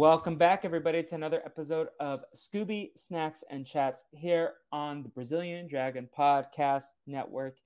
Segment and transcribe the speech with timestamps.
[0.00, 5.66] Welcome back, everybody, to another episode of Scooby Snacks and Chats here on the Brazilian
[5.66, 7.56] Dragon Podcast Network.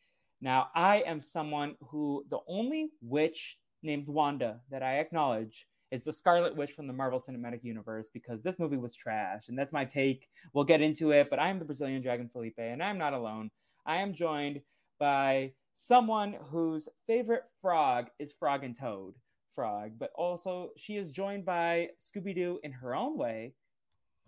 [0.45, 6.12] Now, I am someone who the only witch named Wanda that I acknowledge is the
[6.12, 9.49] Scarlet Witch from the Marvel Cinematic Universe because this movie was trash.
[9.49, 10.29] And that's my take.
[10.52, 13.51] We'll get into it, but I am the Brazilian Dragon Felipe, and I'm not alone.
[13.87, 14.61] I am joined
[15.01, 19.15] by someone whose favorite frog is Frog and Toad
[19.55, 23.55] frog, but also she is joined by Scooby Doo in her own way.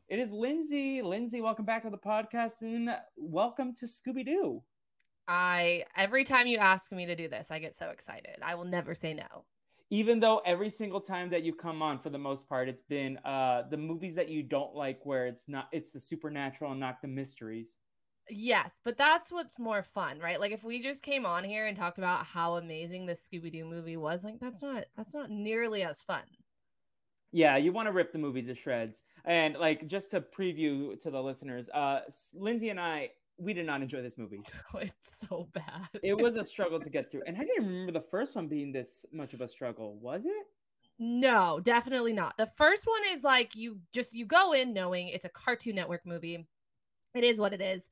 [0.09, 1.03] It is Lindsay.
[1.03, 2.89] Lindsay, welcome back to the podcast and
[3.19, 4.63] welcome to Scooby Doo.
[5.29, 8.37] I every time you ask me to do this, I get so excited.
[8.43, 9.45] I will never say no.
[9.91, 13.19] Even though every single time that you come on, for the most part, it's been
[13.19, 17.01] uh, the movies that you don't like, where it's not it's the supernatural and not
[17.01, 17.77] the mysteries.
[18.29, 20.41] Yes, but that's what's more fun, right?
[20.41, 23.65] Like if we just came on here and talked about how amazing the Scooby Doo
[23.65, 26.25] movie was, like that's not that's not nearly as fun.
[27.33, 29.03] Yeah, you want to rip the movie to shreds.
[29.25, 32.01] And like just to preview to the listeners, uh
[32.35, 34.41] Lindsay and I we did not enjoy this movie.
[34.75, 35.89] Oh, it's so bad.
[36.03, 37.23] it was a struggle to get through.
[37.27, 40.47] And I didn't remember the first one being this much of a struggle, was it?
[40.99, 42.37] No, definitely not.
[42.39, 46.07] The first one is like you just you go in knowing it's a Cartoon Network
[46.07, 46.47] movie.
[47.15, 47.89] It is what it is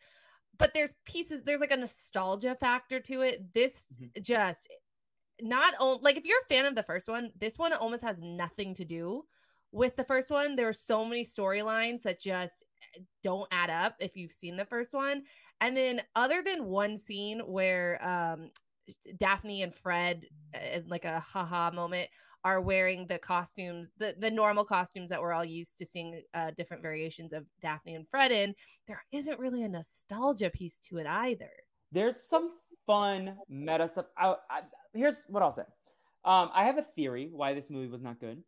[0.58, 4.22] but there's pieces there's like a nostalgia factor to it this mm-hmm.
[4.22, 4.68] just
[5.40, 8.20] not only like if you're a fan of the first one this one almost has
[8.20, 9.24] nothing to do
[9.72, 12.63] with the first one there are so many storylines that just
[13.22, 15.22] don't add up if you've seen the first one
[15.60, 18.50] and then other than one scene where um
[19.18, 22.08] daphne and fred uh, like a haha moment
[22.44, 26.50] are wearing the costumes, the, the normal costumes that we're all used to seeing uh,
[26.56, 28.54] different variations of Daphne and Fred in,
[28.86, 31.50] there isn't really a nostalgia piece to it either.
[31.90, 32.50] There's some
[32.86, 34.06] fun meta stuff.
[34.18, 34.60] I, I,
[34.92, 35.62] here's what I'll say.
[36.24, 38.42] Um, I have a theory why this movie was not good.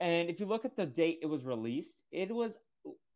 [0.00, 2.56] And if you look at the date it was released, it was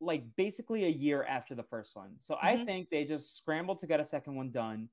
[0.01, 2.11] like basically a year after the first one.
[2.21, 2.47] So mm-hmm.
[2.47, 4.89] I think they just scrambled to get a second one done.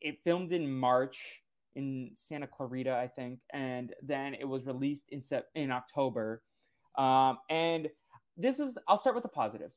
[0.00, 1.42] It filmed in March
[1.74, 6.42] in Santa Clarita, I think, and then it was released in sep- in October.
[6.96, 7.88] Um, and
[8.36, 9.76] this is I'll start with the positives.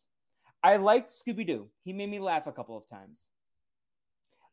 [0.63, 1.69] I liked Scooby Doo.
[1.83, 3.27] He made me laugh a couple of times.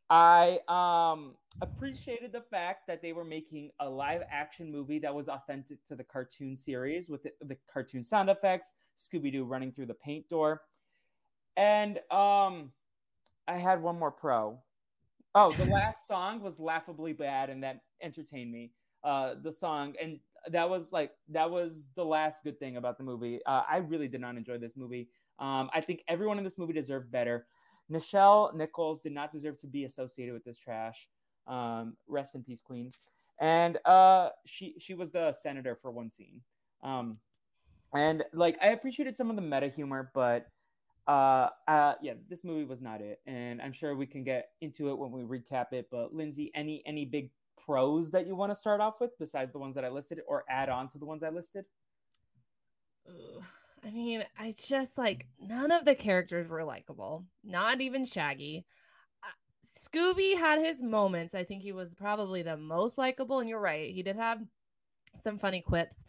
[0.08, 5.28] I um, appreciated the fact that they were making a live action movie that was
[5.28, 9.86] authentic to the cartoon series with the, the cartoon sound effects, Scooby Doo running through
[9.86, 10.62] the paint door.
[11.56, 12.72] And um,
[13.48, 14.58] I had one more pro.
[15.34, 18.72] Oh, the last song was laughably bad, and that entertained me.
[19.04, 20.18] Uh, the song, and
[20.50, 23.40] that was like that was the last good thing about the movie.
[23.46, 25.08] Uh, I really did not enjoy this movie.
[25.38, 27.46] Um, I think everyone in this movie deserved better.
[27.90, 31.08] Nichelle Nichols did not deserve to be associated with this trash.
[31.46, 32.90] Um, rest in peace, Queen.
[33.38, 36.40] And uh, she she was the senator for one scene.
[36.82, 37.18] Um,
[37.96, 40.46] and like I appreciated some of the meta humor, but
[41.06, 44.90] uh, uh, yeah, this movie was not it, and I'm sure we can get into
[44.90, 45.88] it when we recap it.
[45.90, 47.30] But Lindsay, any any big
[47.64, 50.44] pros that you want to start off with besides the ones that I listed, or
[50.48, 51.64] add on to the ones I listed?
[53.84, 58.66] I mean, I just like none of the characters were likable, not even Shaggy.
[59.22, 59.28] Uh,
[59.78, 61.34] Scooby had his moments.
[61.34, 64.40] I think he was probably the most likable, and you're right, he did have
[65.22, 66.02] some funny quips.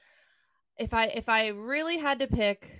[0.79, 2.79] If I if I really had to pick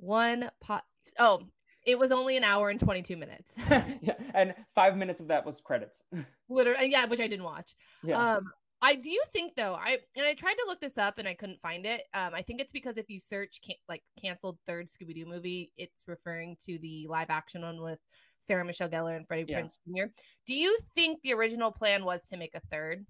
[0.00, 0.84] one pot.
[1.18, 1.42] Oh,
[1.86, 3.52] it was only an hour and 22 minutes.
[4.02, 6.02] yeah, and five minutes of that was credits.
[6.48, 7.74] Literally, yeah, which I didn't watch.
[8.02, 8.34] Yeah.
[8.34, 8.50] Um,
[8.82, 11.60] I do think though, I and I tried to look this up and I couldn't
[11.60, 12.02] find it.
[12.14, 15.72] Um, I think it's because if you search can- like canceled third Scooby Doo movie,
[15.76, 17.98] it's referring to the live action one with
[18.40, 19.60] Sarah Michelle Gellar and Freddie yeah.
[19.60, 20.06] Prinze Jr.
[20.46, 23.04] Do you think the original plan was to make a third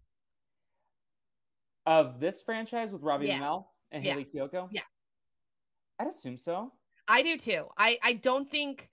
[1.86, 3.40] of this franchise with Robbie yeah.
[3.40, 4.12] Amell and yeah.
[4.12, 4.68] Hayley Kiyoko?
[4.70, 4.82] Yeah,
[5.98, 6.72] I'd assume so.
[7.08, 7.66] I do too.
[7.76, 8.90] I I don't think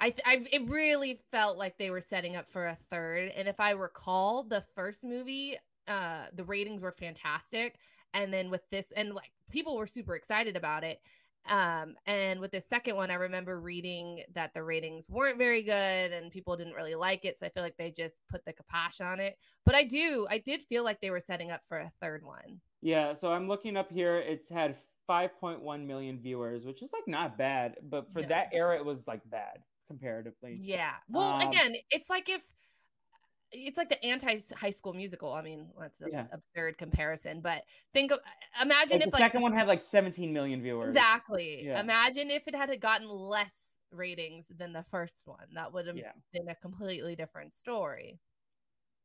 [0.00, 3.32] I I it really felt like they were setting up for a third.
[3.34, 5.56] And if I recall, the first movie,
[5.88, 7.76] uh, the ratings were fantastic,
[8.12, 11.00] and then with this, and like people were super excited about it.
[11.48, 15.72] Um, and with the second one, I remember reading that the ratings weren't very good
[16.12, 17.38] and people didn't really like it.
[17.38, 19.38] So I feel like they just put the kibosh on it.
[19.64, 22.60] But I do, I did feel like they were setting up for a third one.
[22.82, 23.12] Yeah.
[23.12, 24.18] So I'm looking up here.
[24.18, 24.76] It's had
[25.08, 28.28] 5.1 million viewers, which is like not bad, but for yeah.
[28.28, 30.58] that era, it was like bad comparatively.
[30.60, 30.92] Yeah.
[31.08, 32.42] Well, um, again, it's like if
[33.56, 35.32] it's like the anti high school musical.
[35.32, 36.26] I mean, that's an Yeah.
[36.32, 38.20] absurd comparison, but think of
[38.60, 40.88] imagine Like, if the like second one had like 17 million viewers.
[40.94, 41.64] exactly.
[41.64, 41.80] Yeah.
[41.80, 43.52] Imagine if it had gotten less
[43.90, 45.46] ratings than the first one.
[45.54, 46.12] That would have Yeah.
[46.32, 48.20] been a completely different story.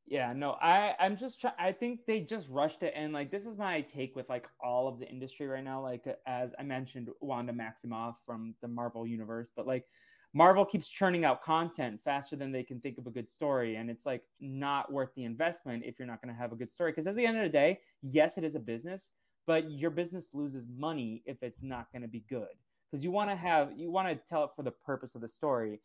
[0.07, 3.45] Yeah, no, I I'm just try- I think they just rushed it and like this
[3.45, 7.09] is my take with like all of the industry right now like as I mentioned
[7.21, 9.88] Wanda Maximoff from the Marvel universe but like
[10.33, 13.89] Marvel keeps churning out content faster than they can think of a good story and
[13.89, 16.92] it's like not worth the investment if you're not going to have a good story
[16.92, 19.12] because at the end of the day, yes it is a business,
[19.45, 22.48] but your business loses money if it's not going to be good
[22.89, 25.28] because you want to have you want to tell it for the purpose of the
[25.28, 25.80] story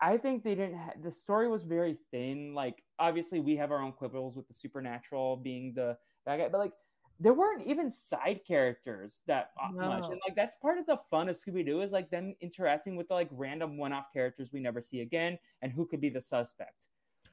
[0.00, 0.76] I think they didn't.
[0.76, 2.52] Ha- the story was very thin.
[2.54, 5.96] Like obviously we have our own quibbles with the supernatural being the
[6.26, 6.72] bad guy, but like
[7.20, 11.28] there weren't even side characters that uh, much, and like that's part of the fun
[11.28, 14.80] of Scooby Doo is like them interacting with the like random one-off characters we never
[14.80, 16.86] see again, and who could be the suspect.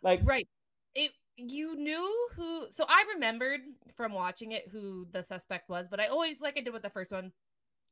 [0.03, 0.47] Like Right.
[0.93, 3.61] It you knew who so I remembered
[3.95, 6.89] from watching it who the suspect was, but I always like I did with the
[6.89, 7.31] first one.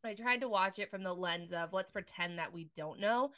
[0.03, 3.31] I tried to watch it from the lens of let's pretend that we don't know.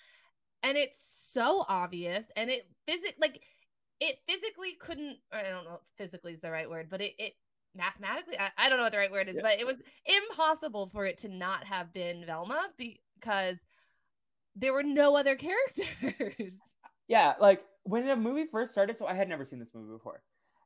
[0.62, 0.98] And it's
[1.32, 3.42] so obvious and it physic like
[4.00, 7.34] it physically couldn't I don't know if physically is the right word, but it, it
[7.76, 9.42] mathematically I, I don't know what the right word is, Yeah.
[9.44, 13.58] but it was impossible for it to not have been Velma because
[14.56, 16.54] there were no other characters.
[17.08, 20.22] yeah, like when the movie first started, so I had never seen this movie before,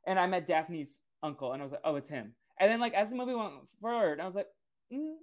[0.06, 2.34] and I met Daphne's uncle, and I was like, oh, it's him.
[2.60, 4.48] And then like as the movie went forward, I was like,
[4.92, 5.14] mm,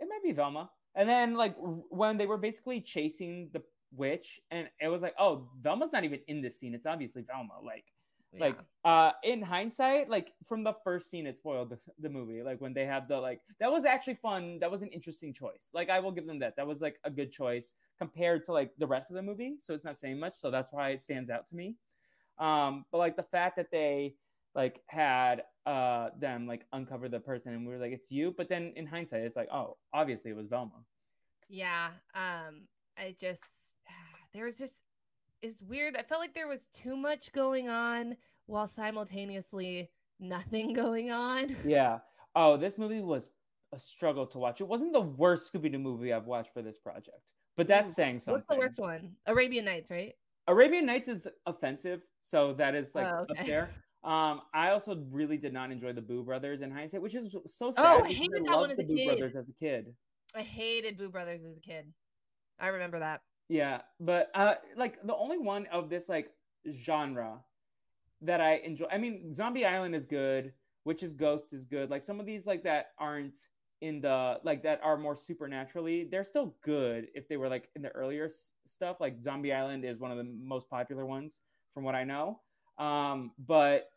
[0.00, 0.70] it might be Velma.
[0.94, 3.62] And then like when they were basically chasing the
[3.94, 6.74] witch, and it was like, oh, Velma's not even in this scene.
[6.74, 7.54] It's obviously Velma.
[7.64, 7.84] Like
[8.38, 12.60] like uh in hindsight like from the first scene it spoiled the, the movie like
[12.60, 14.58] when they have the like that was actually fun.
[14.60, 15.70] That was an interesting choice.
[15.72, 16.56] Like i will give them that.
[16.56, 19.56] That was like a good choice compared to like the rest of the movie.
[19.60, 20.36] So it's not saying much.
[20.36, 21.76] So that's why it stands out to me.
[22.38, 24.14] Um but like the fact that they
[24.54, 28.34] like had uh them like uncover the person and we were like it's you.
[28.36, 30.84] But then in hindsight it's like oh obviously it was velma.
[31.48, 31.88] Yeah.
[32.14, 33.42] Um, I just
[34.34, 34.74] there was just
[35.42, 35.96] it's weird.
[35.96, 39.90] I felt like there was too much going on while simultaneously
[40.20, 41.54] nothing going on.
[41.64, 41.98] yeah
[42.34, 43.30] oh this movie was
[43.72, 47.30] a struggle to watch it wasn't the worst scooby-doo movie i've watched for this project
[47.56, 49.16] but that's Ooh, saying something What's the worst one?
[49.26, 50.14] Arabian Nights, right?
[50.46, 53.68] Arabian Nights is offensive, so that is like Oh, up there.
[54.04, 57.72] Um, I also really did not enjoy the Boo Brothers in hindsight, which is so
[57.72, 57.84] sad.
[57.84, 59.06] Oh, I hated that one as the a Boo kid.
[59.06, 59.92] Brothers as a kid.
[60.36, 61.92] I hated Boo Brothers as a kid.
[62.60, 63.22] I remember that.
[63.48, 66.30] Yeah, but uh, like the only one of this like
[66.70, 67.38] genre
[68.22, 68.86] that I enjoy.
[68.90, 70.52] I mean, Zombie Island is good.
[70.84, 71.90] Witch's Ghost is good.
[71.90, 73.36] Like some of these like that aren't
[73.80, 76.08] in the like that are more supernaturally.
[76.10, 78.96] They're still good if they were like in the earlier s- stuff.
[79.00, 81.40] Like Zombie Island is one of the most popular ones
[81.72, 82.40] from what I know.
[82.78, 83.90] Um, but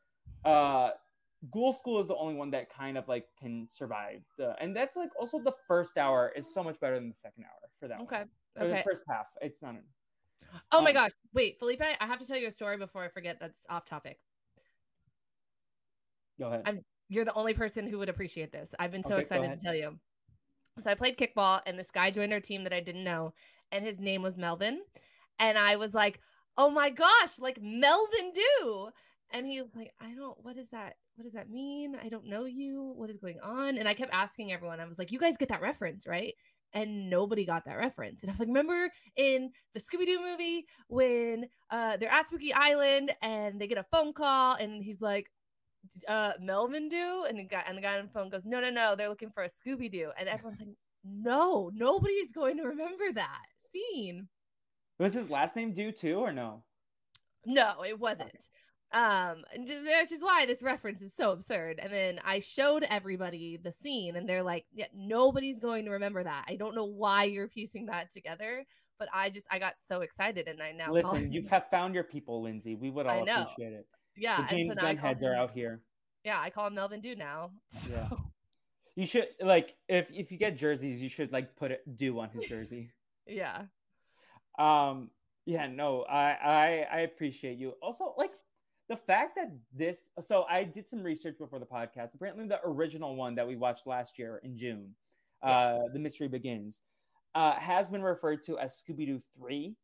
[0.46, 0.92] uh
[1.52, 4.96] Ghoul School is the only one that kind of like can survive the and that's
[4.96, 8.00] like also the first hour is so much better than the second hour for that
[8.02, 8.18] Okay.
[8.20, 8.30] one.
[8.60, 8.78] Okay.
[8.78, 9.28] the first half.
[9.42, 9.76] It's not.
[10.72, 11.12] Oh my um, gosh.
[11.34, 14.20] Wait, Felipe, I have to tell you a story before I forget that's off topic.
[16.40, 16.64] Go ahead.
[16.66, 18.74] I'm- You're the only person who would appreciate this.
[18.80, 20.00] I've been so Okay, excited to tell you.
[20.80, 23.34] So I played kickball and this guy joined our team that I didn't know
[23.72, 24.82] and his name was Melvin
[25.40, 26.22] and I was like,
[26.58, 28.90] "Oh my gosh, like Melvin do."
[29.32, 30.96] And he was like, "I don't what is that?
[31.16, 31.96] What does that mean?
[32.02, 32.94] I don't know you.
[32.96, 34.80] What is going on?" And I kept asking everyone.
[34.80, 36.36] I was like, "You guys get that reference, right?"
[36.74, 38.24] And nobody got that reference.
[38.24, 43.12] And I was like, "Remember in the Scooby-Doo movie when uh they're at Spooky Island
[43.22, 45.32] and they get a phone call and he's like,
[46.08, 47.26] uh Melvin do?
[47.28, 49.32] And the guy and the guy on the phone goes, No, no, no, they're looking
[49.32, 50.12] for a Scooby Doo.
[50.18, 50.70] And everyone's like,
[51.04, 54.28] No, nobody's going to remember that scene.
[55.00, 56.64] Was his last name due too or no?
[57.46, 58.32] No, it wasn't.
[58.94, 61.80] Um, which is why this reference is so absurd.
[61.82, 66.24] And then I showed everybody the scene, and they're like, "Yeah, nobody's going to remember
[66.24, 68.66] that." I don't know why you're piecing that together,
[69.00, 72.04] but I just I got so excited, and I now Listen, you have found your
[72.04, 72.76] people, Lindsay.
[72.76, 73.88] We would all appreciate it.
[74.18, 75.82] yeah, the so James Gunn call heads are out here.
[76.26, 77.52] Yeah, I call him Melvin Do now.
[77.90, 78.10] Yeah.
[78.96, 82.30] You should like if if you get jerseys, you should like put it do on
[82.30, 82.92] his jersey.
[83.26, 83.64] yeah.
[84.60, 85.10] um
[85.46, 88.32] yeah no I, I i appreciate you also like
[88.92, 92.14] the fact that this so i did some research before the podcast.
[92.14, 94.94] Apparently the original one that we watched last year in june
[95.42, 96.82] uh the mystery begins
[97.34, 99.76] uh has been referred to as scooby-doo 3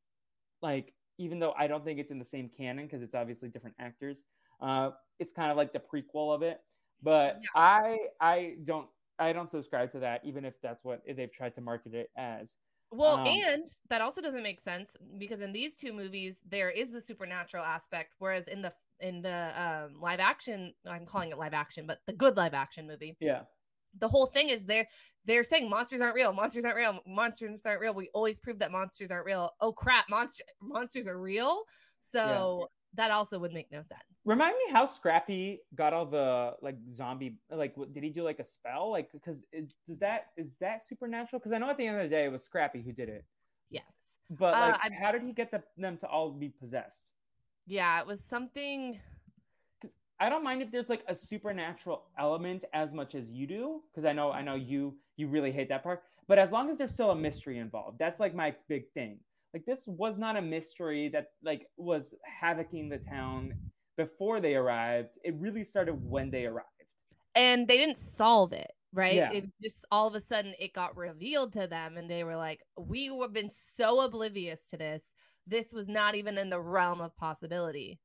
[0.61, 3.75] like even though i don't think it's in the same canon because it's obviously different
[3.79, 4.23] actors
[4.61, 6.59] uh it's kind of like the prequel of it.
[7.01, 7.47] But Yeah.
[7.55, 8.87] i i don't
[9.19, 12.57] i don't subscribe to that even if that's what they've tried to market it as.
[12.89, 16.89] Well, Um, and that also doesn't make sense because in these two movies there is
[16.89, 21.53] the supernatural aspect, whereas in the in the um, live action, I'm calling it live
[21.53, 23.41] action, but the good live action movie, Yeah.
[23.99, 24.87] the whole thing is they're
[25.25, 27.93] they're saying monsters aren't real, monsters aren't real, monsters aren't real.
[27.93, 29.51] We always prove that monsters aren't real.
[29.59, 31.63] Oh crap, monster monsters are real.
[31.99, 34.01] So that also would make no sense.
[34.25, 38.39] Remind me how Scrappy got all the like zombie like what did he do like
[38.39, 39.37] a spell like because
[39.85, 42.31] does that is that supernatural because I know at the end of the day it
[42.31, 43.25] was Scrappy who did it
[43.69, 43.83] Yes.
[44.29, 47.03] but Uh, like I'm- how did he get the, them to all be possessed
[47.67, 48.99] Yeah, it was something
[50.19, 54.05] I don't mind if there's like a supernatural element as much as you do because
[54.05, 56.01] I know I know you you really hate that part.
[56.27, 59.19] But as long as there's still a mystery involved that's like my big thing.
[59.53, 63.53] Like this was not a mystery that like was havocing the town
[63.95, 65.09] before they arrived.
[65.23, 66.67] It really started when they arrived.
[67.35, 69.15] And they didn't solve it right?
[69.15, 69.31] Yeah.
[69.31, 72.61] it just all of a sudden it got revealed to them and they were like
[72.77, 75.03] we have been so oblivious to this
[75.47, 77.99] this was not even in the realm of possibility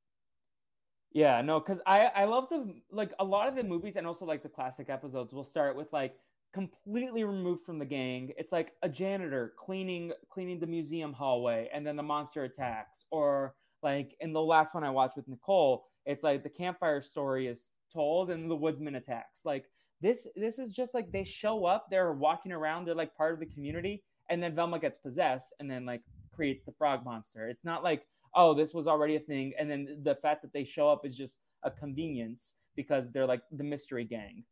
[1.12, 4.25] Yeah, no, because I I love the like a lot of the movies and also
[4.25, 6.16] like the classic episodes will start with like
[6.54, 8.32] completely removed from the gang.
[8.38, 13.04] It's like a janitor cleaning cleaning the museum hallway, and then the monster attacks.
[13.11, 17.46] Or like in the last one I watched with Nicole, it's like the campfire story
[17.46, 19.42] is told and the woodsman attacks.
[19.44, 19.66] Like
[20.00, 23.40] this this is just like they show up, they're walking around, they're like part of
[23.40, 27.48] the community, and then Velma gets possessed and then like creates the frog monster.
[27.48, 29.52] It's not like oh, this was already a thing.
[29.58, 33.42] And then the fact that they show up is just a convenience because they're like
[33.52, 34.42] the mystery gang.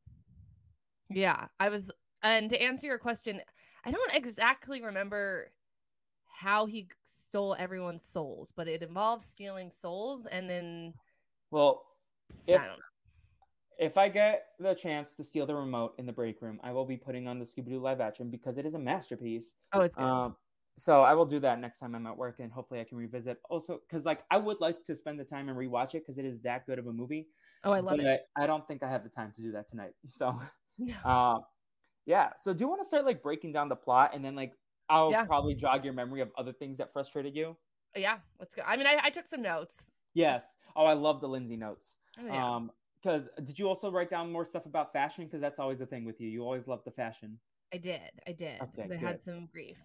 [1.09, 1.91] yeah i was
[2.23, 3.41] and to answer your question
[3.87, 5.51] i don't exactly remember
[6.41, 10.93] how he stole everyone's souls but it involves stealing souls and then
[11.51, 11.83] Well,
[12.49, 12.81] I If- don't
[13.79, 16.85] if I get the chance to steal the remote in the break room, I will
[16.85, 19.55] be putting on the Scooby Doo live action because it is a masterpiece.
[19.73, 20.37] oh it's good Um,
[20.81, 23.39] so I will do that next time I'm at work, and hopefully I can revisit.
[23.51, 26.25] Also, because like I would like to spend the time and rewatch it because it
[26.25, 27.29] is that good of a movie.
[27.65, 29.69] oh i love but it I don't think I have the time to do that
[29.69, 29.93] tonight.
[30.15, 30.41] So
[30.79, 30.95] No.
[31.05, 31.39] Uh,
[32.07, 32.31] yeah.
[32.37, 34.55] So do you want to start like breaking down the plot and then like
[34.89, 35.25] I'll Yeah.
[35.27, 37.57] probably jog your memory of other things that frustrated you?
[37.97, 40.55] yeah let's go i mean i, I took some notes Yes.
[40.77, 41.97] Oh, I love the Lindsay notes.
[42.19, 42.55] oh, yeah.
[42.57, 42.71] Um,
[43.03, 45.25] because did you also write down more stuff about fashion?
[45.25, 46.29] Because that's always the thing with you.
[46.29, 47.39] You always love the fashion.
[47.73, 49.79] i did i did Okay, because i had some grief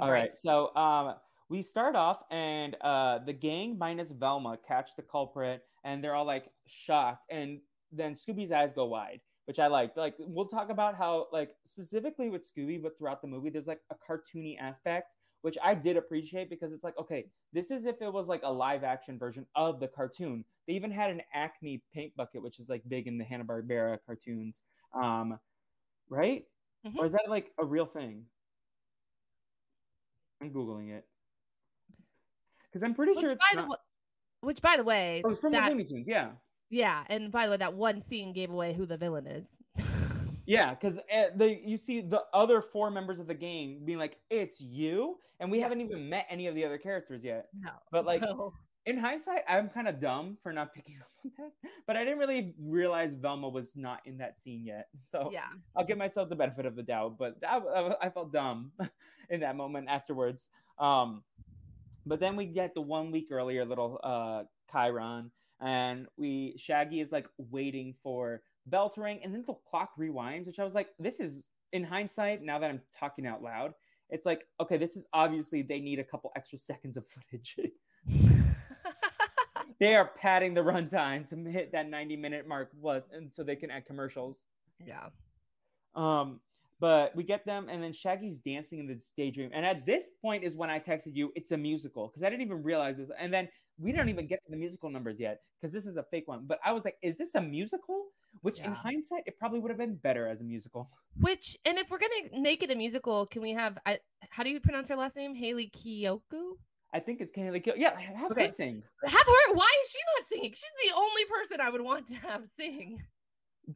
[0.00, 0.36] All right.
[0.36, 1.14] So um,
[1.48, 6.24] we start off, and uh, the gang minus Velma catch the culprit, and they're all
[6.24, 7.60] like shocked, and
[7.92, 9.96] then Scooby's eyes go wide, which I like.
[9.96, 13.80] Like we'll talk about how like specifically with Scooby, but throughout the movie, there's like
[13.90, 18.12] a cartoony aspect, which I did appreciate because it's like okay, this is if it
[18.12, 20.44] was like a live action version of the cartoon.
[20.66, 23.98] They even had an Acme paint bucket, which is like big in the Hanna Barbera
[24.06, 24.62] cartoons,
[24.94, 25.38] um,
[26.08, 26.44] right?
[26.86, 26.98] Mhm.
[26.98, 28.26] Or is that like a real thing?
[30.44, 31.04] I'm googling it
[32.66, 33.76] because I'm pretty which, sure it's by the not- wa-
[34.40, 36.06] which by the way Oh, from that, the Looney Tunes.
[36.06, 36.32] Yeah,
[36.70, 39.46] yeah and by the way that one scene gave away who the villain is
[40.46, 44.18] yeah, because eh, the you see the other four members of the gang being like,
[44.28, 45.64] "It's you," and we Yeah.
[45.64, 47.48] haven't even met any of the other characters yet.
[47.58, 48.52] no But, like, so-
[48.86, 52.18] In hindsight, I'm kind of dumb for not picking up on that, but I didn't
[52.18, 54.88] really realize Velma was not in that scene yet.
[55.10, 58.32] So yeah I'll give myself the benefit of the doubt, but I, I, I felt
[58.32, 58.72] dumb
[59.30, 60.48] in that moment afterwards.
[60.78, 61.22] Um,
[62.04, 67.12] but then we get the one week earlier little uh, Chiron, and we Shaggy is
[67.12, 70.88] like waiting for bell to ring, and then the clock rewinds, which I was like,
[70.98, 72.42] this is in hindsight.
[72.42, 73.74] Now that I'm talking out loud,
[74.10, 77.56] it's like okay, this is obviously they need a couple extra seconds of footage.
[79.80, 83.56] They are padding the runtime to hit that 90 minute mark, what, and so they
[83.56, 84.44] can add commercials.
[84.84, 85.08] yeah
[85.94, 86.40] Um,
[86.80, 89.50] but we get them, and then Shaggy's dancing in the daydream.
[89.54, 92.42] And at this point is when I texted you, it's a musical because I didn't
[92.42, 93.10] even realize this.
[93.18, 96.02] And then we don't even get to the musical numbers yet because this is a
[96.02, 96.44] fake one.
[96.46, 98.06] But I was like, is this a musical?
[98.42, 100.90] Which in hindsight, it probably would have been better as a musical.
[101.20, 104.00] which and if we're gonna make it a musical can we have I,
[104.30, 106.58] how do you pronounce her last name haley kiyoku
[106.94, 108.44] I think it's kind of yeah, have Okay.
[108.46, 108.82] her sing.
[109.04, 112.14] have her why is she not singing she's the only person i would want to
[112.14, 113.02] have sing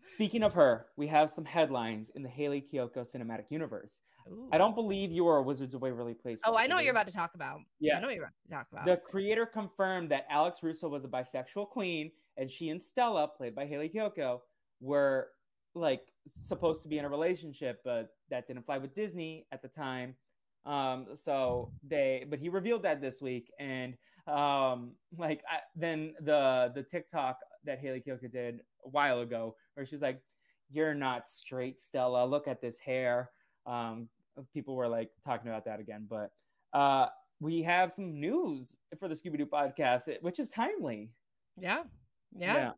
[0.03, 4.01] Speaking of her, we have some headlines in the Hayley Kiyoko cinematic universe.
[4.53, 6.41] I don't believe you are a Wizards of Waverly Place.
[6.45, 7.97] oh i know what you're about to talk about Yeah.
[7.97, 11.05] i know what you're about to talk about The creator confirmed that Alex Russo was
[11.07, 14.41] a bisexual queen, and she and Stella, played by Haley Kiyoko,
[14.81, 15.29] were
[15.75, 16.03] like
[16.47, 20.15] supposed to be in a relationship, but that didn't fly with Disney at the time.
[20.69, 23.95] Um, so they, but he revealed that this week, and
[24.27, 29.87] um, like I, then the the TikTok that Hayley Kiyoko did a while ago, where
[29.87, 30.21] she's like,
[30.71, 32.27] "You're not straight, Stella.
[32.27, 33.31] Look at this hair."
[33.67, 34.09] Um,
[34.53, 36.07] people were like talking about that again.
[36.09, 36.31] But
[36.73, 37.07] uh,
[37.41, 41.11] we have some news for the Scooby Doo podcast, which is timely.
[41.57, 41.85] Yeah.
[42.37, 42.55] yeah.
[42.55, 42.71] yeah.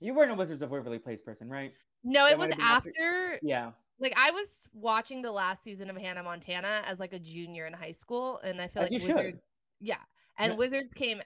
[0.00, 1.72] You weren't a Wizards of Waverly Place person, right?
[2.02, 3.38] No, it was after, after.
[3.42, 3.70] Yeah.
[4.00, 7.72] Like I was watching the last season of Hannah Montana as like a junior in
[7.72, 9.40] high school, and I feel as like you Wizards, should.
[9.80, 9.96] Yeah,
[10.38, 10.58] and yeah.
[10.58, 11.22] Wizards came.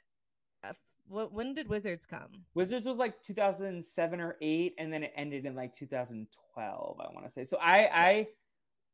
[0.62, 0.72] Uh,
[1.08, 2.44] when did Wizards come?
[2.54, 7.00] Wizards was like 2007 or eight, and then it ended in like 2012.
[7.00, 7.44] I want to say.
[7.44, 8.26] So I I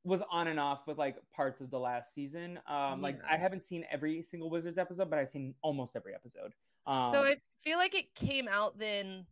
[0.04, 2.60] was on and off with like parts of the last season.
[2.68, 2.96] Um, yeah.
[3.00, 6.52] like I haven't seen every single Wizards episode, but I've seen almost every episode.
[6.86, 9.26] Um, so I feel like it came out then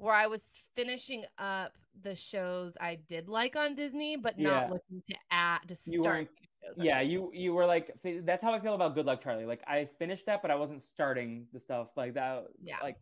[0.00, 0.42] where I was
[0.74, 4.70] finishing up the shows I did like on Disney, but not yeah.
[4.70, 6.28] looking to add to start.
[6.76, 9.44] yeah, you you were like that's how I feel about Good Luck Charlie.
[9.44, 12.44] Like I finished that, but I wasn't starting the stuff like that.
[12.62, 12.96] Yeah, like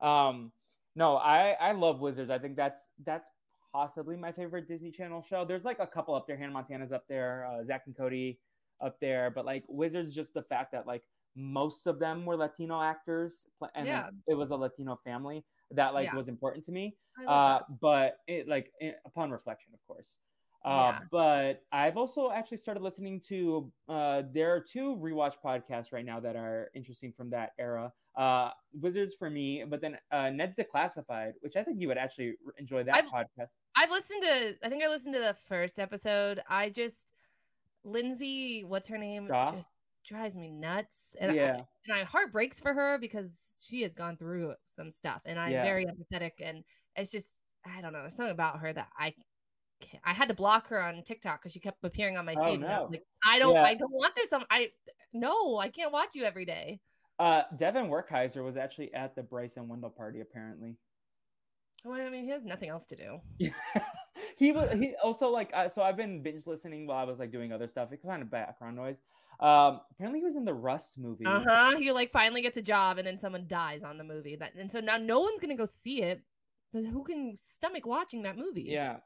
[0.00, 0.52] um,
[0.94, 2.30] no, I I love Wizards.
[2.30, 3.28] I think that's that's
[3.72, 5.44] possibly my favorite Disney Channel show.
[5.44, 6.36] There's like a couple up there.
[6.36, 7.48] Hannah Montana's up there.
[7.50, 8.38] Uh, Zack and Cody
[8.80, 11.02] up there, but like Wizards, just the fact that like
[11.34, 14.10] most of them were Latino actors, and yeah.
[14.28, 16.16] it was a Latino family that like yeah.
[16.16, 16.96] was important to me.
[17.26, 20.16] Uh, but it like it, upon reflection, of course.
[20.64, 20.98] Uh, yeah.
[21.12, 23.72] But I've also actually started listening to.
[23.88, 27.92] Uh, there are two rewatch podcasts right now that are interesting from that era.
[28.16, 32.34] Uh, Wizards for me, but then uh, Ned's Declassified, which I think you would actually
[32.58, 33.48] enjoy that I've, podcast.
[33.76, 34.56] I've listened to.
[34.64, 36.40] I think I listened to the first episode.
[36.48, 37.06] I just
[37.84, 39.28] Lindsay, what's her name?
[39.28, 39.52] Shaw?
[39.52, 39.68] Just
[40.04, 43.30] drives me nuts, and yeah, I, and my heart breaks for her because
[43.64, 45.64] she has gone through some stuff and I'm yeah.
[45.64, 47.28] very empathetic and it's just
[47.64, 49.14] I don't know, there's something about her that I
[49.80, 52.50] can't, I had to block her on TikTok because she kept appearing on my oh,
[52.50, 52.60] feed.
[52.60, 52.66] No.
[52.66, 53.62] I like, I don't yeah.
[53.62, 54.32] I don't want this.
[54.32, 54.70] I'm, I
[55.12, 56.80] no, I can't watch you every day.
[57.18, 60.76] Uh Devin Werkheiser was actually at the Bryson Wendell party apparently.
[61.84, 63.20] Well, I mean, he has nothing else to do.
[64.36, 67.30] he was he also like uh, so I've been binge listening while I was like
[67.30, 67.92] doing other stuff.
[67.92, 68.96] It kind of background noise.
[69.40, 71.26] Um, apparently he was in the Rust movie.
[71.26, 71.76] Uh huh.
[71.78, 74.36] He like finally gets a job, and then someone dies on the movie.
[74.36, 76.22] That and so now no one's gonna go see it
[76.72, 78.66] because who can stomach watching that movie?
[78.68, 78.96] Yeah,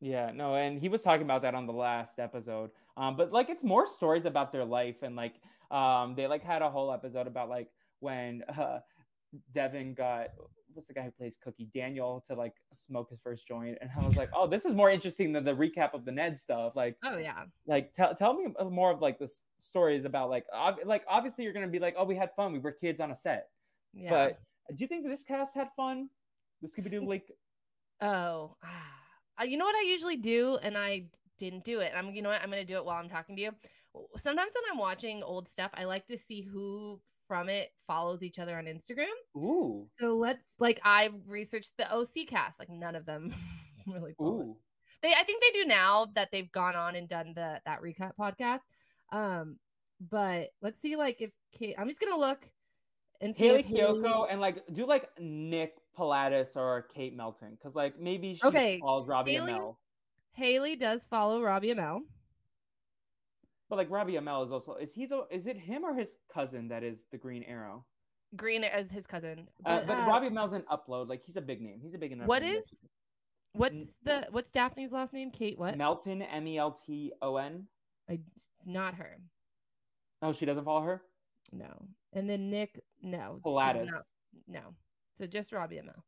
[0.00, 2.70] yeah, no, and he was talking about that on the last episode.
[2.96, 5.34] Um, but like it's more stories about their life, and like
[5.70, 7.68] um, they like had a whole episode about like
[8.00, 8.78] when uh
[9.54, 10.28] Devin got
[10.76, 14.06] what's the guy who plays Cookie Daniel to like smoke his first joint, and I
[14.06, 16.76] was like, oh, this is more interesting than the recap of the Ned stuff.
[16.76, 20.80] Like, oh yeah, like tell tell me more of like the stories about like ob-
[20.84, 23.16] like obviously you're gonna be like, oh, we had fun, we were kids on a
[23.16, 23.48] set,
[23.94, 24.10] yeah.
[24.10, 24.40] But
[24.76, 26.10] do you think this cast had fun?
[26.62, 27.30] The Scooby Doo like,
[28.00, 29.42] oh, ah.
[29.42, 31.04] you know what I usually do, and I
[31.38, 31.92] didn't do it.
[31.96, 33.52] I'm you know what I'm gonna do it while I'm talking to you.
[34.16, 38.38] Sometimes when I'm watching old stuff, I like to see who from it follows each
[38.38, 39.06] other on Instagram.
[39.36, 39.86] Ooh.
[39.98, 42.58] So let's like I've researched the OC cast.
[42.58, 43.34] Like none of them
[43.86, 44.40] really follow.
[44.40, 44.56] Ooh.
[45.02, 48.12] They I think they do now that they've gone on and done the that recap
[48.18, 48.60] podcast.
[49.12, 49.56] Um,
[50.00, 52.48] but let's see like if Kate I'm just gonna look
[53.20, 54.28] and Hayley Kiyoko Hayley...
[54.30, 58.78] and like do like Nick Palatas or Kate Melton because like maybe she okay.
[58.80, 59.76] follows Robbie Hayley, Amell.
[60.32, 62.00] Hayley does follow Robbie Amell.
[63.68, 66.68] But like Robbie Amell is also is he the is it him or his cousin
[66.68, 67.84] that is the Green Arrow?
[68.36, 69.48] Green as his cousin.
[69.62, 71.08] But, uh, but uh, Robbie Amell's an upload.
[71.08, 71.80] Like he's a big name.
[71.82, 72.28] He's a big enough.
[72.28, 72.64] What is?
[73.52, 75.30] What's the what's Daphne's last name?
[75.30, 75.76] Kate what?
[75.76, 77.66] Melton M E L T O N.
[78.08, 78.20] I
[78.64, 79.18] not her.
[80.22, 81.02] Oh, she doesn't follow her.
[81.52, 82.82] No, and then Nick.
[83.02, 83.88] No, Palatas.
[84.46, 84.60] no,
[85.16, 86.02] so just Robbie Amell.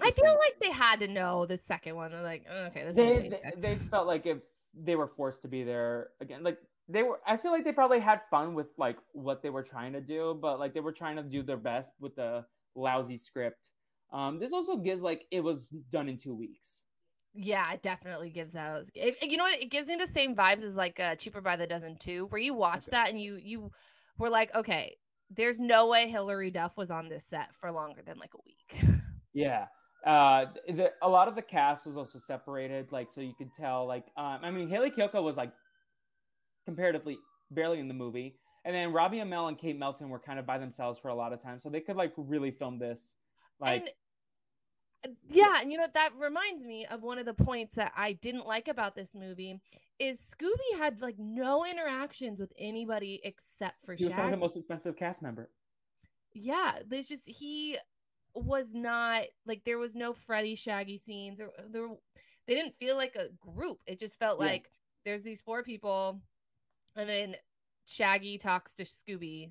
[0.00, 2.12] I feel like they had to know the second one.
[2.22, 4.38] Like, okay, this they, they, they felt like if
[4.76, 6.42] they were forced to be there again.
[6.42, 6.58] Like
[6.88, 9.92] they were I feel like they probably had fun with like what they were trying
[9.94, 13.70] to do, but like they were trying to do their best with the lousy script.
[14.12, 16.82] Um this also gives like it was done in 2 weeks.
[17.38, 18.90] Yeah, it definitely gives those.
[18.94, 19.60] It, you know what?
[19.60, 22.40] It gives me the same vibes as like uh, Cheaper by the Dozen too, where
[22.40, 22.88] you watch okay.
[22.92, 23.70] that and you you
[24.18, 24.96] were like, okay,
[25.28, 28.98] there's no way Hilary Duff was on this set for longer than like a week.
[29.34, 29.66] yeah,
[30.06, 33.86] uh, the, a lot of the cast was also separated, like so you could tell.
[33.86, 35.50] Like, um, I mean, Hayley Kiyoko was like
[36.64, 37.18] comparatively
[37.50, 40.58] barely in the movie, and then Robbie Amell and Kate Melton were kind of by
[40.58, 43.14] themselves for a lot of time, so they could like really film this.
[43.58, 43.94] Like,
[45.02, 47.92] and, uh, yeah, and you know that reminds me of one of the points that
[47.96, 49.60] I didn't like about this movie
[49.98, 54.36] is Scooby had like no interactions with anybody except for he was one of the
[54.36, 55.50] most expensive cast member.
[56.32, 57.78] Yeah, there's just he
[58.36, 61.88] was not like there was no Freddy Shaggy scenes or there
[62.46, 63.78] they didn't feel like a group.
[63.86, 64.46] It just felt yeah.
[64.46, 64.70] like
[65.04, 66.20] there's these four people
[66.94, 67.36] and then
[67.86, 69.50] Shaggy talks to Scooby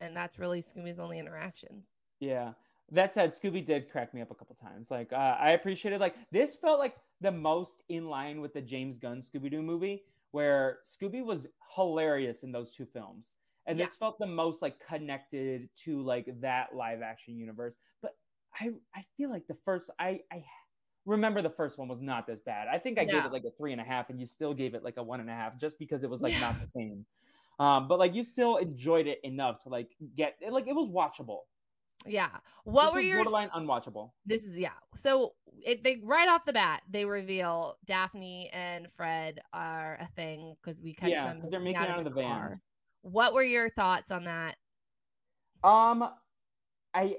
[0.00, 1.86] and that's really Scooby's only interactions.
[2.20, 2.52] Yeah.
[2.92, 4.90] that said, Scooby did crack me up a couple times.
[4.90, 8.98] Like uh, I appreciated like this felt like the most in line with the James
[8.98, 13.34] Gunn Scooby Doo movie, where Scooby was hilarious in those two films,
[13.66, 13.84] and Yeah.
[13.86, 17.76] this felt the most like connected to like that live action universe.
[18.02, 18.16] But
[18.60, 20.44] I I feel like the first I I
[21.04, 22.68] remember the first one was not this bad.
[22.68, 24.74] I think I gave it like a three and a half, and you still gave
[24.74, 26.40] it like a one and a half, just because it was like Yeah.
[26.40, 27.06] not the same.
[27.58, 31.40] Um, but like you still enjoyed it enough to like get like it was watchable.
[32.04, 32.28] Yeah.
[32.64, 34.12] What This were your borderline unwatchable?
[34.26, 34.74] this is yeah.
[34.94, 40.56] So it they right off the bat they reveal Daphne and Fred are a thing
[40.60, 42.60] because we catch Yeah, them 'cause they're making making out of the van.
[43.06, 44.56] What were your thoughts on that?
[45.62, 46.08] Um,
[46.92, 47.16] I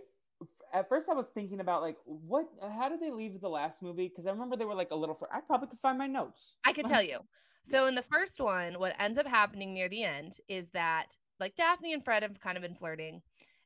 [0.74, 4.10] at first I was thinking about like what how did they leave the last movie?
[4.10, 5.16] Because I remember they were like a little.
[5.16, 6.56] Fr- I probably could find my notes.
[6.66, 7.20] I can tell you.
[7.70, 11.58] So in the first one, what ends up happening near the end is that like
[11.58, 13.22] Daphne and Fred have kind of been flirting,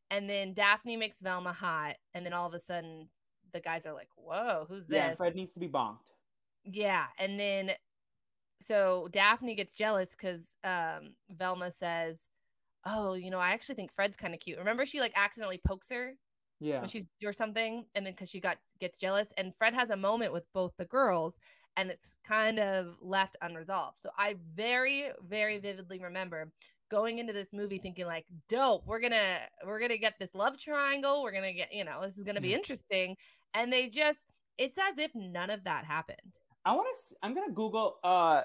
[0.09, 3.09] and then Daphne makes Velma hot, and then all of a sudden
[3.53, 6.09] the guys are like, "Whoa, who's this?" Yeah, Fred needs to be bonked.
[6.63, 7.73] Yeah, and then
[8.61, 12.21] so Daphne gets jealous because um Velma says,
[12.85, 15.89] "Oh, you know, I actually think Fred's kind of cute." Remember, she like accidentally pokes
[15.91, 16.15] her
[16.59, 19.89] Yeah, when she's or something, and then because she got gets jealous, and Fred has
[19.91, 21.39] a moment with both the girls,
[21.77, 23.99] and it's kind of left unresolved.
[23.99, 26.51] So I very, very vividly remember
[26.89, 31.23] going into this movie thinking like, "Dope, we're gonna we're gonna get this love triangle.
[31.23, 32.55] We're gonna get you know this is gonna be Mhm.
[32.55, 33.17] interesting,"
[33.53, 34.21] and they just
[34.57, 36.40] it's as if none of that happened.
[36.65, 37.15] I want to.
[37.23, 37.97] I'm gonna Google.
[38.03, 38.41] Uh,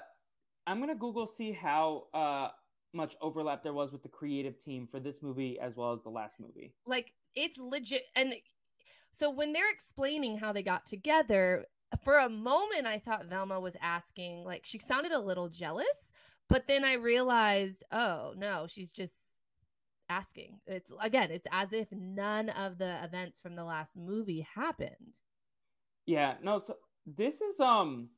[0.65, 2.49] I'm gonna Google see how uh
[2.93, 6.09] much overlap there was with the creative team for this movie as well as the
[6.09, 6.73] last movie.
[6.87, 8.33] like it's legit and
[9.11, 11.65] so when they're explaining how they got together
[12.03, 16.11] for a moment i thought velma was asking like she sounded a little jealous
[16.49, 19.13] but then i realized oh no she's just
[20.09, 25.19] asking it's again it's as if none of the events from the last movie happened
[26.05, 26.57] Yeah, no.
[26.57, 26.77] So
[27.15, 28.09] this is um,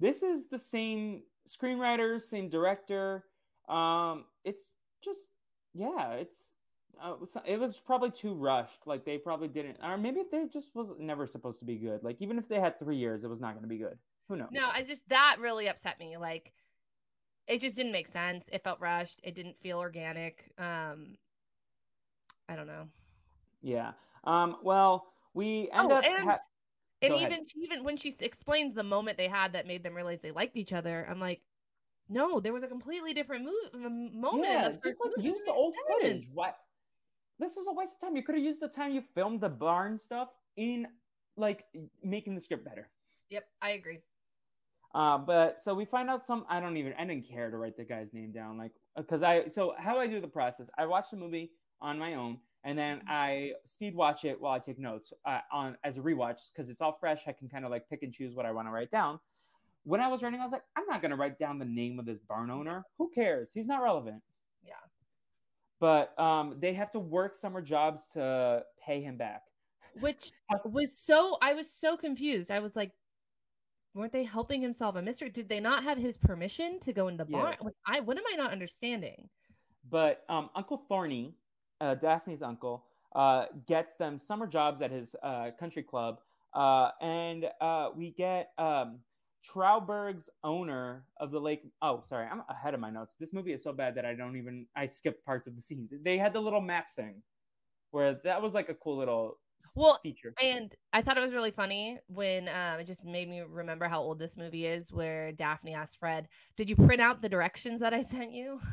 [0.00, 3.24] this is the same screenwriter, same director.
[3.68, 4.70] Um, it's
[5.02, 5.28] just
[5.74, 6.36] yeah, it's
[7.02, 8.86] uh, it was probably too rushed.
[8.86, 12.02] Like they probably didn't, or maybe they just was never supposed to be good.
[12.02, 13.98] Like even if they had three years, it was not going to be good.
[14.28, 14.48] Who knows?
[14.52, 16.52] no i just that really upset me like
[17.46, 21.16] it just didn't make sense it felt rushed it didn't feel organic um
[22.46, 22.86] i don't know
[23.62, 23.92] Yeah.
[24.24, 24.56] Um.
[24.62, 26.04] Well, we end oh, up.
[26.04, 26.38] and ha-
[27.02, 29.94] and Go even she even when she explains the moment they had that made them
[29.94, 31.40] realize they liked each other, I'm like,
[32.08, 34.48] no, there was a completely different move moment.
[34.48, 36.02] yeah, the just like use the old sense.
[36.02, 36.28] footage.
[36.32, 36.56] What?
[37.38, 38.16] This was a waste of time.
[38.16, 40.88] You could have used the time you filmed the barn stuff in
[41.36, 41.64] like
[42.02, 42.88] making the script better.
[43.30, 44.00] Yep, I agree.
[44.94, 46.44] Uh, but so we find out some.
[46.48, 46.94] I don't even.
[46.98, 49.48] I didn't care to write the guy's name down, like because I.
[49.48, 50.66] So how I do the process?
[50.76, 54.58] I watch the movie on my own, and then I speed watch it while I
[54.58, 57.22] take notes uh, on as a rewatch because it's all fresh.
[57.26, 59.18] I can kind of like pick and choose what I want to write down.
[59.84, 62.04] When I was writing, I was like, I'm not gonna write down the name of
[62.04, 62.84] this barn owner.
[62.98, 63.48] Who cares?
[63.54, 64.20] He's not relevant.
[64.62, 64.74] Yeah.
[65.80, 69.44] But um, they have to work summer jobs to pay him back.
[70.00, 70.30] Which
[70.66, 72.50] was so I was so confused.
[72.50, 72.92] I was like,
[73.94, 75.30] weren't they helping him solve a mystery?
[75.30, 77.52] Did they not have his permission to go in the barn?
[77.52, 77.62] Yes.
[77.62, 79.30] Like, I what am I not understanding?
[79.90, 81.34] But um, Uncle Thorny,
[81.80, 86.20] uh, Daphne's uncle, uh, gets them summer jobs at his uh, country club,
[86.54, 89.00] uh, and uh, we get um,
[89.44, 91.62] Trauberg's owner of the lake.
[91.82, 93.16] Oh, sorry, I'm ahead of my notes.
[93.18, 95.90] This movie is so bad that I don't even I skipped parts of the scenes.
[96.02, 97.22] They had the little map thing,
[97.90, 99.38] where that was like a cool little
[99.74, 100.36] Well, feature.
[100.42, 104.00] And I thought it was really funny when um, it just made me remember how
[104.00, 107.92] old this movie is, where Daphne asked Fred, "Did you print out the directions that
[107.94, 108.60] I sent you?"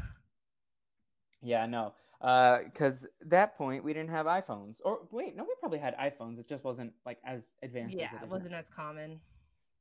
[1.41, 1.93] Yeah, no.
[2.25, 6.39] Uh, because that point we didn't have iPhones, or wait, no, we probably had iPhones.
[6.39, 7.95] It just wasn't like as advanced.
[7.95, 9.19] yeah, as it wasn't as common.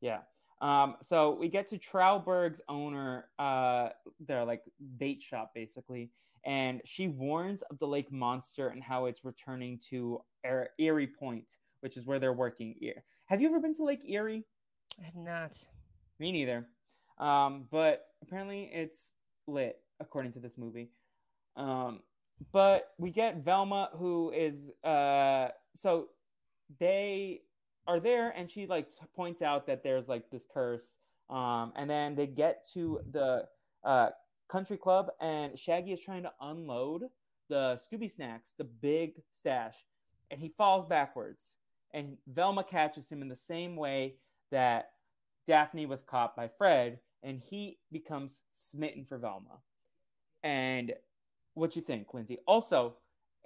[0.03, 0.19] Yeah.
[0.61, 3.89] Um, so we get to Trauberg's owner, uh,
[4.21, 4.63] their like
[4.99, 6.11] bait shop basically,
[6.45, 11.53] and she warns of the lake monster and how it's returning to Er- Erie Point,
[11.81, 12.75] which is where they're working.
[12.79, 14.45] Here, have you ever been to Lake Erie?
[15.01, 15.57] I have not.
[16.19, 16.67] Me neither.
[17.19, 19.15] Um, but apparently it's
[19.47, 20.91] lit according to this movie.
[21.57, 22.01] Um,
[22.53, 26.09] but we get Velma, who is uh, so
[26.79, 27.43] they
[27.87, 30.97] are there, and she like points out that there's like this curse.
[31.31, 33.47] Um, and then they get to the
[33.83, 34.11] uh,
[34.49, 37.05] country club, and Shaggy is trying to unload
[37.49, 39.77] the Scooby snacks, the big stash,
[40.31, 41.53] and he falls backwards.
[41.93, 44.17] And Velma catches him in the same way
[44.51, 44.91] that
[45.47, 49.61] Daphne was caught by Fred, and he becomes smitten for Velma.
[50.43, 50.93] And
[51.55, 52.39] what you think, Lindsay?
[52.47, 52.97] Also,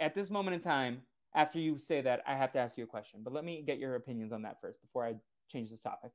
[0.00, 1.02] at this moment in time,
[1.34, 3.20] after you say that, I have to ask you a question.
[3.22, 5.14] But let me get your opinions on that first before I
[5.50, 6.12] change this topic.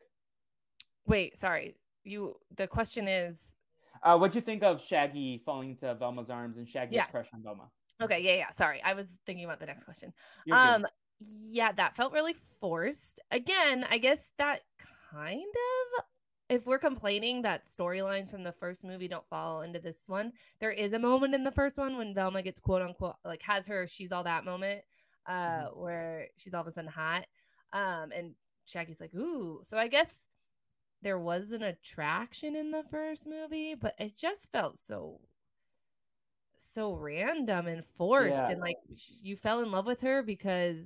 [1.05, 1.75] Wait, sorry.
[2.03, 2.37] You.
[2.55, 3.53] The question is.
[4.01, 7.05] Uh, what'd you think of Shaggy falling into Velma's arms and Shaggy's Yeah.
[7.05, 7.69] crush on Velma?
[8.01, 8.49] Okay, yeah, yeah.
[8.49, 10.13] Sorry, I was thinking about the next question.
[10.45, 10.75] You're good.
[10.75, 10.87] Um,
[11.21, 13.21] yeah, that felt really forced.
[13.31, 14.61] Again, I guess that
[15.11, 16.05] kind of.
[16.49, 20.71] If we're complaining that storylines from the first movie don't fall into this one, there
[20.71, 23.87] is a moment in the first one when Velma gets quote unquote like has her
[23.87, 24.81] she's all that moment,
[25.27, 25.79] uh, Mm-hmm.
[25.79, 27.25] where she's all of a sudden hot,
[27.73, 29.61] um, and Shaggy's like ooh.
[29.63, 30.13] So I guess
[31.01, 35.21] there was an attraction in the first movie, but it just felt so
[36.57, 38.47] so random and forced Yeah.
[38.49, 38.77] and like
[39.21, 40.77] you fell in love with her because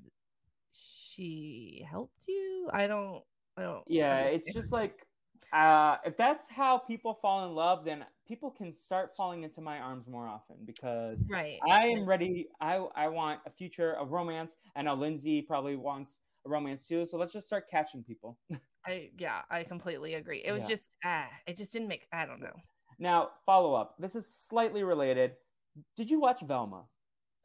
[0.74, 3.24] she helped you i don't
[3.58, 5.07] i don't Yeah, it's just like
[5.54, 9.80] uh, if that's how people fall in love, then people can start falling into my
[9.80, 12.48] arms more often because right I am ready.
[12.62, 14.52] I I want a future, a romance.
[14.76, 17.06] I know Lindsay probably wants a romance too.
[17.06, 18.38] So let's just start catching people.
[18.86, 20.70] i yeah i completely agree it was Yeah.
[20.70, 22.56] just ah it just didn't make i don't know
[23.00, 23.96] Now, follow up.
[24.00, 25.34] This is slightly related.
[25.98, 26.86] Did you watch Velma?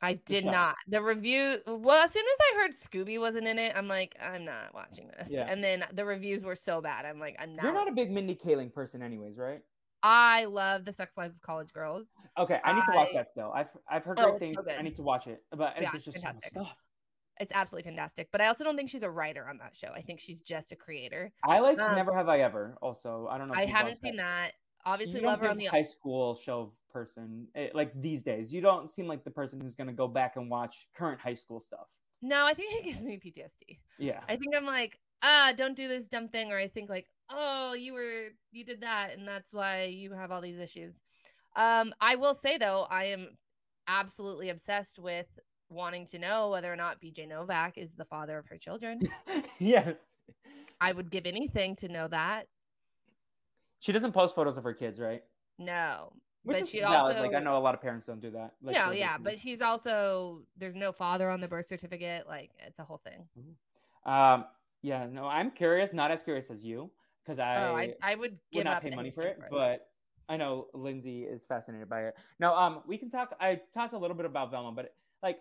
[0.02, 3.72] I did not the review well as soon as i heard scooby wasn't in it
[3.76, 5.46] i'm like i'm not watching this Yeah.
[5.48, 8.10] and then the reviews were so bad i'm like i'm not You're not a big
[8.10, 9.60] Mindy Kaling person, anyways, right?
[10.02, 13.52] i love the sex lives of college girls Okay, I need to watch that still.
[13.54, 14.66] I've I've heard Oh, great it's things.
[14.68, 14.74] so.
[14.76, 16.74] I need to watch it, but Yeah, there's just so much stuff.
[17.38, 20.00] it's absolutely fantastic but i also don't think she's a writer on that show i
[20.02, 22.76] think she's just a creator I like Um, Never Have I Ever.
[22.82, 23.54] Also, I don't know.
[23.54, 24.52] If I haven't seen that.
[24.84, 25.66] Obviously, you don't love her on the.
[25.66, 28.52] high school show person eh, like these days.
[28.52, 31.34] You don't seem like the person who's going to go back and watch current high
[31.34, 31.86] school stuff.
[32.20, 33.78] No, I think it gives me PTSD.
[33.98, 37.06] Yeah, I think I'm like, ah, don't do this dumb thing, or I think like,
[37.30, 40.94] oh, you were you did that, and that's why you have all these issues.
[41.56, 43.36] Um, I will say though, I am
[43.86, 45.26] absolutely obsessed with
[45.68, 49.00] wanting to know whether or not BJ Novak is the father of her children.
[49.58, 49.92] yeah.
[50.80, 52.46] I would give anything to know that.
[53.82, 55.24] She doesn't post photos of her kids, right?
[55.58, 56.12] No,
[56.44, 57.18] Which But is she valid.
[57.18, 58.54] like I know a lot of parents don't do that.
[58.62, 62.28] Like, no, yeah, but she's also there's no father on the birth certificate.
[62.28, 63.26] Like it's a whole thing.
[64.06, 64.44] um,
[64.82, 65.92] yeah, no, I'm curious.
[65.92, 66.90] Not as curious as you,
[67.24, 69.50] because I, oh, I I would give would not up pay money for anything it,
[69.50, 69.88] but
[70.28, 72.14] I know Lindsay is fascinated by it.
[72.38, 73.34] No, um, we can talk.
[73.40, 75.38] I talked a little bit about Velma, but like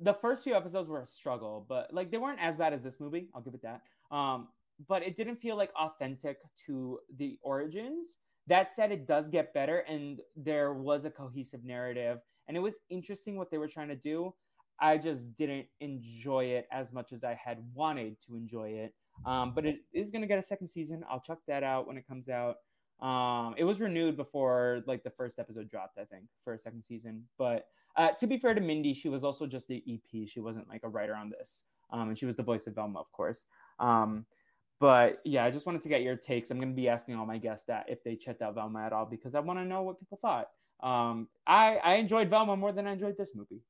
[0.00, 3.00] the first few episodes were a struggle, but like they weren't as bad as this
[3.00, 3.28] movie.
[3.34, 3.80] I'll give it that.
[4.14, 4.48] Um,
[4.86, 8.16] but it didn't feel like authentic to the origins.
[8.46, 12.74] That said, it does get better, and there was a cohesive narrative, and it was
[12.88, 14.34] interesting what they were trying to do.
[14.80, 18.94] I just didn't enjoy it as much as I had wanted to enjoy it.
[19.26, 21.04] Um, but it is going to get a second season.
[21.10, 22.56] I'll check that out when it comes out.
[23.00, 26.82] Um, it was renewed before like the first episode dropped, I think, for a second
[26.82, 27.24] season.
[27.38, 30.28] But uh, to be fair to Mindy, she was also just the EP.
[30.28, 33.00] She wasn't like a writer on this, um, and she was the voice of Velma,
[33.00, 33.44] of course.
[33.78, 34.26] Um,
[34.80, 36.50] but yeah, I just wanted to get your takes.
[36.50, 38.92] I'm going to be asking all my guests that if they checked out Velma at
[38.92, 40.48] all because I want to know what people thought.
[40.80, 43.62] Um, I I enjoyed Velma more than I enjoyed this movie.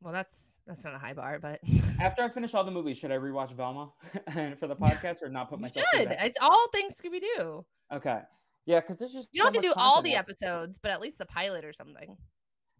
[0.00, 1.60] Well, that's that's not a high bar, but
[2.00, 3.92] After I finish all the movies, should I rewatch Velma
[4.58, 5.86] for the podcast or not put you myself?
[5.92, 6.16] through should.
[6.20, 7.64] It's all things Scooby Doo.
[7.92, 8.20] Okay.
[8.66, 11.00] Yeah, because there's just You don't so have to do all the episodes, but at
[11.00, 12.16] least the pilot or something.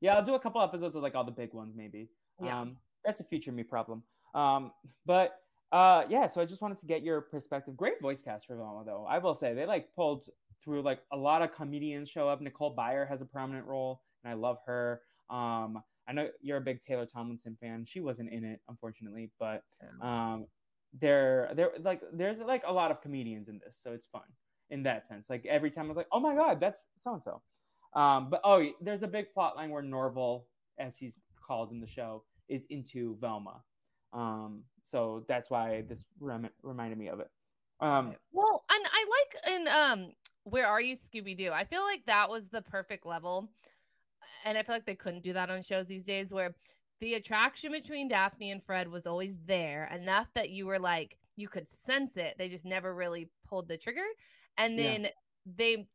[0.00, 2.08] Yeah, I'll do a couple episodes of like all the big ones, maybe.
[2.40, 2.60] Yeah.
[2.60, 4.02] Um, that's a future me problem.
[4.34, 4.72] Um,
[5.06, 5.41] but
[5.72, 7.76] uh, yeah, so I just wanted to get your perspective.
[7.76, 9.06] Great voice cast for Velma, though.
[9.08, 10.28] I will say they like pulled
[10.62, 12.40] through like a lot of comedians show up.
[12.40, 15.00] Nicole Byer has a prominent role, and I love her.
[15.30, 17.84] Um, I know you're a big Taylor Tomlinson fan.
[17.86, 19.62] She wasn't in it, unfortunately, but
[20.02, 20.46] um,
[21.00, 24.22] there, there, like, there's like a lot of comedians in this, so it's fun
[24.70, 25.26] in that sense.
[25.30, 27.40] Like every time I was like, oh my god, that's so and so.
[27.94, 30.46] Um, but oh, there's a big plot line where Norval,
[30.78, 33.62] as he's called in the show, is into Velma.
[34.12, 37.30] Um, so that's why this rem- reminded me of it.
[37.80, 40.12] Um, Well, and I like in um
[40.44, 41.50] Where Are You Scooby Doo?
[41.52, 43.48] I feel like that was the perfect level.
[44.44, 46.54] And I feel like they couldn't do that on shows these days where
[47.00, 51.48] the attraction between Daphne and Fred was always there enough that you were like you
[51.48, 52.34] could sense it.
[52.38, 54.04] They just never really pulled the trigger.
[54.58, 54.84] And Yeah.
[54.98, 55.08] then
[55.46, 55.86] they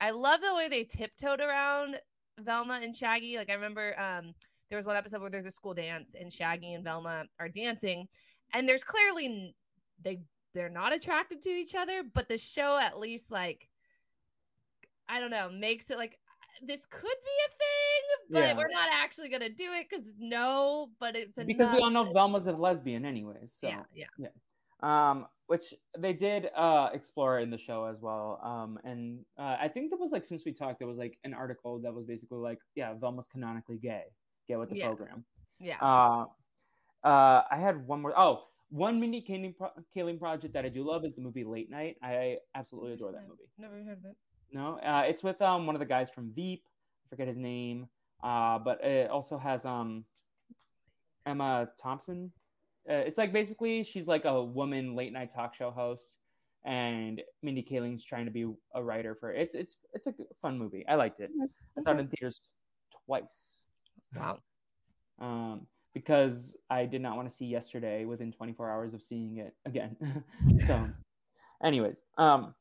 [0.00, 2.00] I love the way they tiptoed around
[2.38, 3.36] Velma and Shaggy.
[3.36, 4.34] Like I remember um
[4.74, 8.08] there was one episode where there's a school dance and Shaggy and Velma are dancing
[8.52, 9.54] and there's clearly
[10.02, 13.68] they they're not attracted to each other, but the show at least like
[15.08, 16.18] I don't know, makes it like
[16.60, 18.56] this could be a thing, but Yeah.
[18.56, 22.48] we're not actually gonna do it because no, but it's because we all know Velma's
[22.48, 23.54] a lesbian, anyways.
[23.56, 24.28] So yeah, yeah.
[24.82, 28.40] um, which they did uh, explore in the show as well.
[28.42, 31.32] Um, and uh, I think that was like since we talked, there was like an
[31.32, 34.02] article that was basically like, yeah, Velma's canonically gay.
[34.48, 34.86] Get with the Yeah.
[34.88, 35.24] program.
[35.58, 35.78] Yeah.
[35.80, 36.26] Uh,
[37.06, 38.12] uh, I had one more.
[38.18, 41.70] Oh, one Mindy Kaling, pro- Kaling project that I do love is the movie Late
[41.70, 41.96] Night.
[42.02, 43.44] I absolutely adore that movie.
[43.58, 44.16] Never heard of it.
[44.52, 46.64] No, uh, it's with um one of the guys from Veep.
[47.06, 47.88] I forget his name.
[48.22, 50.04] Uh, but it also has um
[51.26, 52.32] Emma Thompson.
[52.88, 56.16] Uh, it's like basically she's like a woman late night talk show host,
[56.64, 59.40] and Mindy Kaling's trying to be a writer for it.
[59.40, 60.84] It's it's it's a fun movie.
[60.86, 61.30] I liked it.
[61.78, 62.42] I saw it in theaters
[63.06, 63.64] twice.
[64.16, 64.38] Wow.
[65.20, 69.54] Um, because I did not want to see yesterday within 24 hours of seeing it
[69.64, 69.96] again.
[70.66, 70.90] so,
[71.62, 72.54] anyways, um,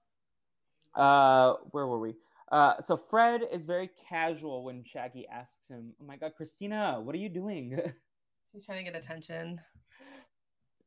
[0.95, 2.15] uh, where were we?
[2.51, 7.15] Uh, so Fred is very casual when Shaggy asks him, "Oh my God, Christina, what
[7.15, 7.79] are you doing?"
[8.53, 9.59] She's trying to get attention.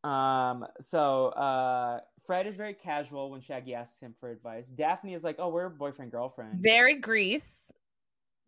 [0.04, 4.68] um, so uh, Fred is very casual when Shaggy asks him for advice.
[4.68, 7.72] Daphne is like, "Oh, we're boyfriend girlfriend." Very grease.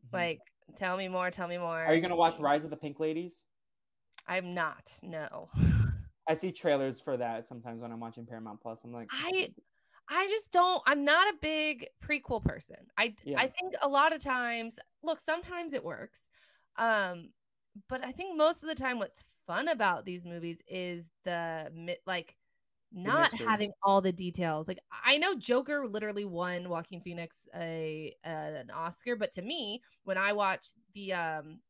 [0.06, 0.12] Mhm.
[0.12, 0.40] Like,
[0.76, 1.84] tell me more, tell me more.
[1.84, 3.42] are you gonna watch Rise of the Pink Ladies?
[4.26, 4.84] I'm not.
[5.02, 5.48] No.
[6.28, 8.84] I see trailers for that sometimes when I'm watching Paramount Plus.
[8.84, 9.48] I'm like, I
[10.08, 12.76] I just don't I'm not a big prequel person.
[12.96, 13.40] I Yeah.
[13.40, 16.20] I think a lot of times, look, sometimes it works.
[16.76, 17.30] Um
[17.88, 21.70] but I think most of the time what's fun about these movies is the
[22.06, 22.36] like
[22.92, 24.68] not having all the details.
[24.68, 30.16] Like I know Joker literally won Joaquin Phoenix a, an Oscar, but to me, when
[30.16, 31.60] I watch the um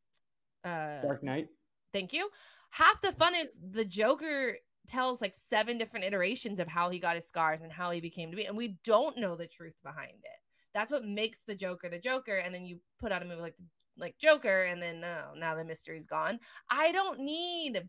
[0.65, 1.49] uh Dark Knight.
[1.93, 2.29] Thank you.
[2.71, 4.57] Half the fun is the Joker
[4.89, 8.31] tells like seven different iterations of how he got his scars and how he became
[8.31, 10.41] to be, and we don't know the truth behind it.
[10.75, 12.37] That's what makes the Joker the Joker.
[12.37, 13.57] And then you put out a movie like
[13.97, 16.39] like Joker, and then oh, now the mystery's gone.
[16.71, 17.83] I don't need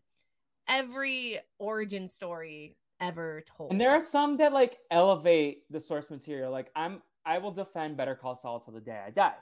[0.66, 3.72] every origin story ever told.
[3.72, 6.50] And there are some that like elevate the source material.
[6.50, 9.34] Like I'm, I will defend Better Call Saul till the day I die.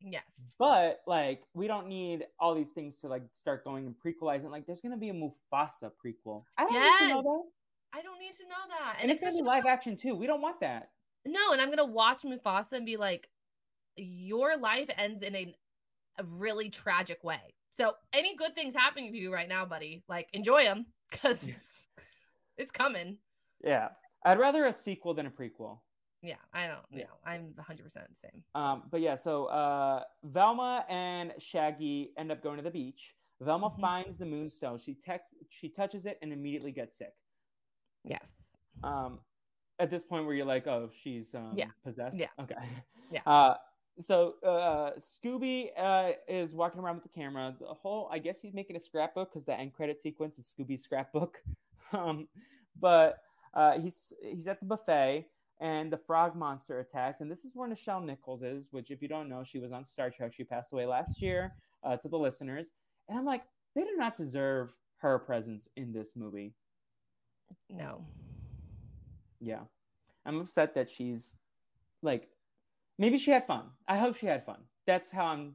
[0.00, 0.22] yes,
[0.58, 4.50] But like, we don't need all these things to like start going and prequelizing.
[4.50, 6.44] Like, there's gonna be a Mufasa prequel.
[6.56, 7.98] I don't need to know that.
[7.98, 8.98] I don't need to know that.
[9.00, 10.14] And it's gonna be live action too.
[10.14, 10.90] We don't want that.
[11.26, 13.28] No, and I'm gonna watch Mufasa and be like,
[13.96, 15.54] your life ends in a,
[16.18, 17.54] a really tragic way.
[17.70, 21.48] So any good things happening to you right now, buddy, like enjoy them because.
[22.58, 23.18] It's coming.
[23.62, 23.88] Yeah,
[24.24, 25.78] I'd rather a sequel than a prequel.
[26.22, 26.78] Yeah, I don't.
[26.90, 27.04] Yeah.
[27.04, 27.14] know.
[27.24, 28.42] I'm 100 percent the same.
[28.54, 33.14] Um, but yeah, so uh, Velma and Shaggy end up going to the beach.
[33.40, 33.80] Velma Mhm.
[33.80, 34.78] finds the moonstone.
[34.78, 37.14] She tex- she touches it and immediately gets sick.
[38.04, 38.42] Yes.
[38.82, 39.20] um
[39.78, 41.66] at this point where you're like oh she's um Yeah.
[41.84, 42.28] possessed Yeah.
[42.40, 42.54] okay
[43.10, 43.20] Yeah.
[43.26, 43.56] uh
[44.00, 48.52] so uh scooby uh is walking around with the camera the whole i guess he's
[48.52, 51.42] making a scrapbook because the end credit sequence is scooby's scrapbook
[51.92, 52.26] um
[52.80, 53.18] but
[53.54, 55.26] uh he's he's at the buffet
[55.60, 59.08] and the frog monster attacks and this is where nichelle nichols is which if you
[59.08, 61.52] don't know she was on star trek she passed away last year
[61.84, 62.70] uh, to the listeners
[63.08, 63.42] and i'm like
[63.74, 66.54] they do not deserve her presence in this movie
[67.70, 68.04] No.
[69.40, 69.60] yeah.
[70.26, 71.34] I'm upset that she's
[72.02, 72.28] like
[72.98, 73.64] maybe she had fun.
[73.86, 74.60] I hope she had fun.
[74.86, 75.54] That's how I'm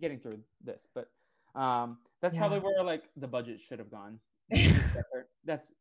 [0.00, 0.88] getting through this.
[0.94, 1.08] But
[1.54, 4.18] um that's probably where like the budget should have gone.
[5.44, 5.72] That's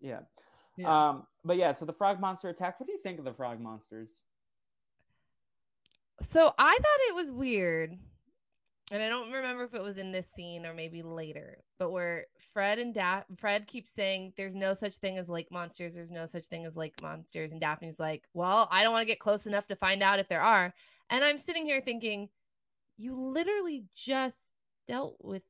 [0.00, 0.20] yeah.
[0.76, 1.08] Yeah.
[1.08, 2.78] Um but yeah, so the frog monster attack.
[2.78, 4.22] What do you think of the frog monsters?
[6.20, 7.98] So I thought it was weird,
[8.92, 12.26] and I don't remember if it was in this scene or maybe later, but where
[12.52, 16.26] Fred and da- Fred keeps saying there's no such thing as lake monsters, there's no
[16.26, 19.46] such thing as lake monsters, and Daphne's like, "Well, I don't want to get close
[19.46, 20.72] enough to find out if there are."
[21.10, 22.28] And I'm sitting here thinking,
[22.96, 24.38] you literally just
[24.86, 25.42] dealt with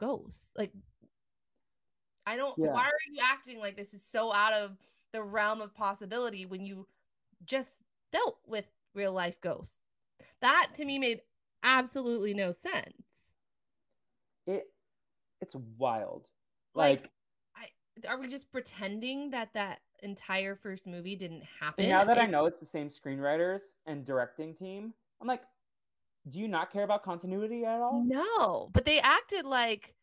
[0.00, 0.52] ghosts.
[0.56, 0.72] Like,
[2.26, 2.54] I don't.
[2.58, 2.72] Yeah.
[2.72, 4.76] Why are you acting like this is so out of
[5.12, 6.86] the realm of possibility when you
[7.44, 7.74] just
[8.12, 9.80] dealt with real life ghosts?
[10.40, 11.20] That to me made
[11.62, 12.92] absolutely no sense.
[14.46, 14.66] It
[15.40, 16.28] it's wild.
[16.74, 17.10] Like,
[17.58, 17.72] Like,
[18.08, 21.88] Are we just pretending that that entire first movie didn't happen?
[21.88, 25.42] now that I know it's the same screenwriters and directing team, I'm like,
[26.28, 28.02] do you not care about continuity at all?
[28.06, 29.94] No, but they acted like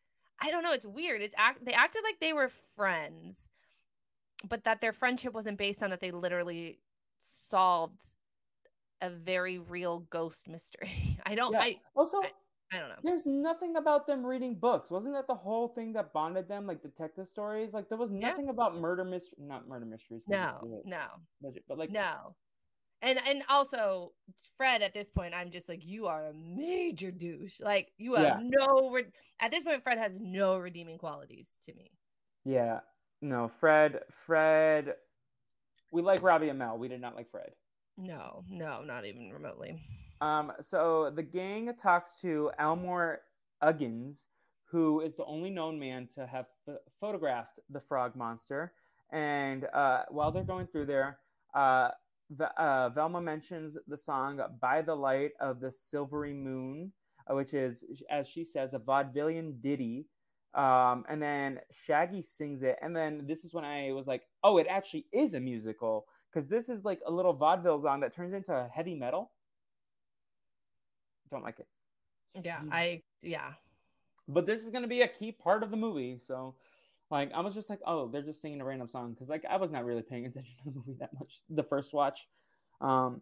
[0.41, 0.73] I don't know.
[0.73, 1.21] It's weird.
[1.21, 1.63] It's act.
[1.65, 3.49] They acted like they were friends,
[4.47, 5.99] but that their friendship wasn't based on that.
[5.99, 6.79] They literally
[7.19, 8.01] solved
[9.01, 11.19] a very real ghost mystery.
[11.25, 11.53] I don't.
[11.53, 11.59] Yeah.
[11.61, 11.77] I.
[11.95, 12.31] Also, I-
[12.73, 12.95] I don't know.
[13.03, 14.89] There's nothing about them reading books.
[14.89, 17.73] Wasn't that the whole thing that bonded them, like detective stories?
[17.73, 18.29] Like there was Yeah.
[18.29, 20.23] nothing about murder mystery, not murder mysteries.
[20.25, 20.81] No.
[20.85, 21.07] No.
[21.67, 22.33] but like No.
[23.01, 24.13] And and also
[24.57, 27.59] Fred at this point I'm just like you are a major douche.
[27.59, 28.39] Like you have Yeah.
[28.41, 29.05] no re-
[29.39, 31.91] at this point Fred has no redeeming qualities to me.
[32.43, 32.79] yeah,
[33.21, 34.95] no, Fred, Fred.
[35.91, 36.77] We like Robbie and Mel.
[36.77, 37.51] We did not like Fred.
[37.97, 39.79] No, no, not even remotely.
[40.21, 43.21] Um, so the gang talks to Elmer
[43.61, 44.25] Uggins,
[44.65, 48.73] who is the only known man to have ph- photographed the frog monster.
[49.11, 51.19] And uh, while they're going through there,
[51.53, 51.89] uh,
[52.39, 56.91] uh, Velma mentions the song "By the Light of the Silvery Moon,"
[57.29, 60.07] uh, which is, as she says, a vaudevillian ditty.
[60.53, 64.57] Um, and then Shaggy sings it, and then this is when I was like, "Oh,
[64.57, 68.33] it actually is a musical." Because this is like a little vaudeville song that turns
[68.33, 69.31] into heavy metal.
[71.29, 71.67] Don't like it.
[72.43, 73.53] Yeah, I yeah.
[74.27, 76.55] but this is going to be a key part of the movie so
[77.11, 79.57] like i was just like oh they're just singing a random song because like i
[79.57, 82.27] was not really paying attention to the movie that much the first watch.
[82.79, 83.21] Um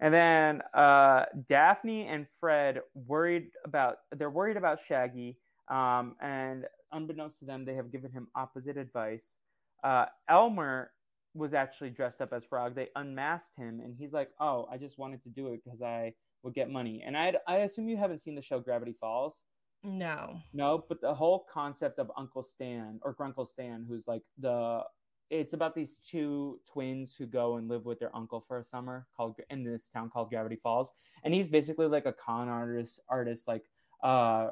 [0.00, 5.38] and then uh daphne and fred worried about they're worried about shaggy
[5.70, 9.38] um and unbeknownst to them they have given him opposite advice.
[9.82, 10.92] Uh elmer
[11.34, 12.74] was actually dressed up as frog.
[12.74, 16.14] They unmasked him and he's like oh i just wanted to do it because i
[16.42, 17.02] would get money.
[17.04, 19.42] And i i assume you haven't seen the show gravity falls
[19.86, 20.40] No.
[20.52, 24.82] no, but the whole concept of Uncle Stan or Grunkle Stan, who's like the
[25.30, 29.06] it's about these two twins who go and live with their uncle for a summer
[29.16, 30.92] called in this town called Gravity Falls.
[31.24, 33.64] And he's basically like a con artist artist like
[34.02, 34.50] uh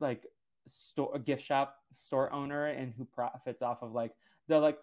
[0.00, 0.24] like
[0.66, 4.12] store a gift shop store owner and who profits off of like
[4.48, 4.78] the like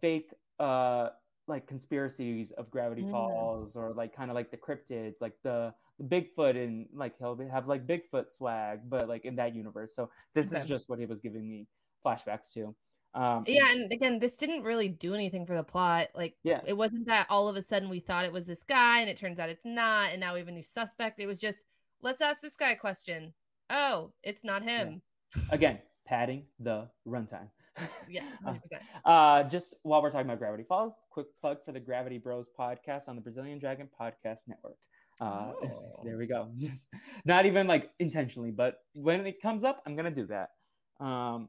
[0.00, 1.08] fake uh
[1.48, 3.10] like conspiracies of Gravity Mm.
[3.10, 5.72] Falls or like kind of like the cryptids, like the
[6.02, 9.94] Bigfoot and like he'll have like Bigfoot swag, but like in that universe.
[9.94, 11.66] So this is just what he was giving me
[12.04, 12.74] flashbacks to.
[13.14, 16.08] Um, Yeah, and again, this didn't really do anything for the plot.
[16.14, 16.60] Like, Yeah.
[16.66, 19.16] it wasn't that all of a sudden we thought it was this guy, and it
[19.16, 21.18] turns out it's not, and now we have a new suspect.
[21.18, 21.58] It was just
[22.02, 23.32] let's ask this guy a question.
[23.70, 25.02] Oh, it's not him.
[25.50, 27.48] again, padding the runtime.
[28.08, 28.82] Yeah, Uh, hundred percent.
[29.04, 33.08] Uh, just while we're talking about Gravity Falls, quick plug for the Gravity Bros podcast
[33.08, 34.76] on the Brazilian Dragon Podcast Network.
[35.20, 36.02] Uh, Oh.
[36.04, 36.48] there we go.
[36.58, 36.86] Just
[37.24, 40.50] not even like intentionally, but when it comes up, I'm gonna do that.
[41.04, 41.48] Um,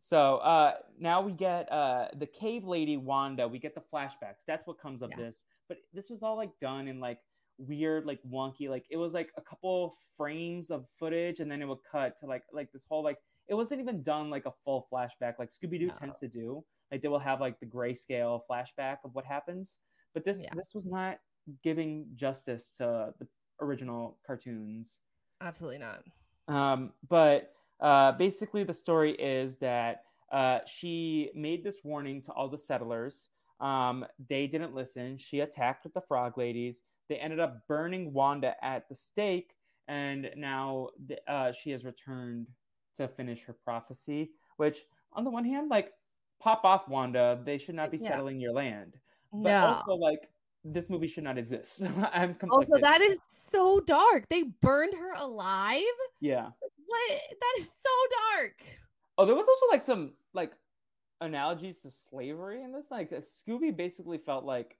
[0.00, 3.48] so uh, now we get uh, the cave lady Wanda.
[3.48, 4.44] We get the flashbacks.
[4.46, 5.24] That's what comes of Yeah.
[5.24, 5.44] this.
[5.68, 7.20] But this was all like done in like
[7.58, 8.68] weird, like wonky.
[8.68, 12.26] Like it was like a couple frames of footage, and then it would cut to
[12.26, 15.78] like like this whole like it wasn't even done like a full flashback like Scooby
[15.78, 15.92] Doo No.
[15.94, 16.64] tends to do.
[16.92, 19.78] Like they will have like the grayscale flashback of what happens,
[20.12, 20.50] but this Yeah.
[20.54, 21.18] this was not
[21.62, 23.26] giving justice to the
[23.60, 24.98] original cartoons.
[25.40, 26.04] Absolutely not.
[26.48, 32.48] Um, but uh, basically, the story is that uh, she made this warning to all
[32.48, 33.28] the settlers.
[33.60, 35.16] Um, they didn't listen.
[35.18, 36.82] She attacked with the frog ladies.
[37.08, 39.54] They ended up burning Wanda at the stake,
[39.88, 42.46] and now th- uh, she has returned
[42.96, 44.32] to finish her prophecy.
[44.56, 45.92] Which, on the one hand, like
[46.40, 48.08] pop off Wanda, they should not be Yeah.
[48.08, 48.94] settling your land.
[49.32, 49.66] But no.
[49.66, 50.30] also, like
[50.64, 51.82] this movie should not exist.
[52.12, 54.24] I'm also, that is so dark.
[54.30, 55.82] They burned her alive.
[56.20, 56.48] yeah.
[56.86, 57.20] What?
[57.40, 57.90] That is so
[58.36, 58.54] dark.
[59.18, 60.52] Oh, there was also like some like
[61.20, 62.86] analogies to slavery in this.
[62.90, 64.76] Like Scooby basically felt like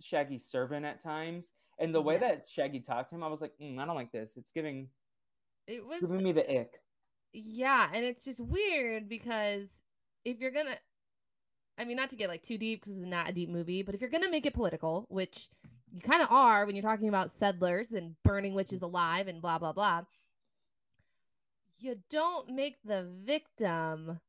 [0.00, 3.52] Shaggy's servant at times, and the way that Shaggy talked to him, I was like,
[3.60, 4.36] "Mm, I don't like this.
[4.36, 4.88] It's giving
[5.66, 6.80] It was giving me the ick.
[7.32, 9.68] Yeah, and it's just weird because
[10.24, 10.76] if you're gonna,
[11.78, 13.94] I mean, not to get like too deep because it's not a deep movie, but
[13.94, 15.48] if you're gonna make it political, which
[15.92, 19.58] you kind of are when you're talking about settlers and burning witches alive and blah
[19.58, 20.02] blah blah,
[21.78, 24.20] you don't make the victim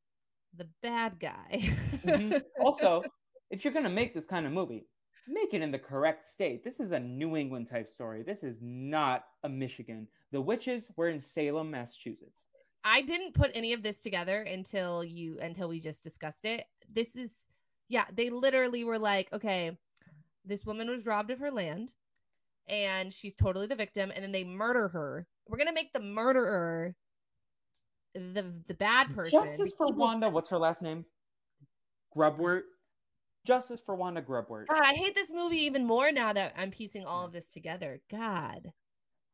[0.55, 1.59] the bad guy.
[2.03, 2.41] Mhm.
[2.61, 3.03] also,
[3.49, 4.87] if you're gonna make this kind of movie,
[5.27, 6.63] make it in the correct state.
[6.63, 8.23] This is a New England type story.
[8.23, 10.07] This is not a Michigan.
[10.31, 12.45] The witches were in Salem, Massachusetts.
[12.83, 16.65] I didn't put any of this together until you until we just discussed it.
[16.91, 17.31] This is
[17.87, 19.77] yeah, they literally were like, okay,
[20.45, 21.93] this woman was robbed of her land
[22.67, 25.27] and she's totally the victim and then they murder her.
[25.47, 26.95] We're going to make the murderer
[28.13, 29.31] the the bad person.
[29.31, 30.29] Justice for Wanda.
[30.29, 31.05] What's her last name?
[32.15, 32.61] Grubwort.
[33.45, 34.67] Justice for Wanda Grubwort.
[34.67, 38.01] God, I hate this movie even more now that I'm piecing all of this together.
[38.09, 38.71] God.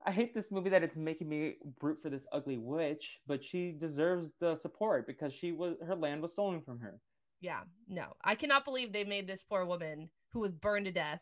[0.05, 3.71] I hate this movie that it's making me root for this ugly witch, but she
[3.71, 6.99] deserves the support because she was her land was stolen from her.
[7.41, 8.13] Yeah, no.
[8.23, 11.21] I cannot believe they made this poor woman who was burned to death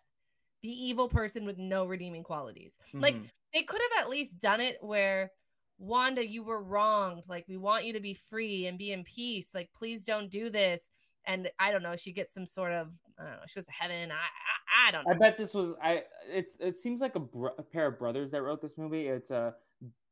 [0.64, 2.78] the evil person with no redeeming qualities.
[2.94, 3.30] Like Mhm.
[3.54, 5.32] they could have at least done it where
[5.80, 7.28] Wanda, you were wronged.
[7.30, 9.50] Like we want you to be free and be in peace.
[9.54, 10.90] Like please don't do this.
[11.26, 13.72] And I don't know, she gets some sort of I don't know, she goes to
[13.72, 14.12] heaven.
[14.12, 15.12] I I, I don't know.
[15.14, 16.04] I bet this was I.
[16.30, 19.08] It's it seems like a, br- a pair of brothers that wrote this movie.
[19.08, 19.52] It's uh,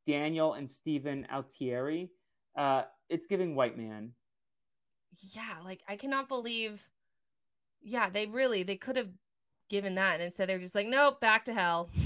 [0.07, 2.09] Daniel and Steven Altieri.
[2.57, 4.11] Uh, it's giving white man.
[5.33, 6.87] yeah, like I cannot believe.
[7.81, 9.09] Yeah, they really they could have
[9.69, 11.89] given that, and instead they're just like, nope, back to hell.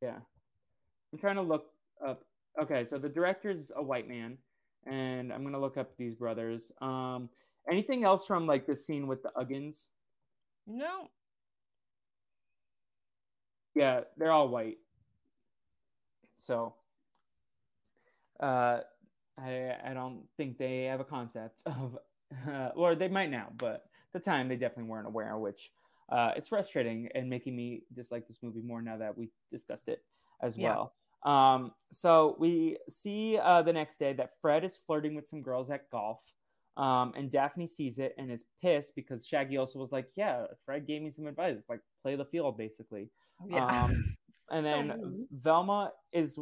[0.00, 0.18] Yeah,
[1.12, 1.66] I'm trying to look
[2.06, 2.22] up.
[2.62, 4.38] Okay, so the director's a white man.
[4.86, 6.70] and I'm gonna look up these brothers.
[6.80, 7.28] Um,
[7.68, 9.86] anything else from like the scene with the Uggins?
[10.68, 11.08] No.
[13.74, 14.78] Yeah, they're all white.
[16.36, 16.74] So,
[18.40, 18.80] uh,
[19.38, 21.98] I I don't think they have a concept of,
[22.48, 25.36] uh, or they might now, but at the time they definitely weren't aware.
[25.38, 25.70] Which
[26.10, 30.04] uh, it's frustrating and making me dislike this movie more now that we discussed it
[30.42, 30.76] as Yeah.
[30.76, 30.94] well.
[31.24, 35.70] Um, so we see uh, the next day that Fred is flirting with some girls
[35.70, 36.22] at golf.
[36.78, 40.86] Um, and Daphne sees it and is pissed because Shaggy also was like, "Yeah, Fred
[40.86, 43.10] gave me some advice, like play the field, basically."
[43.46, 43.66] Yeah.
[43.84, 44.16] Um,
[44.52, 45.26] and then mean.
[45.32, 46.38] Velma is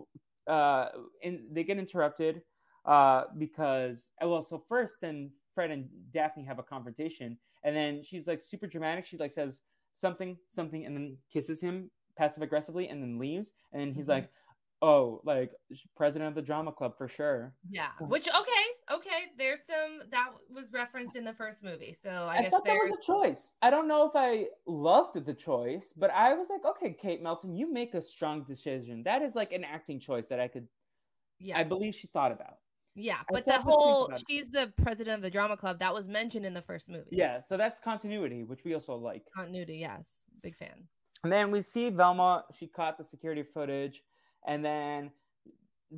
[0.46, 0.88] uh
[1.22, 2.40] in they get interrupted
[2.84, 8.02] uh because uh, well so first then Fred and Daphne have a confrontation and then
[8.04, 9.62] she's like super dramatic she like says
[9.94, 14.10] something something and then kisses him passive aggressively and then leaves and then he's Mhm.
[14.10, 14.30] like
[14.82, 15.52] oh like
[15.96, 17.88] president of the drama club for sure Yeah.
[17.98, 18.64] Which okay,
[19.16, 19.26] okay.
[19.38, 22.72] There's some that was referenced in the first movie, so I, I, guess thought that
[22.72, 23.52] there's was a choice.
[23.62, 27.56] I don't know if I loved the choice, but I was like, okay, Kate Melton,
[27.56, 29.02] you make a strong decision.
[29.04, 30.66] That is like an acting choice that I could,
[31.38, 32.58] yeah, I believe she thought about.
[32.94, 33.18] yeah.
[33.30, 36.08] But the have to think whole she's the president of the drama club that was
[36.08, 37.10] mentioned in the first movie.
[37.10, 39.22] Yeah, so that's continuity, which we also like.
[39.34, 39.78] continuity.
[39.78, 40.06] Yes,
[40.42, 40.88] big fan.
[41.24, 42.44] And then we see Velma.
[42.58, 44.02] She caught the security footage,
[44.46, 45.10] and then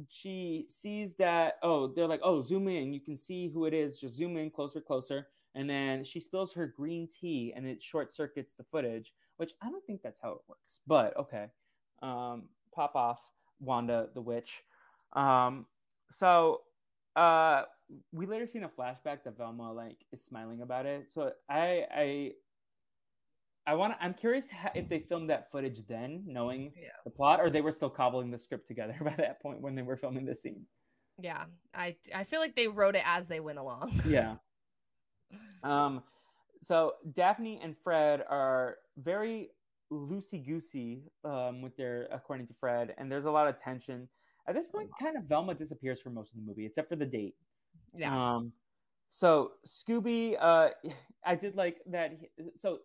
[0.08, 1.54] she sees that.
[1.62, 2.92] Oh, they're like, oh, zoom in.
[2.92, 3.98] You can see who it is.
[3.98, 5.28] Just zoom in closer, closer.
[5.54, 9.12] And then she spills her green tea, and it short circuits the footage.
[9.38, 11.46] Which I don't think that's how it works, but okay.
[12.02, 13.20] Um, pop off,
[13.60, 14.62] Wanda the witch.
[15.14, 15.66] Um,
[16.10, 16.62] so
[17.16, 17.62] uh,
[18.12, 21.08] we later seen a flashback that Velma like is smiling about it.
[21.08, 22.32] So I I
[23.68, 23.94] I want.
[24.00, 26.88] I'm curious how, if they filmed that footage then, knowing Yeah.
[27.04, 29.82] the plot, or they were still cobbling the script together by that point when they
[29.82, 30.64] were filming the scene.
[31.20, 31.44] Yeah,
[31.74, 34.00] I I feel like they wrote it as they went along.
[34.06, 34.36] Yeah.
[35.62, 36.02] Um.
[36.62, 39.50] So Daphne and Fred are very
[39.92, 44.08] loosey goosey um, with their, according to Fred, and there's a lot of tension.
[44.48, 47.06] At this point, kind of Velma disappears for most of the movie, except for the
[47.06, 47.34] date.
[47.94, 48.12] yeah.
[48.34, 48.52] Um,
[49.10, 50.70] so Scooby, uh,
[51.24, 52.12] I did like that.
[52.18, 52.78] he- So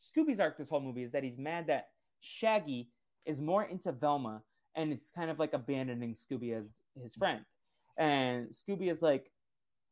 [0.00, 1.88] Scooby's arc this whole movie is that he's mad that
[2.20, 2.88] Shaggy
[3.26, 4.42] is more into Velma,
[4.74, 7.44] and it's kind of like abandoning Scooby as his friend.
[7.98, 9.30] And Scooby is like,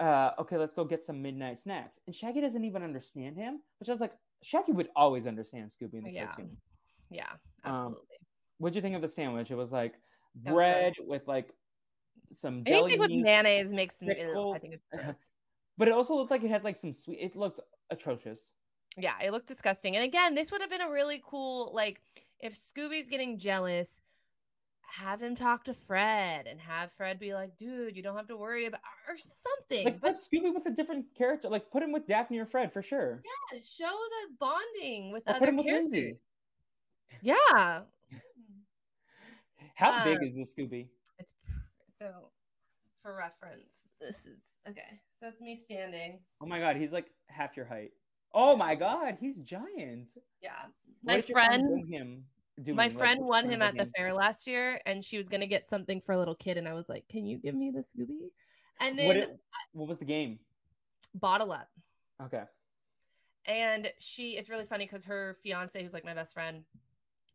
[0.00, 3.88] uh, "Okay, let's go get some midnight snacks." And Shaggy doesn't even understand him, which
[3.88, 6.26] I was like, Shaggy would always understand Scooby in the Yeah.
[6.26, 6.56] cartoon.
[7.11, 7.32] yeah,
[7.64, 8.16] Um, absolutely.
[8.59, 9.50] What'd you think of the sandwich?
[9.50, 9.94] It was like
[10.44, 11.52] was bread with like
[12.32, 13.22] some Anything with meat.
[13.22, 14.12] mayonnaise makes me.
[14.12, 15.28] I think it's gross.
[15.76, 17.18] But it also looked like it had like some sweet.
[17.20, 18.50] It looked atrocious.
[18.99, 19.94] Yeah, it looked disgusting.
[19.96, 22.01] And again, this would have been a really cool like
[22.40, 24.01] if Scooby's getting jealous,
[24.96, 28.36] have him talk to Fred and have Fred be like, "Dude, you don't have to
[28.36, 31.49] worry about or something." Like but put Scooby with a different character.
[31.49, 33.22] Like put him with Daphne or Fred for sure.
[33.53, 35.92] yeah, show the bonding with Or other put him with characters.
[35.92, 36.16] Lindsay.
[37.22, 37.82] Yeah,
[39.74, 40.88] How big Uh, is this Scooby?
[41.18, 41.32] it's
[41.99, 42.30] so
[43.03, 43.74] for reference.
[44.01, 45.01] This is okay.
[45.18, 46.20] So that's me standing.
[46.40, 47.92] Oh my god, he's like half your height.
[48.35, 50.09] Oh my god, he's giant.
[50.43, 50.53] Yeah,
[51.03, 51.89] What my is your mom friend.
[51.93, 52.24] him.
[52.62, 52.76] Doing?
[52.76, 55.68] My friend won him of at the fair last year, and she was gonna get
[55.68, 58.31] something for a little kid, and I was like, "Can you give me the Scooby?"
[58.81, 59.41] And What, then it-
[59.72, 60.41] what was the game?
[61.14, 61.70] bottle up,
[62.20, 62.45] Okay.
[63.47, 64.37] and she.
[64.37, 66.64] It's really funny because her fiance, who's like my best friend,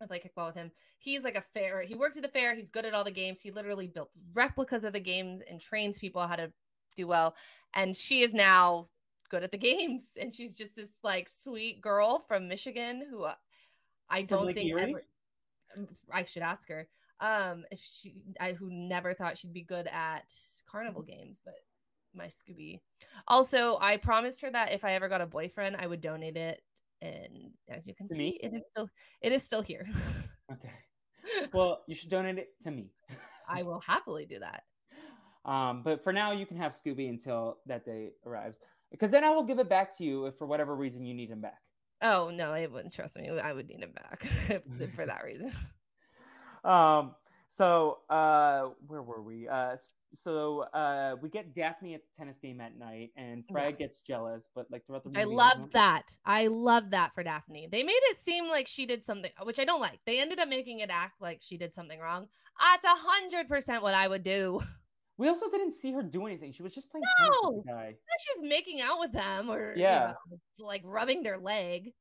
[0.02, 0.72] I play kickball with him.
[1.00, 1.82] He's like a fair.
[1.84, 2.54] He worked at the fair.
[2.54, 3.41] He's good at all the games.
[3.41, 6.52] He literally built replicas of the games and trains people how to
[6.96, 7.36] do well.
[7.74, 8.88] And she is now
[9.34, 13.34] good at the games, and she's just this like sweet girl from Michigan who uh,
[14.09, 14.81] I don't think Erie?
[14.81, 15.03] ever.
[16.11, 16.88] I should ask her.
[17.19, 20.31] Um, if she, I who never thought she'd be good at
[20.69, 21.55] carnival games, but
[22.13, 22.81] my Scooby.
[23.27, 26.61] Also, I promised her that if I ever got a boyfriend, I would donate it.
[27.01, 28.39] And as you can To see, me?
[28.43, 28.89] it is still
[29.21, 29.88] it is still here.
[30.51, 30.73] Okay.
[31.53, 32.91] Well, you should donate it to me.
[33.47, 34.63] I will happily do that.
[35.45, 38.55] Um, but for now, you can have Scooby until that day arrives.
[38.94, 41.30] Because then I will give it back to you if for whatever reason you need
[41.30, 41.60] him back.
[42.02, 43.28] Oh no, it wouldn't trust me.
[43.30, 44.24] I would need him back
[44.96, 45.52] for that reason.
[46.64, 47.16] Um,
[47.50, 49.48] so uh, where were we?
[49.50, 49.76] Uh,
[50.14, 53.86] so uh, we get Daphne at the tennis game at night, and Fred Yeah.
[53.86, 56.16] gets jealous, but like throughout the movie, I love that.
[56.26, 57.68] I love that for Daphne.
[57.70, 60.00] They made it seem like she did something, which I don't like.
[60.06, 62.28] They ended up making it act like she did something wrong.
[62.62, 64.62] That's a hundred percent what I would do.
[65.18, 66.51] We also didn't see her do anything.
[66.51, 67.95] She was just playing tennis with the guy.
[68.20, 70.14] She's making out with them or you Yeah.
[70.30, 71.93] know, like rubbing their leg.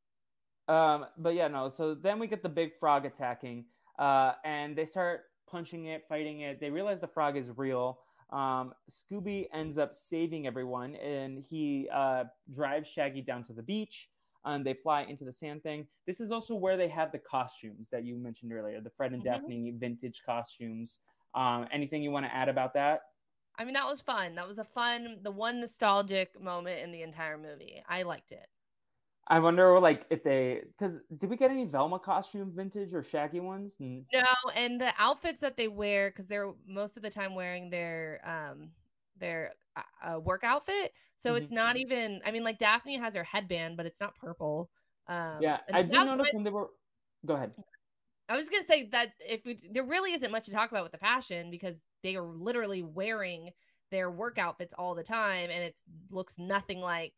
[0.68, 1.68] Um, but yeah, no.
[1.68, 3.66] So then we get the big frog attacking,
[3.98, 6.60] uh, and they start punching it, fighting it.
[6.60, 8.00] They realize the frog is real.
[8.30, 14.08] Um, Scooby ends up saving everyone, and he uh, drives Shaggy down to the beach.
[14.44, 15.86] And they fly into the sand thing.
[16.04, 19.22] This is also where they have the costumes that you mentioned earlier, the Fred and
[19.22, 19.26] Mhm.
[19.26, 20.98] Daphne vintage costumes.
[21.34, 23.02] Um, anything you want to add about that?
[23.56, 24.34] I mean, that was fun.
[24.34, 27.82] That was a fun, the one nostalgic moment in the entire movie.
[27.86, 28.48] I liked it.
[29.28, 33.40] I wonder, like, if they, because did we get any Velma costume vintage or Shaggy
[33.40, 33.76] ones?
[34.12, 34.24] No,
[34.54, 38.72] and the outfits that they wear, because they're most of the time wearing their um
[39.16, 39.82] their uh,
[40.16, 41.54] uh, work outfit, so it's Mhm.
[41.54, 42.20] not even.
[42.24, 44.70] I mean, like Daphne has her headband, but it's not purple.
[45.06, 46.70] Um, yeah, I did notice when they were.
[47.24, 47.54] Go ahead.
[48.28, 50.92] I was gonna say that if we, there really isn't much to talk about with
[50.92, 53.50] the fashion because they are literally wearing
[53.90, 55.76] their work outfits all the time, and it
[56.10, 57.12] looks nothing like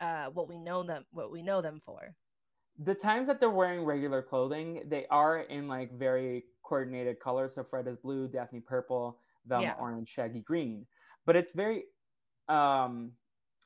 [0.00, 2.14] uh what we know them what we know them for.
[2.78, 7.54] the times that they're wearing regular clothing, they are in like very coordinated colors.
[7.54, 9.74] So Fred is blue, Daphne purple, Velma Yeah.
[9.78, 10.86] orange, Shaggy green.
[11.26, 11.84] But it's very,
[12.48, 13.12] um,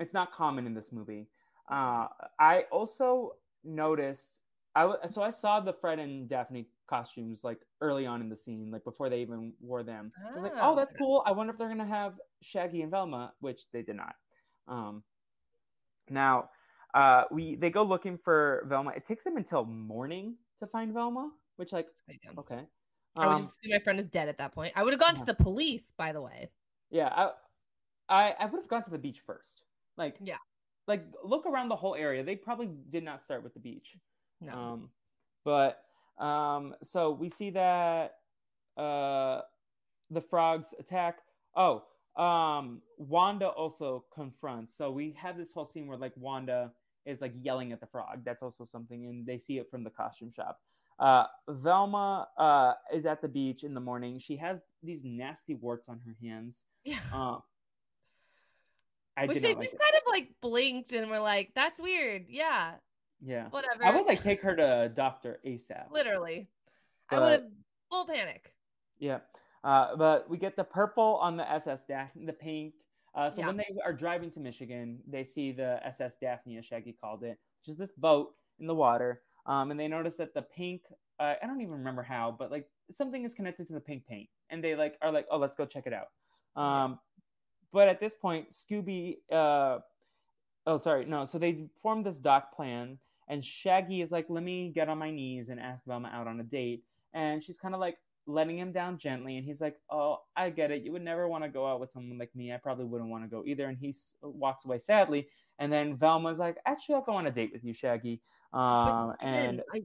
[0.00, 1.28] it's not common in this movie.
[1.70, 2.08] Uh,
[2.40, 4.40] I also noticed.
[4.74, 8.36] I w- so I saw the Fred and Daphne costumes like early on in the
[8.36, 10.12] scene, like before they even wore them.
[10.30, 11.22] I was like, Oh, oh, that's cool.
[11.26, 14.14] I wonder if they're gonna have Shaggy and Velma, which they did not.
[14.68, 15.02] Um,
[16.10, 16.50] now,
[16.94, 18.90] uh, we they go looking for Velma.
[18.92, 21.88] It takes them until morning to find Velma, which like
[22.38, 22.60] okay.
[23.16, 24.72] I would Um, just assume my friend is dead at that point.
[24.76, 25.20] I would have gone yeah.
[25.20, 26.50] to the police, by the way.
[26.90, 27.30] yeah, I
[28.08, 29.62] I, I would have gone to the beach first.
[29.96, 30.36] Like Yeah.
[30.86, 32.22] like look around the whole area.
[32.22, 33.96] They probably did not start with the beach.
[34.40, 34.52] No.
[34.52, 34.90] Um,
[35.44, 35.83] but
[36.18, 38.16] um, so we see that
[38.76, 39.40] uh,
[40.10, 41.18] the frogs attack.
[41.56, 41.84] Oh,
[42.16, 44.76] um, Wanda also confronts.
[44.76, 46.72] So we have this whole scene where like Wanda
[47.06, 48.24] is like yelling at the frog.
[48.24, 50.60] That's also something, and they see it from the costume shop.
[50.98, 54.18] Uh, Velma uh, is at the beach in the morning.
[54.20, 56.62] She has these nasty warts on her hands.
[56.84, 56.98] yeah.
[57.12, 57.42] Um,
[59.16, 59.80] I Which did they like just it.
[59.80, 62.72] kind of like blinked and were like, "That's weird." Yeah,
[63.22, 63.84] Yeah, whatever.
[63.84, 65.90] I would like take her to doctor ASAP.
[65.90, 66.48] literally.
[67.10, 67.44] I would have
[67.90, 68.54] full panic.
[68.98, 69.18] Yeah.
[69.62, 72.74] Uh, but we get the purple on the SS Daphne, the pink.
[73.14, 73.46] Uh, so Yeah.
[73.48, 77.38] when they are driving to Michigan, they see the SS Daphne, as Shaggy called it,
[77.60, 79.22] which is this boat in the water.
[79.46, 80.82] Um, and they notice that the pink,
[81.20, 84.28] uh, I don't even remember how, but like something is connected to the pink paint.
[84.50, 86.08] And they like are like, oh, let's go check it out.
[86.56, 86.84] Yeah.
[86.84, 86.98] Um,
[87.72, 89.78] but at this point, Scooby, uh,
[90.66, 91.24] oh, sorry, no.
[91.26, 92.98] So they form this dock plan,
[93.28, 96.40] and Shaggy is like, let me get on my knees and ask Velma out on
[96.40, 96.82] a date.
[97.12, 97.96] And she's kind of like
[98.26, 99.36] letting him down gently.
[99.36, 100.82] And he's like, oh, I get it.
[100.82, 102.52] You would never want to go out with someone like me.
[102.52, 103.66] I probably wouldn't want to go either.
[103.68, 105.28] And he s- walks away sadly.
[105.58, 108.20] And then Velma's like, actually, I'll go on a date with you, Shaggy.
[108.52, 109.82] Um, and I-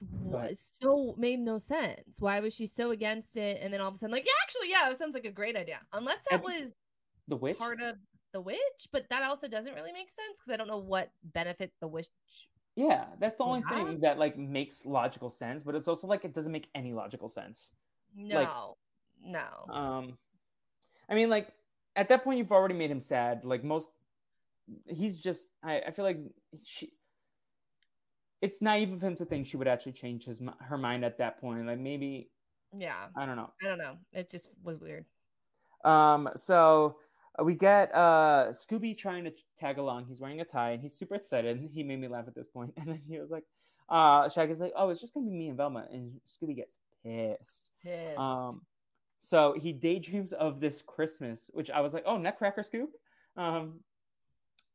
[0.00, 2.16] was so made no sense.
[2.18, 3.60] Why was she so against it?
[3.62, 5.56] And then all of a sudden, like, yeah, actually, yeah, it sounds like a great
[5.56, 5.80] idea.
[5.92, 6.72] Unless that And- was
[7.28, 7.56] the witch.
[7.58, 7.96] part of
[8.32, 11.72] the witch, but that also doesn't really make sense because I don't know what benefit
[11.80, 12.08] the witch.
[12.76, 13.84] Yeah, that's the only Yeah.
[13.84, 17.28] thing that like makes logical sense, but it's also like it doesn't make any logical
[17.28, 17.72] sense.
[18.14, 18.76] No,
[19.24, 19.46] no.
[19.70, 20.18] Um,
[21.08, 21.52] I mean, like
[21.96, 23.44] at that point, you've already made him sad.
[23.44, 23.88] Like most,
[24.86, 25.48] he's just.
[25.62, 26.18] I, I feel like
[26.62, 26.92] she.
[28.42, 31.40] It's naive of him to think she would actually change his her mind at that
[31.40, 31.66] point.
[31.66, 32.30] Like maybe
[32.76, 33.50] yeah, I don't know.
[33.62, 33.96] I don't know.
[34.12, 35.06] It just was weird.
[35.84, 36.98] Um, so
[37.42, 40.06] we get uh Scooby trying to tag along.
[40.06, 41.68] He's wearing a tie and he's super excited.
[41.72, 42.72] He made me laugh at this point.
[42.76, 43.44] And then he was like,
[43.88, 46.74] uh, Shaggy's like, oh, it's just gonna be me and Velma, and Scooby gets
[47.04, 47.70] pissed.
[47.82, 48.18] Pissed.
[48.18, 48.62] Um,
[49.18, 52.90] so he daydreams of this Christmas, which I was like, oh, Nutcracker Scoop,
[53.36, 53.80] um,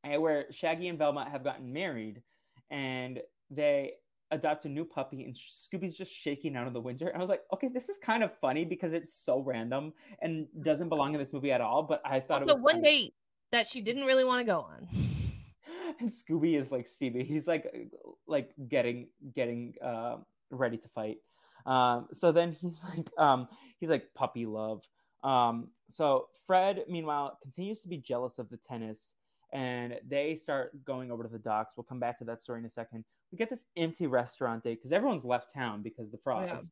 [0.03, 2.21] and where Shaggy and Velma have gotten married,
[2.69, 3.93] and they
[4.31, 7.11] adopt a new puppy, and Scooby's just shaking out of the winter.
[7.13, 10.89] I was like, okay, this is kind of funny because it's so random and doesn't
[10.89, 11.83] belong in this movie at all.
[11.83, 12.83] But I thought also, it was the one funny.
[12.83, 13.13] date
[13.51, 14.87] that she didn't really want to go on.
[15.99, 17.23] and Scooby is like Stevie.
[17.23, 17.71] He's like
[18.27, 20.17] like getting getting uh,
[20.49, 21.17] ready to fight.
[21.65, 23.47] Um, so then he's like um,
[23.79, 24.83] he's like puppy love.
[25.23, 29.13] Um, so Fred, meanwhile, continues to be jealous of the tennis,
[29.53, 31.75] and they start going over to the docks.
[31.77, 33.05] We'll come back to that story in a second.
[33.31, 36.69] We get this empty restaurant date because everyone's left town because the frogs.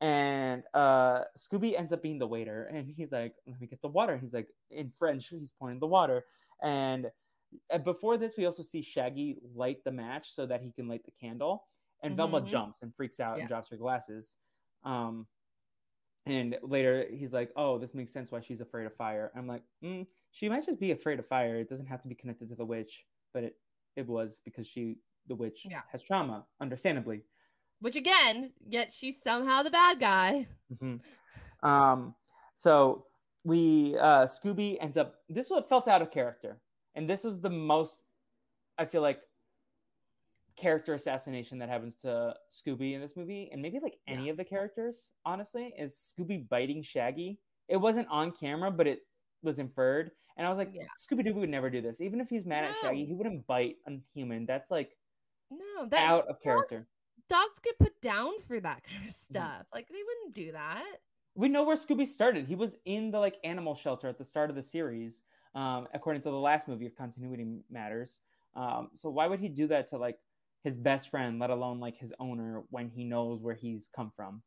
[0.00, 3.88] And uh, Scooby ends up being the waiter, and he's like, "Let me get the
[3.88, 6.24] water." He's like, in French, he's pouring the water,
[6.62, 7.10] and
[7.70, 11.04] uh, before this, we also see Shaggy light the match so that he can light
[11.04, 11.68] the candle,
[12.02, 12.46] and Velma Mhm.
[12.46, 13.40] jumps and freaks out Yeah.
[13.40, 14.36] and drops her glasses.
[14.84, 15.28] Um,
[16.26, 19.64] and later he's like, "Oh, this makes sense why she's afraid of fire." I'm like,
[19.82, 21.56] mm, "She might just be afraid of fire.
[21.60, 23.60] It doesn't have to be connected to the witch, but it
[23.96, 25.00] it was because she,
[25.30, 25.82] the witch, Yeah.
[25.90, 27.24] has trauma, understandably."
[27.80, 30.46] Which again, yet she's somehow the bad guy.
[30.78, 30.96] hmm
[31.62, 32.14] Um,
[32.54, 33.06] so
[33.44, 36.60] we uh Scooby ends up this is what felt out of character.
[36.94, 38.02] And this is the most
[38.76, 39.20] I feel like
[40.56, 44.32] character assassination that happens to Scooby in this movie, and maybe like any yeah.
[44.32, 47.38] of the characters, honestly, is Scooby biting Shaggy.
[47.68, 49.00] It wasn't on camera, but it
[49.42, 50.10] was inferred.
[50.36, 50.84] And I was like, yeah.
[50.98, 52.00] Scooby Doo would never do this.
[52.00, 52.70] Even if he's mad no.
[52.70, 54.46] at Shaggy, he wouldn't bite a human.
[54.46, 54.96] That's like
[55.50, 56.76] no, that out of character.
[56.76, 56.86] Dogs,
[57.28, 59.34] dogs get put down for that kind of mm-hmm.
[59.34, 59.66] stuff.
[59.72, 60.84] Like they wouldn't do that.
[61.34, 62.46] We know where Scooby started.
[62.46, 65.22] He was in the like animal shelter at the start of the series,
[65.54, 68.18] um, according to the last movie of Continuity Matters.
[68.54, 70.18] Um, so why would he do that to like
[70.64, 74.42] his best friend, let alone like his owner, when he knows where he's come from?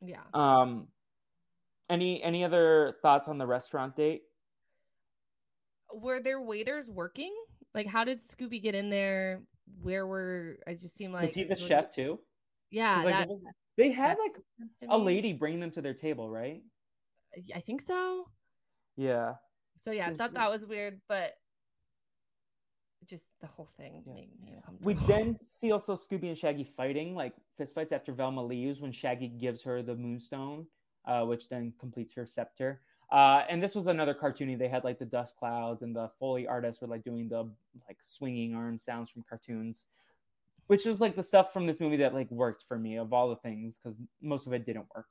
[0.00, 0.22] Yeah.
[0.32, 0.88] Um.
[1.88, 4.22] Any any other thoughts on the restaurant date?
[5.92, 7.32] Were there waiters working?
[7.74, 9.42] Like, how did Scooby get in there?
[9.82, 12.20] Where were I just seemed like was he the chef too?
[12.70, 13.40] Yeah, like, that, was,
[13.76, 14.36] they had like
[14.90, 16.62] a lady bring them to their table, right?
[17.54, 18.28] I think so.
[18.96, 19.34] Yeah.
[19.84, 21.34] So yeah, I thought that was weird, but
[23.08, 24.14] just the whole thing yeah.
[24.14, 28.80] made me We then see also Scooby and Shaggy fighting, like fistfights after Velma leaves
[28.80, 30.66] when Shaggy gives her the Moonstone,
[31.06, 32.80] uh, which then completes her scepter.
[33.10, 34.58] Uh, and this was another cartoony.
[34.58, 37.48] They had like the dust clouds, and the Foley artists were like doing the
[37.86, 39.86] like swinging arm sounds from cartoons,
[40.66, 43.28] which is like the stuff from this movie that like worked for me of all
[43.28, 45.06] the things because most of it didn't work.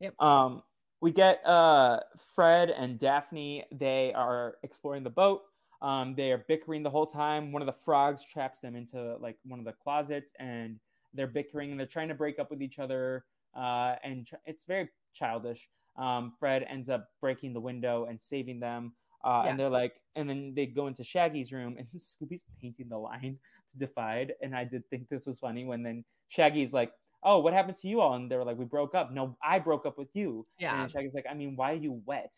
[0.00, 0.20] Yep.
[0.20, 0.62] Um,
[1.00, 2.00] we get uh
[2.34, 3.64] Fred and Daphne.
[3.72, 5.42] They are exploring the boat.
[5.80, 7.50] Um, they are bickering the whole time.
[7.50, 10.78] One of the frogs traps them into like one of the closets, and
[11.14, 13.24] they're bickering and they're trying to break up with each other.
[13.56, 15.68] Uh, and ch- it's very childish.
[15.96, 18.92] Um, Fred ends up breaking the window and saving them.
[19.24, 19.50] Uh, yeah.
[19.50, 23.38] And they're like, and then they go into Shaggy's room, and Scooby's painting the line
[23.70, 24.34] to Defied.
[24.42, 27.88] And I did think this was funny when then Shaggy's like, "Oh, what happened to
[27.88, 30.46] you all?" And they were like, "We broke up." No, I broke up with you.
[30.58, 30.80] Yeah.
[30.80, 32.34] And Shaggy's like, "I mean, why are you wet?"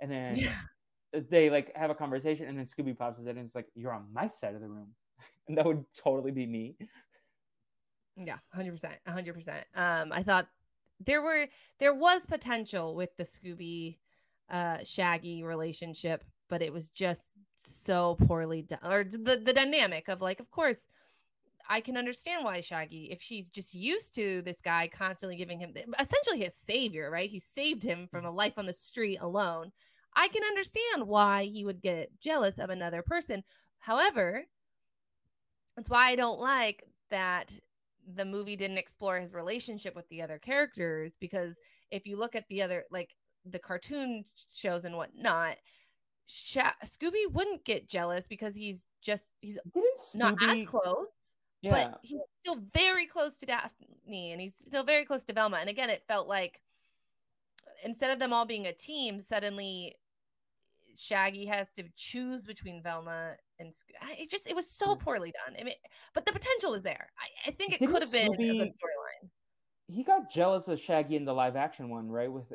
[0.00, 0.54] And then yeah
[1.12, 3.92] they like have a conversation and then Scooby pops his head and it's like, You're
[3.92, 4.88] on my side of the room.
[5.48, 6.76] and that would totally be me.
[8.16, 8.94] Yeah, hundred percent.
[9.06, 9.64] hundred percent.
[9.74, 10.48] Um, I thought
[11.04, 11.48] there were
[11.78, 13.98] there was potential with the Scooby
[14.50, 17.22] uh Shaggy relationship, but it was just
[17.84, 20.86] so poorly done or the, the dynamic of like, of course,
[21.68, 25.74] I can understand why Shaggy, if she's just used to this guy constantly giving him
[25.98, 27.30] essentially his savior, right?
[27.30, 29.72] He saved him from a life on the street alone.
[30.14, 33.44] I can understand why he would get jealous of another person.
[33.78, 34.44] However,
[35.76, 37.58] that's why I don't like that
[38.14, 41.58] the movie didn't explore his relationship with the other characters because
[41.90, 45.56] if you look at the other like the cartoon shows and whatnot,
[46.26, 49.58] Sha- Scooby wouldn't get jealous because he's just he's
[50.14, 51.06] not as close.
[51.60, 51.70] Yeah.
[51.70, 55.58] But he's still very close to Daphne and he's still very close to Velma.
[55.58, 56.60] And again, it felt like
[57.84, 59.94] instead of them all being a team, suddenly
[60.96, 63.72] Shaggy has to choose between Velma and
[64.18, 65.56] it just it was so poorly done.
[65.58, 65.74] I mean,
[66.14, 67.08] but the potential was there.
[67.18, 69.28] I, I think it could have been Scooby, a good storyline.
[69.88, 72.30] He got jealous of Shaggy in the live action one, right?
[72.30, 72.52] With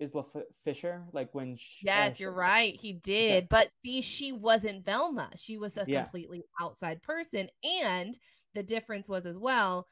[0.00, 1.56] Isla F- Fisher, like when.
[1.58, 2.74] She, yes, uh, you're right.
[2.80, 3.46] He did, okay.
[3.50, 5.30] but see, she wasn't Velma.
[5.36, 6.02] She was a yeah.
[6.02, 7.48] completely outside person,
[7.82, 8.16] and
[8.54, 9.86] the difference was as well.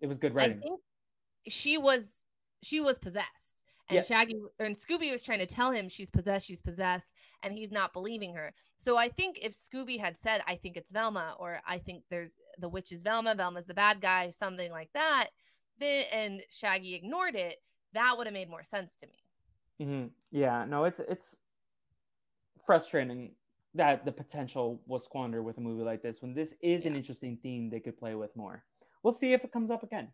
[0.00, 0.60] It was good writing.
[1.48, 2.10] she was
[2.62, 3.53] she was possessed
[3.88, 4.04] and.
[4.04, 7.10] Shaggy and Scooby was trying to tell him she's possessed, she's possessed,
[7.42, 8.54] and he's not believing her.
[8.78, 12.32] So I think if Scooby had said, I think it's Velma, or I think there's
[12.58, 15.28] the witch is Velma, Velma's the bad guy, something like that,
[15.78, 17.56] then and Shaggy ignored it,
[17.92, 19.86] that would have made more sense to me.
[19.86, 20.06] Mm-hmm.
[20.30, 21.36] Yeah, no, it's it's
[22.64, 23.32] frustrating
[23.74, 26.90] that the potential was squandered with a movie like this when this is yeah.
[26.90, 28.62] an interesting theme they could play with more.
[29.02, 30.08] We'll see if it comes up again.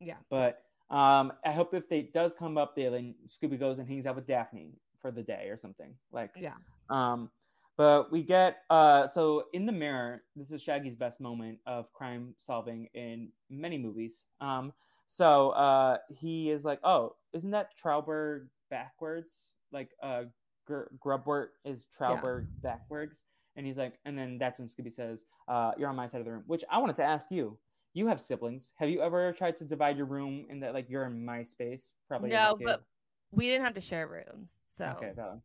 [0.00, 0.16] Yeah.
[0.28, 0.62] But
[0.92, 4.14] um, I hope if they does come up there, then Scooby goes and hangs out
[4.14, 5.94] with Daphne for the day or something.
[6.12, 6.54] Like, yeah.
[6.90, 7.30] Um,
[7.78, 10.22] but we get uh, so in the mirror.
[10.36, 14.26] This is Shaggy's best moment of crime solving in many movies.
[14.42, 14.72] Um,
[15.06, 19.48] so uh, he is like, "Oh, isn't that Trauberg backwards?
[19.72, 20.24] Like, uh,
[20.66, 22.70] Gr- Grubwort is Trauberg yeah.
[22.70, 23.24] backwards?"
[23.56, 26.26] And he's like, and then that's when Scooby says, uh, "You're on my side of
[26.26, 27.56] the room." Which I wanted to ask you
[27.94, 28.72] you have siblings.
[28.76, 31.90] Have you ever tried to divide your room in that like you're in my space?
[32.08, 32.60] Probably not.
[32.60, 32.82] no, but
[33.30, 34.54] we didn't have to share rooms.
[34.66, 35.40] So okay, valid.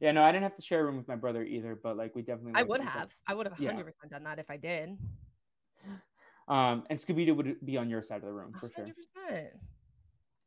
[0.00, 2.14] Yeah, no, I didn't have to share a room with my brother either, but like
[2.14, 2.52] we definitely.
[2.56, 3.12] I would have.
[3.26, 3.82] I would have 100 yeah.
[3.82, 4.96] percent done that if I did.
[6.46, 8.92] Um, and Scooby Doo would be on your side of the room for 100%.
[9.30, 9.50] sure.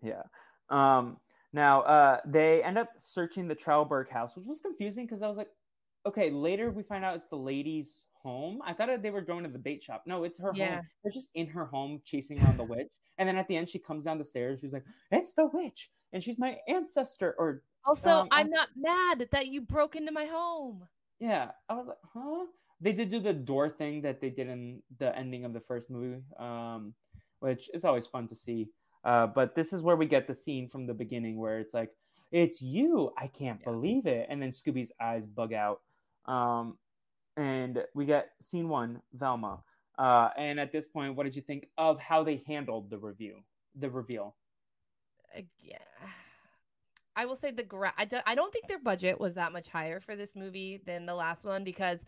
[0.04, 0.22] Yeah.
[0.70, 1.18] Um.
[1.54, 5.38] Now, uh, they end up searching the Trauberg house, which was confusing because I was
[5.38, 5.50] like,
[6.06, 6.30] okay.
[6.30, 8.61] Later, we find out it's the lady's home.
[8.65, 10.03] I thought they were going to the bait shop.
[10.05, 10.78] No, it's her yeah.
[10.78, 10.82] home.
[11.03, 12.88] They're just in her home chasing around the witch.
[13.18, 14.59] And then at the end, she comes down the stairs.
[14.59, 17.36] She's like, "It's the witch," and she's my ancestor.
[17.38, 20.88] Or Also, Um, I'm not mad that you broke into my home.
[21.20, 22.45] yeah, I was like, huh?
[22.80, 25.89] They did do the door thing that they did in the ending of the first
[25.89, 26.93] movie, um,
[27.39, 28.70] which is always fun to see.
[29.03, 31.95] Uh, but this is where we get the scene from the beginning where it's like,
[32.32, 33.13] "It's you!
[33.18, 33.72] I can't Yeah.
[33.72, 35.82] believe it!" And then Scooby's eyes bug out,
[36.26, 36.78] um,
[37.38, 39.64] and we get scene one, Velma.
[39.98, 43.38] Uh, and at this point, what did you think of how they handled the review,
[43.76, 44.36] the reveal?
[45.36, 45.78] Uh, yeah.
[47.16, 49.70] I will say the gra- I, do- I don't think their budget was that much
[49.70, 52.00] higher for this movie than the last one because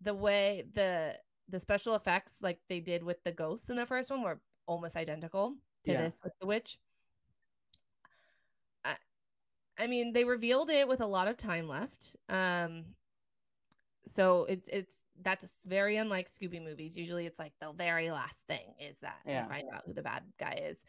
[0.00, 1.14] the way the
[1.48, 4.96] the special effects like they did with the ghosts in the first one were almost
[4.96, 5.54] identical
[5.84, 6.02] to Yeah.
[6.02, 6.78] this with the witch.
[8.84, 8.94] I,
[9.78, 12.16] I mean, they revealed it with a lot of time left.
[12.28, 12.86] Um
[14.06, 16.96] so it's it's that's very unlike Scooby movies.
[16.96, 19.42] Usually it's like the very last thing is that Yeah.
[19.44, 20.82] you find out who the bad guy is.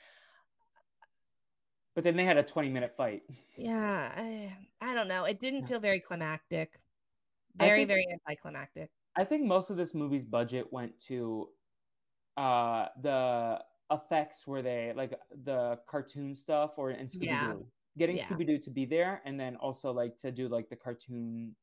[1.94, 3.24] But then they had a twenty-minute fight.
[3.58, 5.26] Yeah, I, I don't know.
[5.26, 6.80] It didn't feel very climactic.
[7.58, 8.90] Very, think- very anticlimactic.
[9.18, 11.50] I think most of this movie's budget went to
[12.38, 17.26] uh the effects where they like the cartoon stuff or in Scooby Doo.
[17.26, 17.54] Yeah.
[17.98, 18.26] Getting Yeah.
[18.28, 21.54] Scooby Doo to be there and then also like to do like the cartoon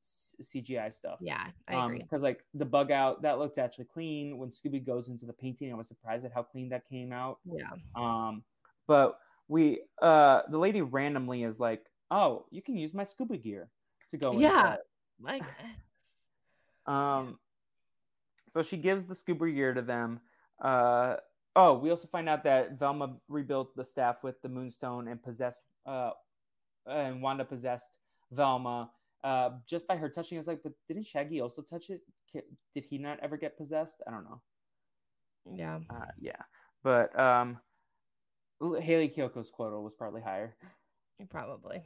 [0.42, 1.18] CGI stuff.
[1.20, 1.98] Yeah, I agree.
[1.98, 4.38] Because like the bug out that looked actually clean.
[4.38, 7.38] When Scooby goes into the painting, I was surprised at how clean that came out.
[7.44, 7.70] yeah.
[7.94, 8.42] Um,
[8.86, 9.18] but
[9.48, 13.68] we uh the lady randomly is like, "Oh, you can use my scuba gear
[14.10, 14.48] to go." Yeah.
[14.48, 14.78] inside."
[15.20, 15.42] Like
[16.88, 17.38] Um,
[18.50, 20.20] so she gives the scuba gear to them.
[20.60, 21.16] Uh,
[21.54, 25.60] oh, we also find out that Velma rebuilt the staff with the Moonstone and possessed,
[25.86, 26.12] uh,
[26.86, 27.90] and Wanda possessed
[28.32, 28.90] Velma.
[29.24, 32.00] Uh, just by her touching, I was like, but didn't Shaggy also touch it?
[32.74, 34.02] Did he not ever get possessed?
[34.06, 34.40] I don't know.
[35.52, 35.78] yeah.
[35.90, 36.42] Uh, yeah,
[36.84, 37.58] but um,
[38.60, 40.56] Hayley Kiyoko's quota was probably higher.
[41.30, 41.82] Probably.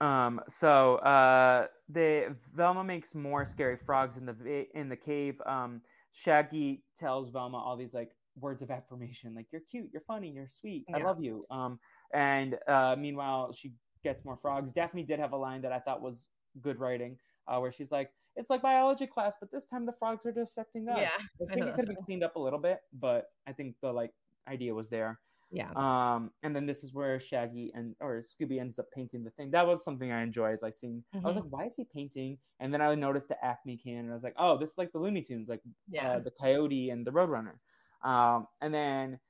[0.00, 5.40] Um, so uh, the Velma makes more scary frogs in the in the cave.
[5.46, 5.80] Um,
[6.12, 10.48] Shaggy tells Velma all these like words of affirmation, like "You're cute, you're funny, you're
[10.48, 11.78] sweet, I love you." Um,
[12.12, 13.72] and uh, meanwhile, she
[14.04, 14.72] gets more frogs.
[14.72, 16.28] Daphne did have a line that I thought was
[16.60, 20.26] good writing, uh, where she's like, "It's like biology class, but this time the frogs
[20.26, 22.40] are dissecting us." Yeah, I I think know it could have been cleaned up a
[22.40, 24.12] little bit, but I think the like
[24.48, 25.20] idea was there.
[25.52, 25.70] Yeah.
[25.76, 29.52] Um, and then this is where Shaggy and or Scooby ends up painting the thing.
[29.52, 31.04] That was something I enjoyed, like seeing.
[31.14, 31.42] I was Mhm.
[31.42, 32.38] like, why is he painting?
[32.58, 34.90] And then I noticed the Acme can, and I was like, oh, this is like
[34.92, 36.14] the Looney Tunes, like Yeah.
[36.14, 37.58] uh, the Coyote and the Roadrunner.
[38.02, 39.20] Um, and then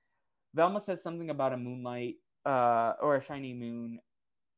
[0.55, 2.17] Velma says something about a moonlight
[2.47, 4.01] uh, or a shiny moon,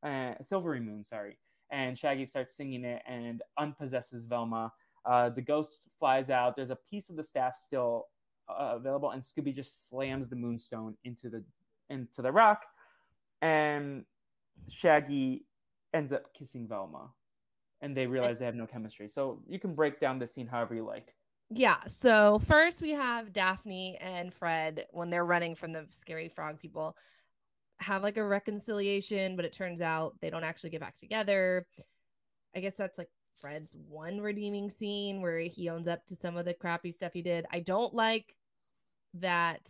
[0.03, 1.37] uh, silvery moon, sorry.
[1.71, 4.71] And Shaggy starts singing it and unpossesses Velma.
[5.05, 6.55] Uh, the ghost flies out.
[6.55, 8.07] There's a piece of the staff still
[8.49, 11.43] uh, available, and Scooby just slams the moonstone into the
[11.89, 12.65] into the rock,
[13.41, 14.05] and
[14.67, 15.45] Shaggy
[15.93, 17.11] ends up kissing Velma,
[17.81, 19.07] and they realize they have no chemistry.
[19.07, 21.15] So you can break down the scene however you like.
[21.51, 21.77] Yeah.
[21.87, 26.95] So first we have Daphne and Fred when they're running from the scary frog people
[27.79, 31.65] have like a reconciliation, but it turns out they don't actually get back together.
[32.55, 33.09] I guess that's like
[33.39, 37.21] Fred's one redeeming scene where he owns up to some of the crappy stuff he
[37.21, 37.45] did.
[37.51, 38.35] I don't like
[39.15, 39.61] that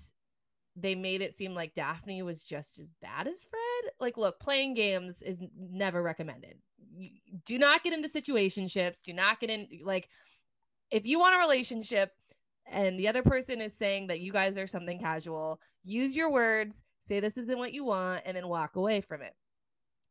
[0.75, 3.93] they made it seem like Daphne was just as bad as Fred.
[3.99, 6.57] Like, look, playing games is never recommended.
[6.95, 7.09] You,
[7.45, 9.01] do not get into situationships.
[9.03, 10.09] Do not get in like
[10.89, 12.11] if you want a relationship
[12.65, 16.81] and the other person is saying that you guys are something casual, use your words,
[17.09, 19.33] say this isn't what you want, and then walk away from it.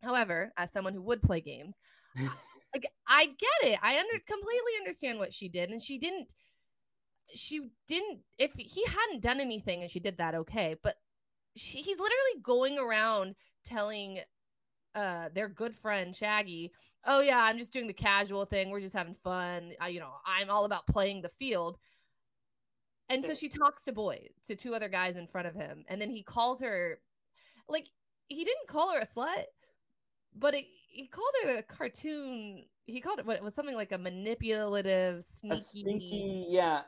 [0.03, 1.77] However, as someone who would play games,
[2.17, 3.79] like I get it.
[3.83, 6.33] I under completely understand what she did, and she didn't.
[7.35, 8.21] She didn't.
[8.39, 10.77] If he hadn't done anything and she did that, okay.
[10.83, 10.97] But
[11.57, 13.35] she, he's literally going around
[13.65, 14.21] telling
[14.95, 16.73] uh their good friend Shaggy,
[17.07, 18.71] "Oh yeah, I'm just doing the casual thing.
[18.71, 19.73] We're just having fun.
[19.81, 21.79] I, you know, I'm all about playing the field."
[23.11, 26.01] And so she talks to boys, to two other guys in front of him, and
[26.01, 27.01] then he calls her
[27.69, 27.87] like
[28.29, 29.45] he didn't call her a slut,
[30.37, 32.65] but it, he called her a cartoon.
[32.85, 35.57] He called it what it was something like a manipulative, sneaky.
[35.57, 36.83] A stinky, yeah.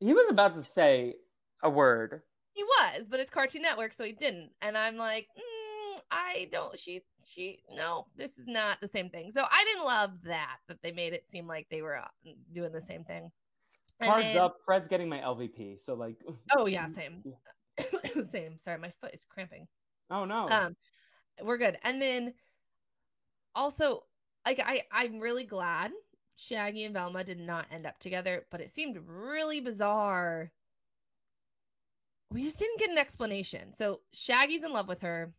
[0.00, 1.14] He was about to say
[1.62, 2.22] a word.
[2.52, 4.50] He was, but it's Cartoon Network, so he didn't.
[4.62, 6.78] And I'm like, mm, I don't.
[6.78, 9.30] She, she, no, this is not the same thing.
[9.32, 12.08] So I didn't love that that they made it seem like they were uh,
[12.52, 13.30] doing the same thing.
[14.02, 14.56] Cards then- up.
[14.64, 15.80] Fred's getting my LVP.
[15.82, 16.16] So like.
[16.56, 17.22] Oh yeah, same,
[18.32, 18.58] same.
[18.58, 19.66] Sorry, my foot is cramping.
[20.10, 20.48] Oh no.
[20.48, 20.76] Um,
[21.42, 21.76] we're good.
[21.82, 22.34] And then
[23.54, 24.04] also,
[24.44, 25.92] like I, I'm really glad
[26.36, 30.52] Shaggy and Velma did not end up together, but it seemed really bizarre.
[32.30, 33.72] We just didn't get an explanation.
[33.76, 35.32] So Shaggy's in love with her.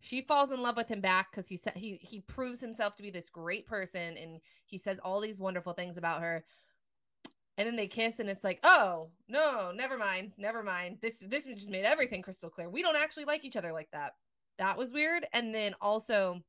[0.00, 3.02] She falls in love with him back because he said he he proves himself to
[3.02, 6.44] be this great person and he says all these wonderful things about her.
[7.58, 10.98] And then they kiss and it's like, oh no, never mind, never mind.
[11.02, 12.70] This this just made everything crystal clear.
[12.70, 14.12] We don't actually like each other like that.
[14.58, 15.26] That was weird.
[15.32, 16.40] And then also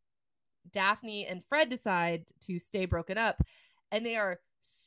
[0.72, 3.42] Daphne and Fred decide to stay broken up
[3.92, 4.40] and they are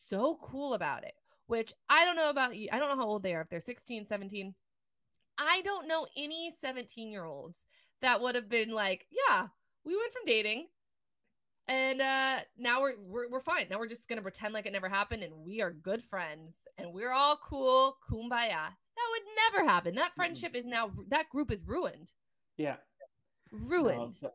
[0.08, 1.14] so cool about it,
[1.46, 2.68] which I don't know about you.
[2.72, 4.54] I don't know how old they are, if they're 16, 17.
[5.38, 7.64] I don't know any 17 year olds
[8.00, 9.48] that would have been like, yeah,
[9.84, 10.68] we went from dating
[11.68, 13.66] and uh now we're, we're we're fine.
[13.70, 16.92] Now we're just gonna pretend like it never happened and we are good friends and
[16.92, 18.50] we're all cool, kumbaya.
[18.96, 19.94] That would never happen.
[19.94, 22.10] That friendship is now that group is ruined.
[22.56, 22.76] Yeah.
[23.52, 23.98] Ruined.
[23.98, 24.32] No, so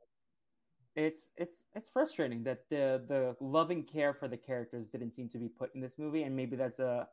[0.95, 5.37] it's it's it's frustrating that the the loving care for the characters didn't seem to
[5.37, 7.07] be put in this movie and maybe that's a,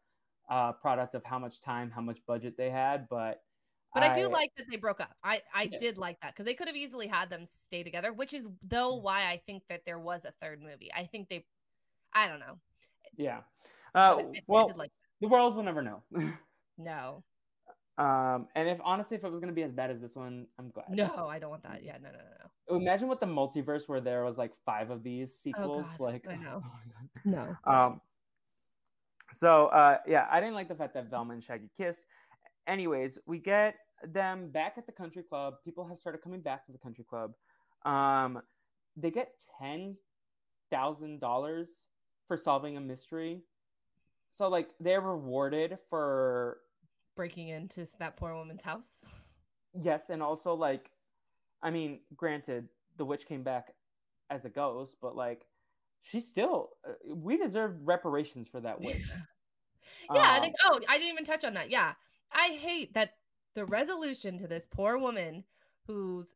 [0.50, 3.42] a product of how much time how much budget they had but
[3.94, 5.14] but I, I, do like that they broke up.
[5.24, 5.80] I I yes.
[5.80, 8.94] did like that because they could have easily had them stay together, which is though
[8.96, 10.90] why I think that there was a third movie.
[10.94, 11.44] I think they,
[12.12, 12.58] I don't know.
[13.16, 13.40] Yeah.
[13.94, 16.02] Uh, well, like the world will never know.
[16.78, 17.24] no.
[17.96, 20.70] Um, and if honestly, if it was gonna be as bad as this one, I'm
[20.70, 20.86] glad.
[20.90, 21.82] No, I don't want that.
[21.82, 22.46] Yeah, no, no, no.
[22.70, 22.76] No.
[22.76, 25.86] Imagine what the multiverse where there was like five of these oh, sequels.
[25.98, 26.62] Oh like, I know.
[27.24, 27.56] no.
[27.64, 28.00] Um.
[29.34, 32.02] So, uh, yeah, I didn't like the fact that Velma and Shaggy kissed
[32.68, 33.74] anyways, we get
[34.06, 35.54] them back at the country club.
[35.64, 37.32] People have started coming back to the country club.
[37.84, 38.40] Um,
[38.96, 39.96] they get ten
[40.70, 41.68] thousand dollars
[42.26, 43.42] for solving a mystery.
[44.30, 46.58] So like they're rewarded for
[47.16, 49.02] breaking into that poor woman's house.
[49.82, 50.90] Yes, and also like,
[51.62, 53.74] I mean, granted, the witch came back
[54.30, 55.46] as a ghost, but like,
[56.02, 59.08] she still uh, we deserved reparations for that witch.
[60.14, 60.54] yeah, um, I think.
[60.64, 61.70] Oh, I didn't even touch on that.
[61.70, 61.94] Yeah,
[62.32, 63.14] I hate that
[63.54, 65.44] the resolution to this poor woman
[65.86, 66.26] whose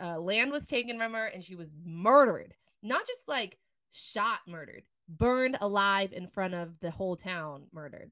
[0.00, 3.58] uh, land was taken from her and she was murdered, not just like
[3.92, 8.10] shot murdered, burned alive in front of the whole town, murdered.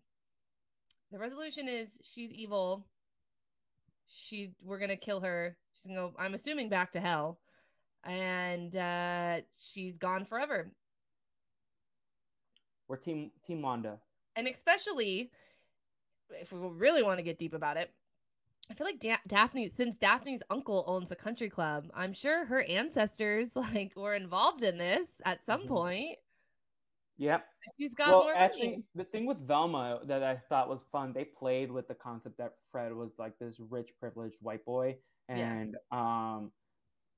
[1.10, 2.86] The resolution is she's evil.
[4.06, 5.56] She we're gonna kill her.
[5.74, 6.14] She's gonna go.
[6.18, 7.38] I'm assuming back to hell,
[8.04, 10.72] and uh, she's gone forever.
[12.88, 13.98] We're team Team Wanda,
[14.36, 15.30] and especially
[16.41, 17.91] if we really want to get deep about it,
[18.70, 22.62] I feel like da- Daphne, since Daphne's uncle owns a country club, I'm sure her
[22.62, 25.68] ancestors like were involved in this at some mm-hmm.
[25.68, 26.18] point.
[27.18, 27.45] Yep.
[27.78, 28.85] She's got well, more actually, money.
[28.95, 32.55] the thing with Velma that I thought was fun, they played with the concept that
[32.70, 34.97] Fred was like this rich, privileged white boy.
[35.28, 35.99] And yeah.
[35.99, 36.51] um,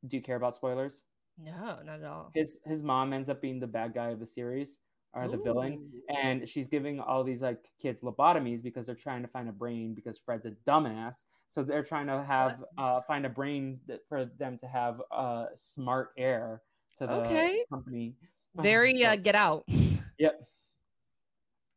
[0.07, 1.01] do you care about spoilers?
[1.39, 2.31] No, not at all.
[2.35, 4.79] His his mom ends up being the bad guy of the series
[5.15, 5.91] are the villain.
[6.09, 9.95] And she's giving all these like kids lobotomies because they're trying to find a brain
[9.95, 11.23] because fred's a dumbass.
[11.47, 15.47] So they're trying to have uh, find a brain that, for them to have uh,
[15.57, 16.62] smart heir
[16.99, 17.65] to the okay.
[17.71, 18.15] company.
[18.57, 19.65] Very so, uh, get out.
[20.17, 20.49] Yep.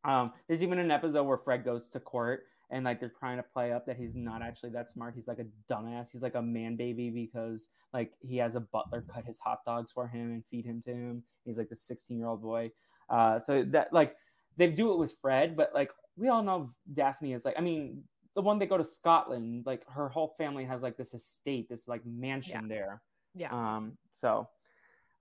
[0.03, 3.43] Um, there's even an episode where fred goes to court and like they're trying to
[3.43, 5.15] play up that he's not actually that smart.
[5.15, 6.11] He's like a dumbass.
[6.11, 9.91] He's like a man baby because like he has a butler cut his hot dogs
[9.91, 11.23] for him and feed him to him.
[11.45, 12.69] He's like the 16 year old boy
[13.09, 14.15] uh, so that like
[14.57, 18.03] they do it with Fred, but like we all know Daphne is like, I mean,
[18.35, 21.87] the one they go to Scotland, like her whole family has like this estate, this
[21.87, 22.67] like mansion yeah.
[22.67, 23.01] there.
[23.35, 23.49] Yeah.
[23.51, 23.97] Um.
[24.11, 24.47] So,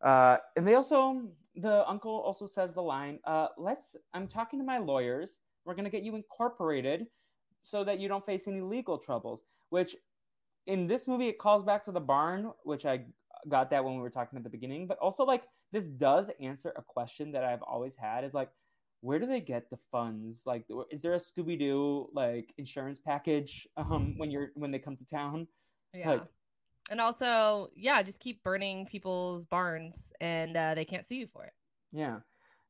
[0.03, 1.23] uh, and they also
[1.55, 3.97] the uncle also says the line, uh, let's.
[4.15, 5.39] I'm talking to my lawyers.
[5.65, 7.07] We're gonna get you incorporated
[7.63, 9.45] so that you don't face any legal troubles.
[9.71, 9.97] Which
[10.67, 13.05] in this movie it calls back to the barn, which I
[13.49, 16.73] got that when we were talking at the beginning, but also like this does answer
[16.77, 18.51] a question that I've always had is like,
[19.01, 20.43] where do they get the funds?
[20.47, 24.97] Like, is there a Scooby Doo like insurance package um, when you're when they come
[24.97, 25.47] to town?
[25.93, 26.11] Yeah.
[26.11, 26.23] Like,
[26.91, 31.45] and also, yeah, just keep burning people's barns and uh, they can't sue you for
[31.45, 31.53] it.
[31.93, 32.19] Yeah.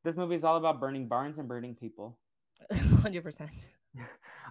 [0.03, 2.17] This movie is all about burning barns and burning people.
[2.71, 3.49] 100%.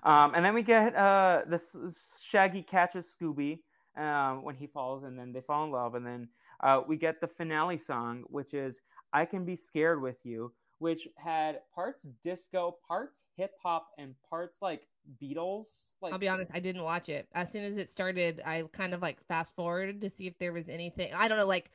[0.02, 1.74] Um, and then we get uh, this
[2.22, 3.60] Shaggy catches Scooby
[3.96, 5.94] um, when he falls, and then they fall in love.
[5.94, 6.28] And then
[6.62, 8.80] uh, we get the finale song, which is
[9.12, 14.58] I Can Be Scared with You, which had parts disco, parts hip hop, and parts
[14.60, 14.86] like
[15.22, 15.66] Beatles.
[16.00, 17.28] Like I'll be honest, I didn't watch it.
[17.34, 20.52] As soon as it started, I kind of like fast forwarded to see if there
[20.52, 21.12] was anything.
[21.14, 21.70] I don't know, like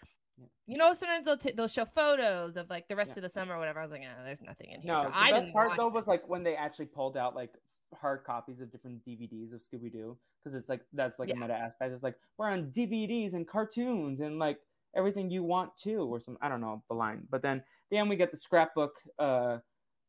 [0.67, 3.17] you know, sometimes they'll t- they'll show photos of like the rest yeah.
[3.17, 3.79] of the summer or whatever.
[3.79, 4.93] I was like, oh, there's nothing in here.
[4.93, 5.93] No, so the I best part though it.
[5.93, 7.51] was like when they actually pulled out like
[7.99, 11.35] hard copies of different DVDs of Scooby Doo because it's like that's like yeah.
[11.35, 11.93] a meta aspect.
[11.93, 14.59] It's like we're on DVDs and cartoons and like
[14.95, 17.27] everything you want to or some I don't know the line.
[17.29, 18.95] But then then we get the scrapbook.
[19.17, 19.57] Uh,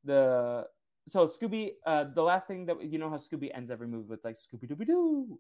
[0.05, 0.67] the
[1.09, 1.73] so Scooby.
[1.87, 4.71] Uh, the last thing that you know how Scooby ends every movie with like Scooby
[4.71, 5.39] Dooby Doo.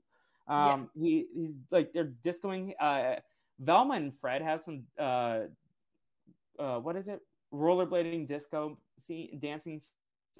[0.49, 1.03] Um, yeah.
[1.03, 2.73] he he's like they're discoing.
[2.81, 3.17] Uh,
[3.61, 5.41] Velma and Fred have some uh,
[6.59, 7.21] uh, what is it?
[7.53, 9.81] Rollerblading disco scene, dancing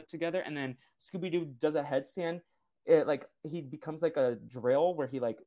[0.09, 2.41] together, and then Scooby Doo does a headstand.
[2.87, 5.39] It like he becomes like a drill where he like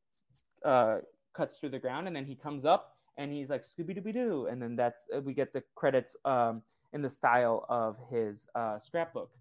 [0.63, 0.99] uh,
[1.33, 4.47] cuts through the ground, and then he comes up and he's like Scooby Dooby Doo,
[4.49, 6.61] and then that's we get the credits um,
[6.93, 9.31] in the style of his uh, scrapbook.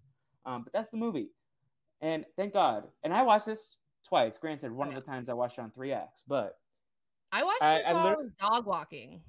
[0.45, 1.29] Um, but that's the movie,
[2.01, 2.87] and thank God.
[3.03, 4.37] And I watched this twice.
[4.37, 6.57] Granted, one of the times I watched it on three X, but
[7.31, 9.21] I watched I- this I while I was dog walking.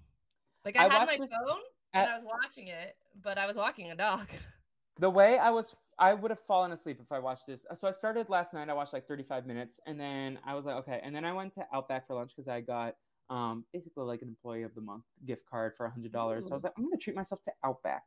[0.65, 1.61] Like I, I had my phone
[1.95, 4.29] at- and I was watching it, but I was walking a dog.
[4.99, 7.65] the way I was, I would have fallen asleep if I watched this.
[7.75, 8.69] So I started last night.
[8.69, 11.01] I watched like 35 minutes, and then I was like, okay.
[11.03, 12.97] And then I went to Outback for lunch because I got
[13.31, 16.45] um, basically like an employee of the month gift card for a $100.
[16.45, 18.05] So I was like, I'm gonna treat myself to Outback,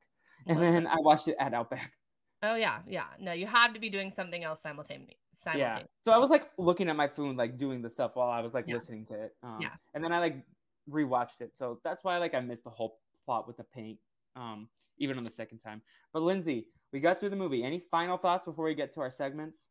[0.47, 1.93] and then I watched it at Outback.
[2.41, 3.07] Oh yeah, yeah.
[3.19, 5.17] No, you have to be doing something else simultaneously.
[5.55, 5.83] Yeah.
[6.05, 8.53] So I was like looking at my phone, like doing the stuff while I was
[8.53, 8.75] like Yeah.
[8.75, 9.35] listening to it.
[9.43, 9.71] Um, Yeah.
[9.93, 10.45] And then I like
[10.89, 11.57] rewatched it.
[11.57, 13.99] So that's why like I missed the whole plot with the paint,
[14.37, 15.81] um, even on the second time.
[16.13, 17.63] But Lindsay, we got through the movie.
[17.63, 19.67] Any final thoughts before we get to our segments?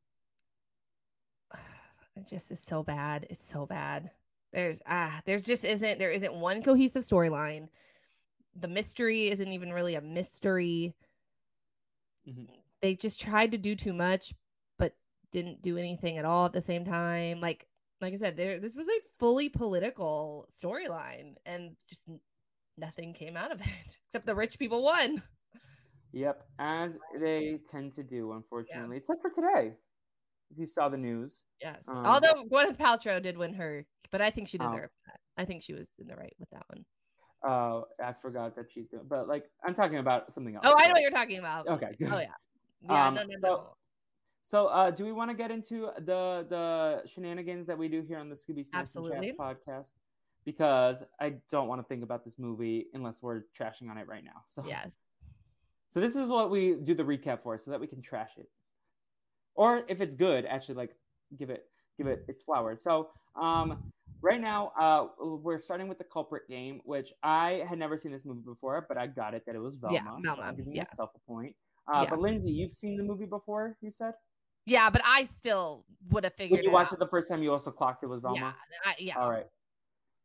[2.17, 3.27] It just is so bad.
[3.31, 4.11] It's so bad.
[4.53, 7.69] There's ah, there's just isn't there isn't one cohesive storyline.
[8.59, 10.95] The mystery isn't even really a mystery.
[12.27, 12.49] Mhm.
[12.81, 14.35] They just tried to do too much,
[14.79, 14.95] but
[15.33, 17.41] didn't do anything at all at the same time.
[17.41, 17.67] Like
[18.01, 22.03] like I said, there this was a fully political storyline, and just
[22.77, 25.23] nothing came out of it except the rich people won.
[26.13, 29.75] Yep, as they tend to do, unfortunately, except for today.
[30.51, 31.83] If you saw the news, Yes.
[31.89, 34.65] Um, Although Gwyneth Paltrow did win her, but I think she Oh.
[34.71, 35.21] deserved that.
[35.37, 36.85] I think she was in the right with that one.
[37.47, 40.65] uh, I forgot that she's doing, but like I'm talking about something else.
[40.67, 41.69] Oh, I know what you're talking about.
[41.69, 42.13] Okay, good.
[42.13, 42.33] Oh yeah.
[42.83, 43.75] Yeah, Um, no, no, so- no.
[44.45, 48.19] So, uh, do we want to get into the the shenanigans that we do here
[48.19, 49.27] on the Scooby Snacks and Absolutely.
[49.33, 49.91] Chats podcast?
[50.45, 54.25] Because I don't want to think about this movie unless we're trashing on it right
[54.25, 54.43] now.
[54.47, 54.91] So, Yes.
[55.91, 58.49] so this is what we do the recap for, so that we can trash it,
[59.59, 60.93] or if it's good, actually like
[61.39, 61.65] give it
[61.99, 62.83] give it its flowers.
[62.83, 63.93] So, um,
[64.23, 68.25] right now, uh, we're starting with the culprit game, which I had never seen this
[68.25, 69.97] movie before, but I got it that it was Velma.
[69.97, 70.83] Yeah, Velma, I'm giving yeah.
[70.83, 71.55] myself a point.
[71.93, 72.11] Uh, Yeah.
[72.11, 73.77] But Lindsay, you've seen the movie before.
[73.81, 74.15] You said.
[74.65, 76.99] Yeah, but I still would have figured When you it watched out.
[76.99, 78.39] it the first time, you also clocked it was Velma.
[78.39, 78.53] Yeah,
[78.85, 79.19] I, yeah.
[79.19, 79.47] All right.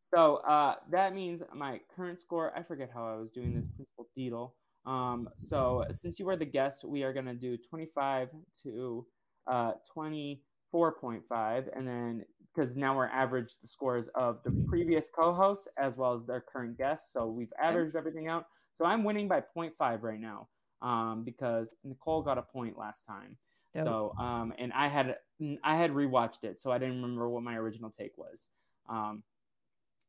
[0.01, 2.51] So uh, that means my current score.
[2.55, 4.51] I forget how I was doing this, Principal Deedle.
[4.85, 8.27] Um, so since you were the guest, we are gonna do twenty-five
[8.63, 9.05] to
[9.47, 12.25] uh, twenty-four point five, and then
[12.55, 16.77] because now we're averaged the scores of the previous co-hosts as well as their current
[16.77, 17.11] guests.
[17.11, 18.45] So we've averaged everything out.
[18.73, 20.49] So I'm winning by 0.5 right now
[20.83, 23.37] um, because Nicole got a point last time.
[23.75, 23.85] Dope.
[23.85, 25.15] So um, and I had
[25.63, 28.47] I had rewatched it, so I didn't remember what my original take was.
[28.87, 29.23] Um,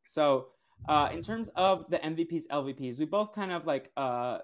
[0.05, 0.49] so
[0.87, 4.39] uh, in terms of the MVPs, LVPs, we both kind of like uh,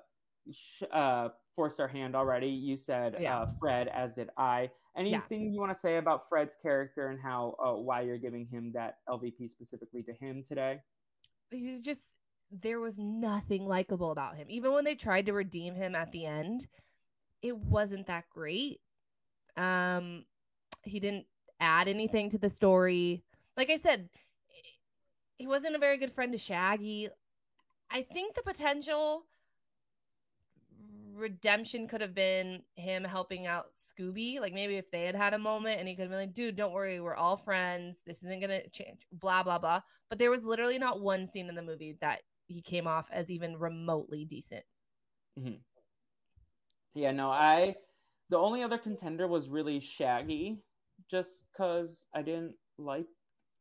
[0.51, 2.49] sh- uh, forced our hand already.
[2.49, 3.41] You said Yeah.
[3.41, 4.71] uh, Fred, as did I.
[4.97, 8.73] Anything you want to say about Fred's character and how uh, why you're giving him
[8.75, 10.81] that LVP specifically to him today?
[11.51, 12.01] He's just
[12.51, 14.49] there was nothing likable about him.
[14.51, 16.67] Even when they tried to redeem him at the end,
[17.41, 18.81] it wasn't that great.
[19.57, 20.25] Um
[20.83, 21.27] he didn't
[21.61, 23.23] add anything to the story.
[23.57, 24.09] Like I said,
[25.37, 27.09] he wasn't a very good friend to Shaggy.
[27.91, 29.27] I think the potential
[31.15, 34.41] redemption could have been him helping out Scooby.
[34.41, 36.57] Like maybe if they had had a moment and he could have been like, dude,
[36.57, 37.97] don't worry, we're all friends.
[38.07, 39.81] This isn't going to change, blah, blah, blah.
[40.09, 43.31] But there was literally not one scene in the movie that he came off as
[43.31, 44.65] even remotely decent.
[45.39, 45.55] Mm-hmm.
[46.95, 47.77] Yeah, no, I
[48.31, 50.59] the only other contender was really Shaggy,
[51.09, 53.07] just because I didn't like.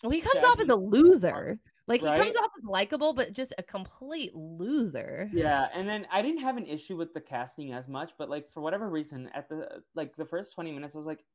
[0.03, 1.59] Well, he comes off as a loser.
[1.87, 5.29] Like he comes off likable, but just a complete loser.
[5.33, 8.49] Yeah, and then I didn't have an issue with the casting as much, but like
[8.49, 11.25] for whatever reason, at the like the first twenty minutes, I was like,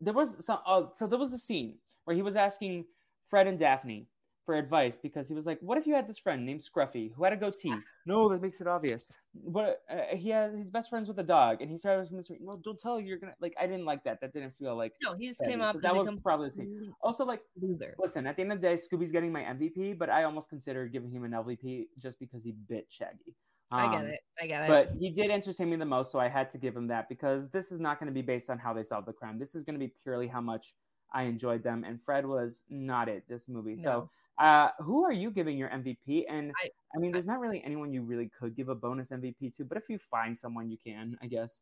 [0.00, 0.58] there was some.
[0.66, 2.86] Oh, so there was the scene where he was asking
[3.24, 4.08] Fred and Daphne
[4.44, 7.24] for advice because he was like, "What if you had this friend named Scruffy who
[7.24, 7.74] had a goatee?"
[8.06, 9.08] no, that makes it obvious.
[9.34, 12.38] But uh, he has his best friends with a dog, and he started with mystery.
[12.40, 13.54] No, don't tell you're gonna like.
[13.60, 14.20] I didn't like that.
[14.20, 14.94] That didn't feel like.
[15.02, 15.52] No, he just Shaggy.
[15.52, 16.66] came So that was a probably the scene.
[16.66, 17.94] complete Also, like loser.
[17.98, 20.92] Listen, at the end of the day, Scooby's getting my MVP, but I almost considered
[20.92, 23.34] giving him an LVP just because he bit Shaggy.
[23.74, 24.20] I get Um, it.
[24.40, 24.68] I get it.
[24.68, 27.48] But he did entertain me the most, so I had to give him that because
[27.50, 29.38] this is not going to be based on how they solved the crime.
[29.38, 30.74] This is going to be purely how much
[31.14, 33.76] I enjoyed them, and Fred was not it this movie.
[33.76, 36.24] So, uh, who are you giving your MVP?
[36.28, 39.56] And I, I- mean, there's not really anyone you really could give a bonus MVP
[39.56, 41.60] to, but if you find someone, you can, I guess.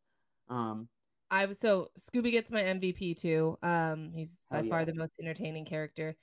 [0.49, 0.87] Um,
[1.29, 3.57] I was so Scooby gets my MVP too.
[3.63, 6.17] Um, he's by Hell far the most entertaining character.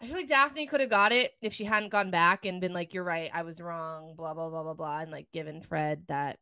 [0.00, 2.72] I feel like Daphne could have got it if she hadn't gone back and been
[2.72, 6.04] like, "You're right, I was wrong," blah blah blah blah blah, and like given Fred
[6.08, 6.38] that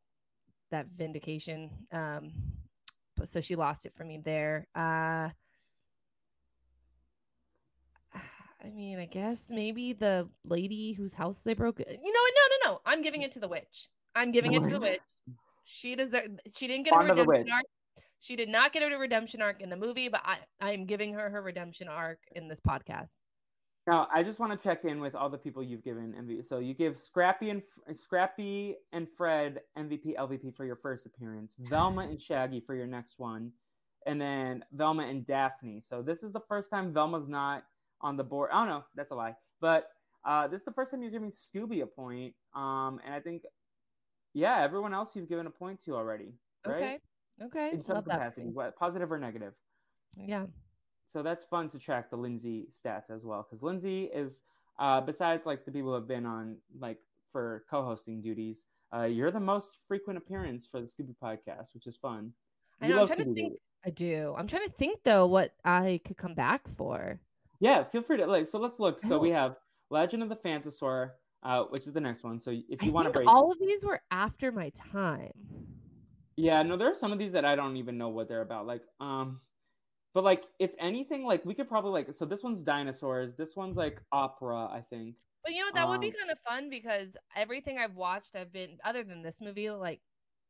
[0.71, 1.71] that vindication.
[1.91, 2.31] Um,
[3.25, 4.69] so she lost it for me there.
[4.75, 5.31] Uh,
[8.65, 11.81] I mean, I guess maybe the lady whose house they broke.
[11.81, 12.21] Eh, you know?
[12.21, 12.81] No, no, no.
[12.85, 13.89] I'm giving it to the witch.
[14.15, 15.01] I'm giving it to the witch.
[15.65, 16.41] She deserved.
[16.57, 17.65] She didn't get a redemption arc.
[18.21, 21.15] She did not get a redemption arc in the movie, but I I am giving
[21.15, 23.21] her her redemption arc in this podcast.
[23.87, 26.47] Now, I just want to check in with all the people you've given MVP.
[26.47, 27.63] So you give Scrappy and
[27.93, 33.19] Scrappy and Fred MVP LVP for your first appearance, Velma and Shaggy for your next
[33.19, 33.53] one,
[34.07, 35.81] and then Velma and Daphne.
[35.81, 37.65] So this is the first time Velma's not
[38.01, 38.51] on the board.
[38.53, 39.35] Oh no, that's a lie.
[39.61, 39.91] But
[40.25, 42.35] uh, this is the first time you're giving Scooby a point.
[42.55, 43.43] Um, and I think,
[44.35, 46.35] yeah, everyone else you've given a point to already.
[46.67, 46.77] Right?
[46.77, 46.99] Okay.
[47.41, 47.71] Okay.
[47.73, 49.55] In some Love capacity, what positive or negative?
[50.17, 50.47] Yeah
[51.09, 54.43] so that's fun to track the Lindsay stats as well because Lindsay is
[54.79, 56.99] uh, besides like the people who have been on like
[57.33, 61.97] for co-hosting duties, uh, you're the most frequent appearance for the Scooby podcast, which is
[61.97, 62.33] fun.
[62.81, 63.01] I know.
[63.01, 63.53] I'm trying Scooby to think.
[63.85, 64.35] I do.
[64.37, 67.21] I'm trying to think though what I could come back for.
[67.61, 68.49] Yeah, feel free to like.
[68.49, 69.01] So let's look.
[69.01, 69.57] So we have
[69.91, 71.11] Legend of the Phantasaur,
[71.43, 72.39] uh, which is the next one.
[72.39, 75.33] So if you want to break, all of these were after my time.
[76.37, 78.67] Yeah, no, there are some of these that I don't even know what they're about.
[78.67, 79.41] Like, um,
[80.15, 82.15] but like, if anything, like we could probably like.
[82.15, 83.35] So this one's dinosaurs.
[83.35, 85.17] This one's like opera, I think.
[85.43, 88.37] But you know that um, would be um, kind of fun because everything I've watched,
[88.37, 90.01] I've been other than this movie, like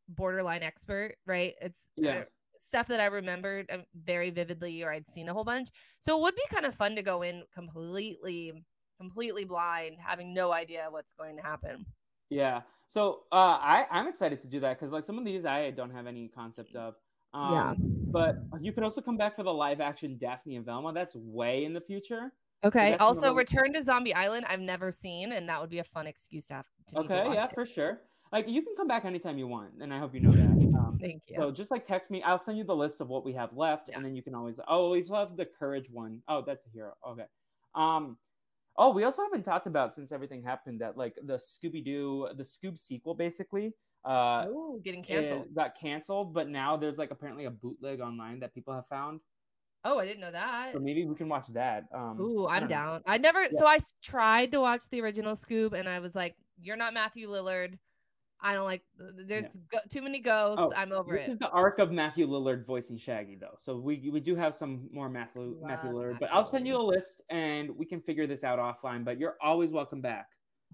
[0.09, 1.55] borderline expert, right?
[1.61, 2.25] It's yeah.
[2.69, 5.69] Stuff that I remembered um, very vividly or I'd seen a whole bunch.
[6.01, 8.53] So it would be kind of fun to go in completely,
[8.99, 11.87] completely blind, having no idea what's going to happen.
[12.31, 12.61] Yeah.
[12.89, 15.91] So uh, I I'm excited to do that because like some of these I don't
[15.91, 16.95] have any concept of.
[17.35, 17.75] Um, yeah.
[17.79, 20.93] But you could also come back for the live action Daphne and Velma.
[20.93, 22.33] That's way in the future.
[22.65, 22.95] Okay.
[22.97, 24.47] Also, Return to Zombie Island.
[24.49, 26.67] I've never seen, and that would be a fun excuse to have.
[26.89, 27.29] To okay.
[27.33, 27.53] Yeah, it.
[27.53, 28.01] for sure.
[28.33, 30.79] Like you can come back anytime you want, and I hope you know that.
[30.79, 31.37] Um, Thank you.
[31.37, 33.89] So just like text me, I'll send you the list of what we have left,
[33.89, 33.97] yeah.
[33.97, 34.61] and then you can always.
[34.69, 36.23] Oh, we still have the courage one.
[36.29, 36.93] Oh, that's a hero.
[37.07, 37.25] Okay.
[37.75, 38.17] Um.
[38.77, 42.45] Oh, we also haven't talked about since everything happened that like the Scooby Doo, the
[42.45, 43.75] Scoob sequel, basically
[44.05, 48.55] uh Ooh, getting canceled got canceled but now there's like apparently a bootleg online that
[48.55, 49.21] people have found
[49.85, 52.97] oh i didn't know that so maybe we can watch that um Ooh, i'm down
[52.97, 53.03] know.
[53.07, 53.49] i never yeah.
[53.59, 57.29] so i tried to watch the original scoob and i was like you're not matthew
[57.29, 57.79] lillard
[58.41, 58.83] I don't like.
[59.27, 60.61] There's go, too many ghosts.
[60.61, 61.27] Oh, I'm over this it.
[61.27, 63.57] This is the arc of Matthew Lillard voicing Shaggy, though.
[63.59, 66.77] So we we do have some more Matthew Love Matthew Lillard, but I'll send you
[66.77, 69.05] a list and we can figure this out offline.
[69.05, 70.29] But you're always welcome back.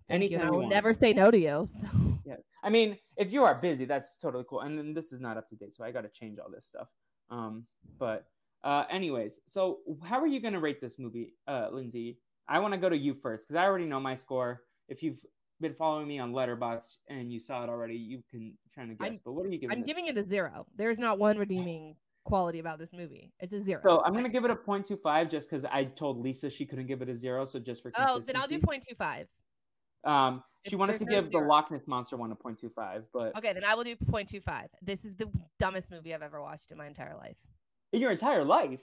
[0.08, 0.46] Thank Anytime you.
[0.46, 1.68] I will never say no to you.
[1.80, 1.86] So.
[2.26, 4.60] Yeah, I mean, if you are busy, that's totally cool.
[4.60, 6.64] And then this is not up to date, so I got to change all this
[6.64, 6.88] stuff.
[7.28, 7.66] Um,
[7.98, 8.24] but
[8.62, 12.18] uh, anyways, so how are you going to rate this movie, uh, Lindsay?
[12.48, 14.62] I want to go to you first because I already know my score.
[14.88, 15.20] If you've
[15.60, 19.08] been following me on Letterboxd and you saw it already, you can try to guess.
[19.08, 19.76] I'm, but what are you giving?
[19.76, 19.86] I'm this?
[19.86, 20.66] giving it a zero.
[20.76, 23.32] There's not one redeeming quality about this movie.
[23.40, 23.80] It's a zero.
[23.82, 27.02] So I'm gonna give it a 0.25 just because I told Lisa she couldn't give
[27.02, 27.44] it a zero.
[27.44, 29.26] So just for oh, then I'll do 0.25.
[30.04, 33.64] Um, she wanted to give the Loch Ness Monster one a 0.25, but okay, then
[33.64, 34.66] I will do 0.25.
[34.82, 37.36] This is the dumbest movie I've ever watched in my entire life.
[37.92, 38.80] In your entire life?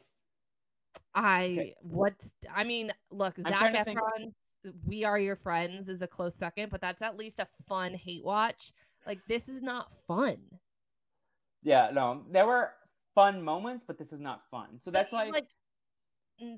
[1.13, 1.75] I okay.
[1.81, 2.13] what?
[2.53, 4.33] I mean, look, I'm Zac Efron,
[4.85, 8.23] "We Are Your Friends" is a close second, but that's at least a fun hate
[8.23, 8.73] watch.
[9.05, 10.37] Like this is not fun.
[11.63, 12.71] Yeah, no, there were
[13.13, 14.79] fun moments, but this is not fun.
[14.79, 15.47] So that's why, like,
[16.41, 16.57] Eh,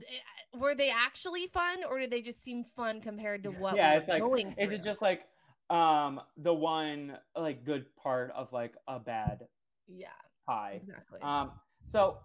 [0.53, 4.07] were they actually fun or did they just seem fun compared to what yeah it's
[4.07, 4.23] like
[4.57, 4.75] is through?
[4.77, 5.23] it just like
[5.69, 9.39] um the one like good part of like a bad
[9.88, 10.07] yeah
[10.47, 11.51] pie exactly um
[11.84, 12.17] so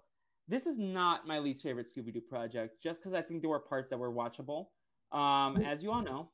[0.46, 3.90] this is not my least favorite scooby-doo project just because i think there were parts
[3.90, 4.66] that were watchable
[5.12, 6.28] um as you all know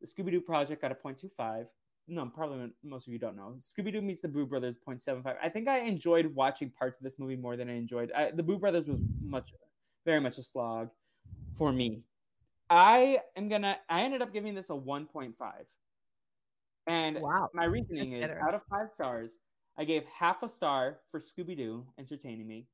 [0.00, 1.66] the scooby-doo project got a 0.25
[2.10, 3.54] no, probably most of you don't know.
[3.60, 5.36] Scooby Doo meets the Boo Brothers 0.75.
[5.40, 8.10] I think I enjoyed watching parts of this movie more than I enjoyed.
[8.10, 9.52] I, the Boo Brothers was much
[10.04, 10.90] very much a slog
[11.54, 12.02] for me.
[12.68, 13.76] I am gonna.
[13.88, 15.34] I ended up giving this a 1.5,
[16.86, 17.48] and wow.
[17.54, 19.32] my reasoning is out of five stars,
[19.76, 22.66] I gave half a star for Scooby Doo entertaining me,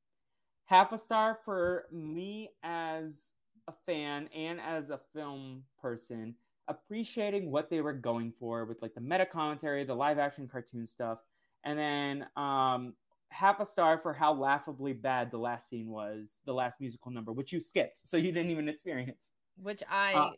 [0.66, 3.32] half a star for me as
[3.68, 6.34] a fan and as a film person
[6.68, 10.86] appreciating what they were going for with like the meta commentary, the live action cartoon
[10.86, 11.18] stuff,
[11.64, 12.94] and then um,
[13.28, 17.32] half a star for how laughably bad the last scene was, the last musical number,
[17.32, 19.30] which you skipped, so you didn't even experience.
[19.62, 20.30] Which I uh,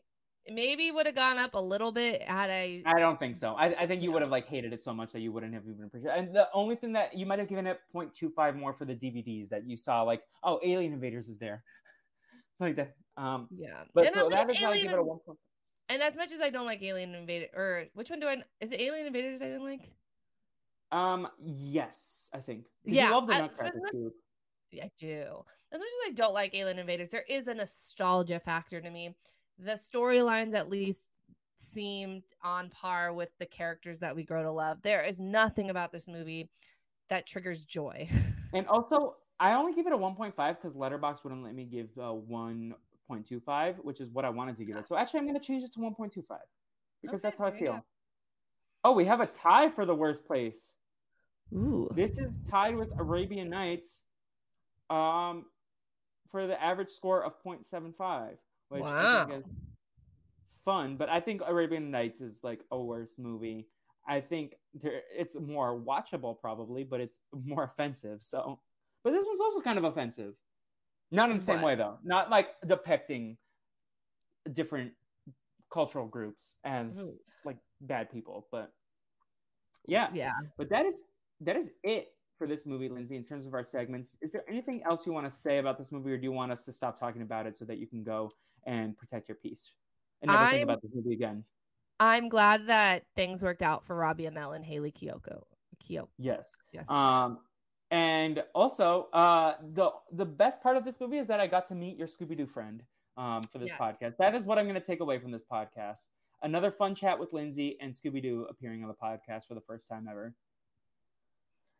[0.50, 2.82] maybe would have gone up a little bit had I.
[2.86, 3.54] I don't think so.
[3.54, 4.14] I, I think you yeah.
[4.14, 6.18] would have like hated it so much that you wouldn't have even appreciated.
[6.18, 9.48] And the only thing that you might have given it 0.25 more for the DVDs
[9.48, 11.64] that you saw, like, oh, Alien Invaders is there.
[12.60, 12.94] like that.
[13.18, 13.84] Um, Yeah.
[13.94, 15.38] but and so at that is why I give it a one point.
[15.88, 18.42] And as much as I don't like Alien Invader, or which one do I?
[18.60, 19.90] Is it Alien Invaders I didn't like?
[20.92, 22.66] Um, yes, I think.
[22.84, 24.12] Yeah, you love the I- Nutcracker too.
[24.74, 25.44] I do.
[25.72, 29.14] As much as I don't like Alien Invaders, there is a nostalgia factor to me.
[29.58, 31.08] The storylines, at least,
[31.56, 34.82] seemed on par with the characters that we grow to love.
[34.82, 36.50] There is nothing about this movie
[37.08, 38.08] that triggers joy.
[38.54, 42.14] And also, I only give it a 1.5 because Letterboxd wouldn't let me give uh,
[43.10, 44.86] 1.25, which is what I wanted to give it.
[44.86, 46.24] So actually, I'm going to change it to 1.25
[47.02, 47.72] because Okay, that's how I feel.
[47.72, 47.84] go.
[48.84, 50.72] Oh, we have a tie for the worst place.
[51.54, 51.88] Ooh.
[51.94, 54.00] This is tied with Arabian Nights
[54.90, 55.46] um,
[56.30, 58.36] for the average score of 0.75,
[58.68, 59.50] which I think is
[60.64, 60.96] fun.
[60.96, 63.66] But I think Arabian Nights is like a worse movie.
[64.06, 68.22] I think there, it's more watchable, probably, but it's more offensive.
[68.22, 68.58] So,
[69.04, 70.34] but this was also kind of offensive.
[71.10, 71.98] Not in the same way, though.
[72.04, 73.36] Not like depicting
[74.52, 74.92] different
[75.72, 77.18] cultural groups as Ooh.
[77.44, 78.72] like bad people, but
[79.86, 80.32] yeah, Yeah.
[80.56, 80.96] but that is
[81.40, 83.16] that is it for this movie, Lindsay.
[83.16, 85.90] In terms of our segments, is there anything else you want to say about this
[85.92, 88.02] movie, or do you want us to stop talking about it so that you can
[88.02, 88.30] go
[88.64, 89.72] and protect your peace
[90.22, 91.44] and never think I'm- about this movie again?
[92.00, 95.42] I'm glad that things worked out for Robbie Amell and Hayley Kiyoko.
[95.82, 96.08] Kiyoko.
[96.16, 96.48] Yes.
[96.72, 96.88] Yes.
[96.88, 97.40] Um,
[97.90, 101.74] and also, uh, the the best part of this movie is that I got to
[101.74, 102.82] meet your Scooby Doo friend
[103.16, 103.80] um, for this Yes.
[103.80, 104.16] podcast.
[104.18, 106.06] That is what I'm going to take away from this podcast.
[106.42, 109.88] Another fun chat with Lindsay and Scooby Doo appearing on the podcast for the first
[109.88, 110.34] time ever.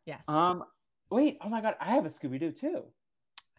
[0.05, 0.23] yes.
[0.27, 0.63] Um,
[1.09, 2.83] wait, oh my god, I have a Scooby Doo too.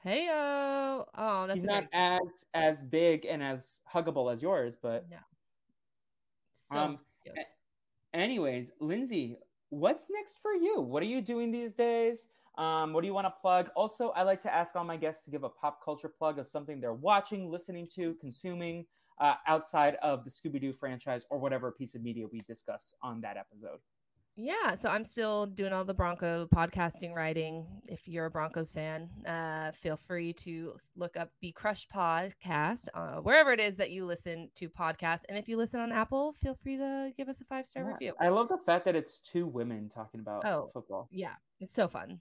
[0.02, 2.20] hey oh, oh, that's He's not as
[2.54, 5.16] as big and as huggable as yours, but no.
[6.66, 7.36] Still um, cute.
[8.12, 9.36] anyways, Lindsay,
[9.70, 10.80] what's next for you?
[10.80, 12.28] What are you doing these days?
[12.60, 13.70] Um, what do you want to plug?
[13.74, 16.46] Also, I like to ask all my guests to give a pop culture plug of
[16.46, 18.84] something they're watching, listening to, consuming
[19.18, 23.22] uh, outside of the Scooby Doo franchise or whatever piece of media we discuss on
[23.22, 23.78] that episode.
[24.36, 27.66] Yeah, so I'm still doing all the Bronco podcasting writing.
[27.86, 33.16] If you're a Broncos fan, uh, feel free to look up the Crush Podcast uh,
[33.16, 35.22] wherever it is that you listen to podcasts.
[35.28, 37.90] And if you listen on Apple, feel free to give us a five star Yeah,
[37.92, 38.12] review.
[38.20, 40.70] I love the fact that it's two women talking about Oh.
[40.72, 41.08] football.
[41.10, 42.20] Yeah, it's so fun.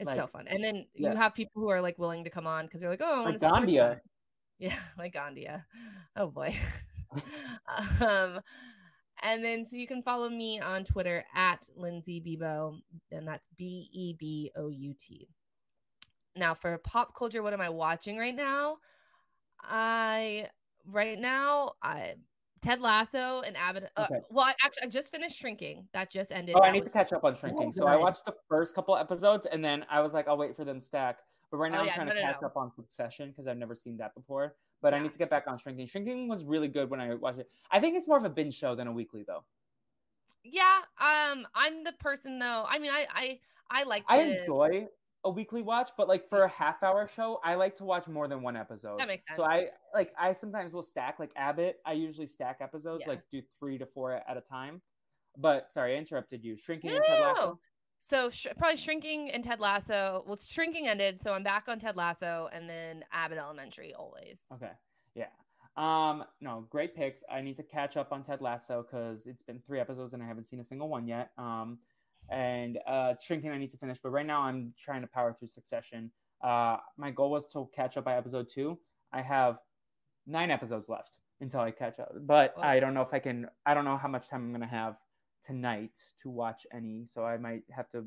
[0.00, 0.48] It's so fun.
[0.48, 1.10] And then yeah.
[1.10, 3.38] you have people who are like willing to come on because they're like, oh, Like
[3.38, 4.00] Gandia.
[4.58, 5.64] Yeah, like Gandia.
[6.16, 6.54] Oh boy.
[8.00, 8.40] um,
[9.22, 12.78] and then so you can follow me on Twitter at Lindsay Bebo,
[13.10, 15.28] and that's B E B O U T.
[16.36, 18.76] Now for pop culture, what am I watching right now?
[19.62, 20.48] I
[20.86, 22.16] right now I
[22.62, 23.90] Ted Lasso and Abbott.
[23.96, 24.20] Uh, Okay.
[24.30, 25.88] Well, I actually I just finished Shrinking.
[25.92, 26.54] That just ended.
[26.56, 27.72] Oh, I need to catch up on Shrinking.
[27.72, 30.64] So I watched the first couple episodes and then I was like, I'll wait for
[30.64, 31.18] them stack.
[31.50, 32.46] But right Oh, now I'm yeah, trying no, to no, catch no.
[32.48, 34.54] up on Succession because I've never seen that before.
[34.82, 35.86] But I need to get back on Shrinking.
[35.86, 37.48] Shrinking was really good when I watched it.
[37.70, 39.44] I think it's more of a binge show than a weekly though.
[40.44, 40.80] Yeah.
[41.00, 42.64] Um, I'm the person though.
[42.68, 44.04] I mean, I I I like.
[44.08, 44.86] I the- enjoy
[45.24, 48.26] a weekly watch, but like for a half hour show, I like to watch more
[48.28, 48.98] than one episode.
[48.98, 49.36] That makes sense.
[49.36, 49.44] So.
[49.44, 51.76] I like I sometimes will stack like Abbott.
[51.84, 53.10] I usually stack episodes, Yeah.
[53.10, 54.80] like do three to four at a time.
[55.36, 56.56] But sorry, I interrupted you.
[56.56, 57.40] Shrinking No, and Ted Lasso.
[57.42, 57.58] no.
[58.08, 60.24] So sh- probably shrinking and Ted Lasso.
[60.26, 64.38] Well, shrinking ended, so I'm back on Ted Lasso, and then Abbott Elementary always.
[64.54, 64.72] Okay.
[65.14, 65.26] Yeah.
[65.76, 67.22] Um, no, great picks.
[67.30, 70.26] I need to catch up on Ted Lasso because it's been three episodes and I
[70.26, 71.30] haven't seen a single one yet.
[71.38, 71.78] Um,
[72.28, 75.48] and uh, Shrinking, I need to finish, but right now I'm trying to power through
[75.48, 76.10] Succession.
[76.42, 78.78] Uh, my goal was to catch up by episode two.
[79.12, 79.58] I have
[80.26, 82.62] nine episodes left until I catch up, but Whoa.
[82.62, 83.46] I don't know if I can.
[83.66, 84.96] I don't know how much time I'm gonna have
[85.44, 88.04] tonight to watch any, so I might have to.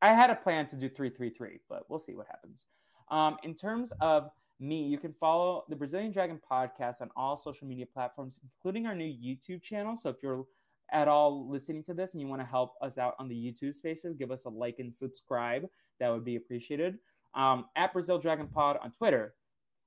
[0.00, 2.66] I had a plan to do three, three, three, but we'll see what happens.
[3.10, 7.66] Um, in terms of me, you can follow the Brazilian Dragon podcast on all social
[7.66, 9.96] media platforms, including our new YouTube channel.
[9.96, 10.44] So if you're
[10.92, 13.74] at all listening to this and you want to help us out on the YouTube
[13.74, 15.66] spaces, give us a like and subscribe.
[16.00, 16.98] That would be appreciated.
[17.34, 19.34] Um, at Brazil Dragon Pod on Twitter,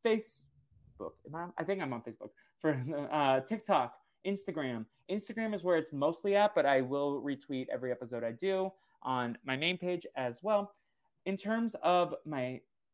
[0.06, 1.12] Facebook.
[1.34, 2.30] I, I think I'm on Facebook
[2.60, 3.94] for uh, TikTok,
[4.26, 4.86] Instagram.
[5.12, 8.72] Instagram is where it's mostly at, but I will retweet every episode I do
[9.04, 10.74] on my main page as well.
[11.26, 12.16] In terms of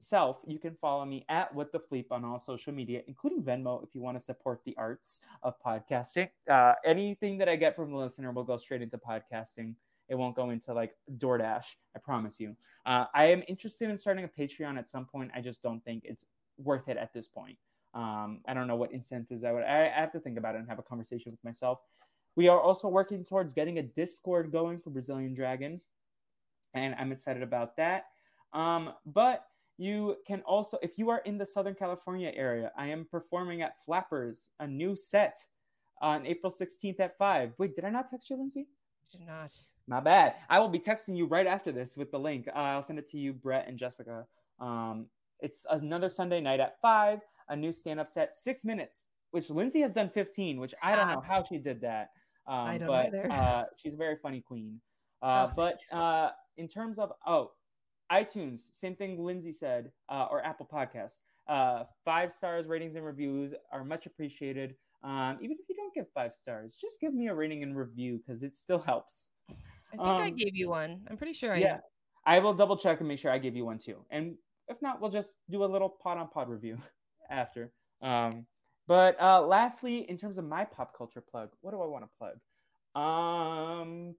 [0.01, 3.83] myself, you can follow me at What the Fleep on all social media, including Venmo,
[3.83, 6.29] if you want to support the arts of podcasting.
[6.49, 9.75] Uh, anything that I get from the listener will go straight into podcasting.
[10.09, 11.65] It won't go into like DoorDash.
[11.95, 12.55] I promise you.
[12.83, 15.29] Uh, I am interested in starting a Patreon at some point.
[15.35, 16.25] I just don't think it's
[16.57, 17.57] worth it at this point.
[17.93, 19.63] Um, I don't know what incentives I would.
[19.63, 21.79] I, I have to think about it and have a conversation with myself.
[22.35, 25.79] We are also working towards getting a Discord going for Brazilian Dragon,
[26.73, 28.05] and I'm excited about that.
[28.53, 29.45] Um, but
[29.81, 33.83] You can also, if you are in the Southern California area, I am performing at
[33.83, 35.39] Flappers, a new set
[36.03, 37.53] on April 16th at 5.
[37.57, 38.67] Wait, did I not text you, Lindsay?
[39.11, 39.49] Did not.
[39.87, 40.35] My bad.
[40.51, 42.47] I will be texting you right after this with the link.
[42.47, 44.27] Uh, I'll send it to you, Brett and Jessica.
[44.59, 45.07] Um,
[45.39, 49.81] it's another Sunday night at 5, a new stand up set, six minutes, which Lindsay
[49.81, 52.11] has done 15, which I don't know how she did that.
[52.47, 53.31] Um, I don't but either.
[53.31, 54.79] uh, she's a very funny queen.
[55.23, 57.51] Uh, Oh, but uh, in terms of, oh,
[58.11, 61.21] iTunes, same thing Lindsay said, uh, or Apple Podcasts.
[61.47, 64.75] Uh, five stars, ratings, and reviews are much appreciated.
[65.03, 68.19] Um, even if you don't give five stars, just give me a rating and review
[68.19, 69.27] because it still helps.
[69.49, 69.53] I
[69.91, 71.05] think I Um, gave you one.
[71.09, 71.79] I'm pretty sure I yeah,
[72.25, 74.05] I will double check and make sure I give you one too.
[74.11, 74.35] And
[74.67, 76.77] if not, we'll just do a little pod on pod review
[77.29, 77.71] after.
[78.01, 78.45] Um,
[78.87, 82.09] but uh, lastly, in terms of my pop culture plug, what do I want to
[82.19, 82.37] plug?
[82.95, 84.15] Um,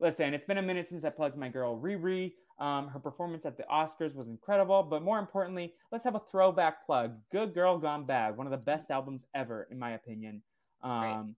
[0.00, 2.32] listen, it's been a minute since I plugged my girl Riri.
[2.58, 6.84] Um, her performance at the Oscars was incredible, but more importantly, let's have a throwback
[6.84, 7.14] plug.
[7.32, 10.42] Good Girl Gone Bad, one of the best albums ever, in my opinion.
[10.82, 11.36] Um,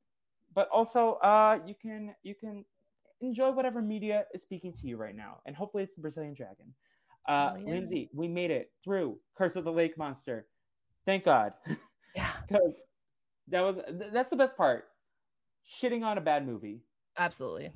[0.54, 2.64] but also, uh, you can you can
[3.20, 6.74] enjoy whatever media is speaking to you right now, and hopefully, it's the Brazilian Dragon.
[7.26, 7.72] Uh, Hell yeah.
[7.72, 10.46] Lindsay, we made it through Curse of the Lake Monster.
[11.06, 11.52] Thank God.
[12.14, 12.30] Yeah.
[13.48, 14.84] that was th- that's the best part.
[15.66, 16.82] Shitting on a bad movie
[17.16, 17.72] Absolutely.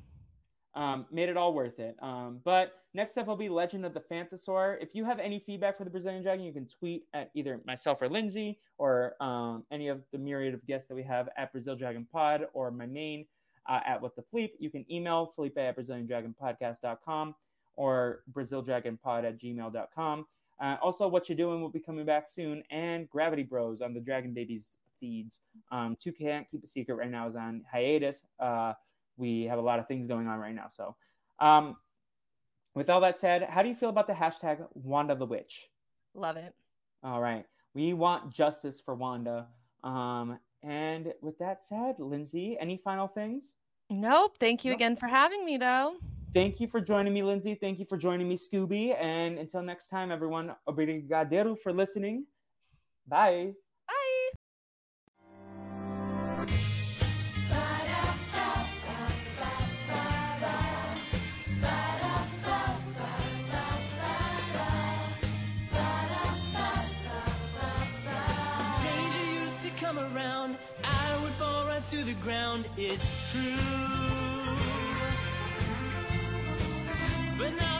[0.77, 1.97] Um, made it all worth it.
[2.01, 4.77] Um, but next up will be Legend of the Phantasaur.
[4.79, 8.01] If you have any feedback for the Brazilian Dragon, you can tweet at either myself
[8.01, 11.75] or Lindsay or um, any of the myriad of guests that we have at Brazil
[11.75, 13.25] Dragon Pod or my main
[13.67, 14.51] uh, at What the Fleep.
[14.59, 17.35] You can email Felipe at BrazilianDragonPodcast.com
[17.75, 20.27] or BrazilDragonPod at gmail.com.
[20.59, 23.99] Uh, also, What You're Doing will be coming back soon, and Gravity Bros on the
[23.99, 25.39] Dragon Babies feeds.
[25.71, 28.21] Um, Two Can't Keep a Secret right now is on hiatus.
[28.39, 28.73] Uh,
[29.17, 30.67] we have a lot of things going on right now.
[30.69, 30.95] So,
[31.39, 31.77] um,
[32.75, 35.67] with all that said, how do you feel about the hashtag Wanda the Witch?
[36.13, 36.53] Love it.
[37.03, 39.47] All right, we want justice for Wanda.
[39.83, 43.53] Um, and with that said, Lindsay, any final things?
[43.89, 44.37] Nope.
[44.39, 44.77] Thank you Nope.
[44.77, 45.95] again for having me, though.
[46.33, 47.55] Thank you for joining me, Lindsay.
[47.55, 48.95] Thank you for joining me, Scooby.
[49.01, 52.25] And until next time, everyone, obrigado for listening.
[53.07, 53.53] Bye.
[53.53, 53.53] Bye.
[72.27, 72.67] Ground.
[72.75, 73.41] It's true.
[77.37, 77.76] But now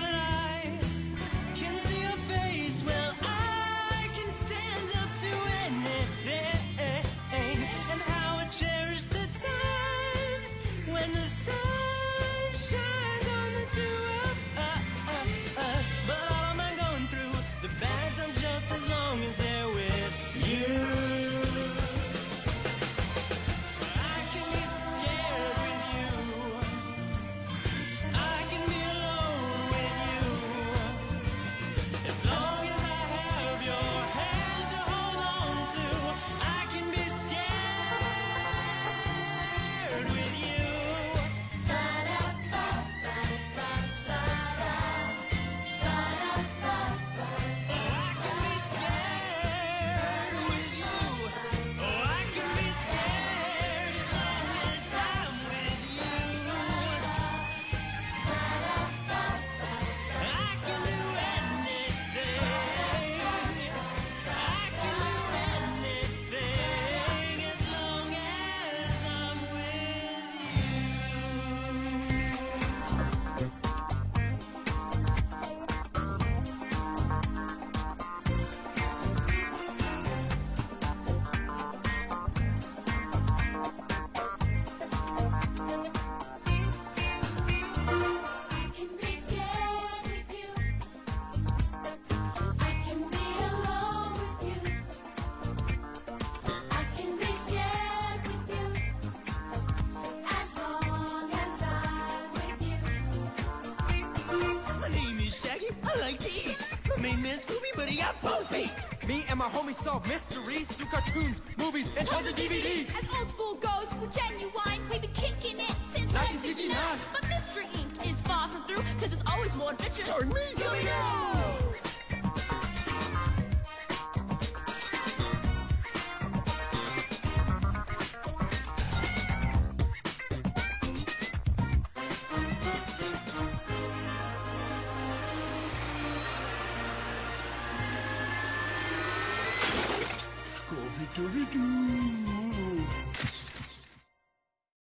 [109.78, 112.77] solve mysteries through cartoons, movies, and tons of DVDs.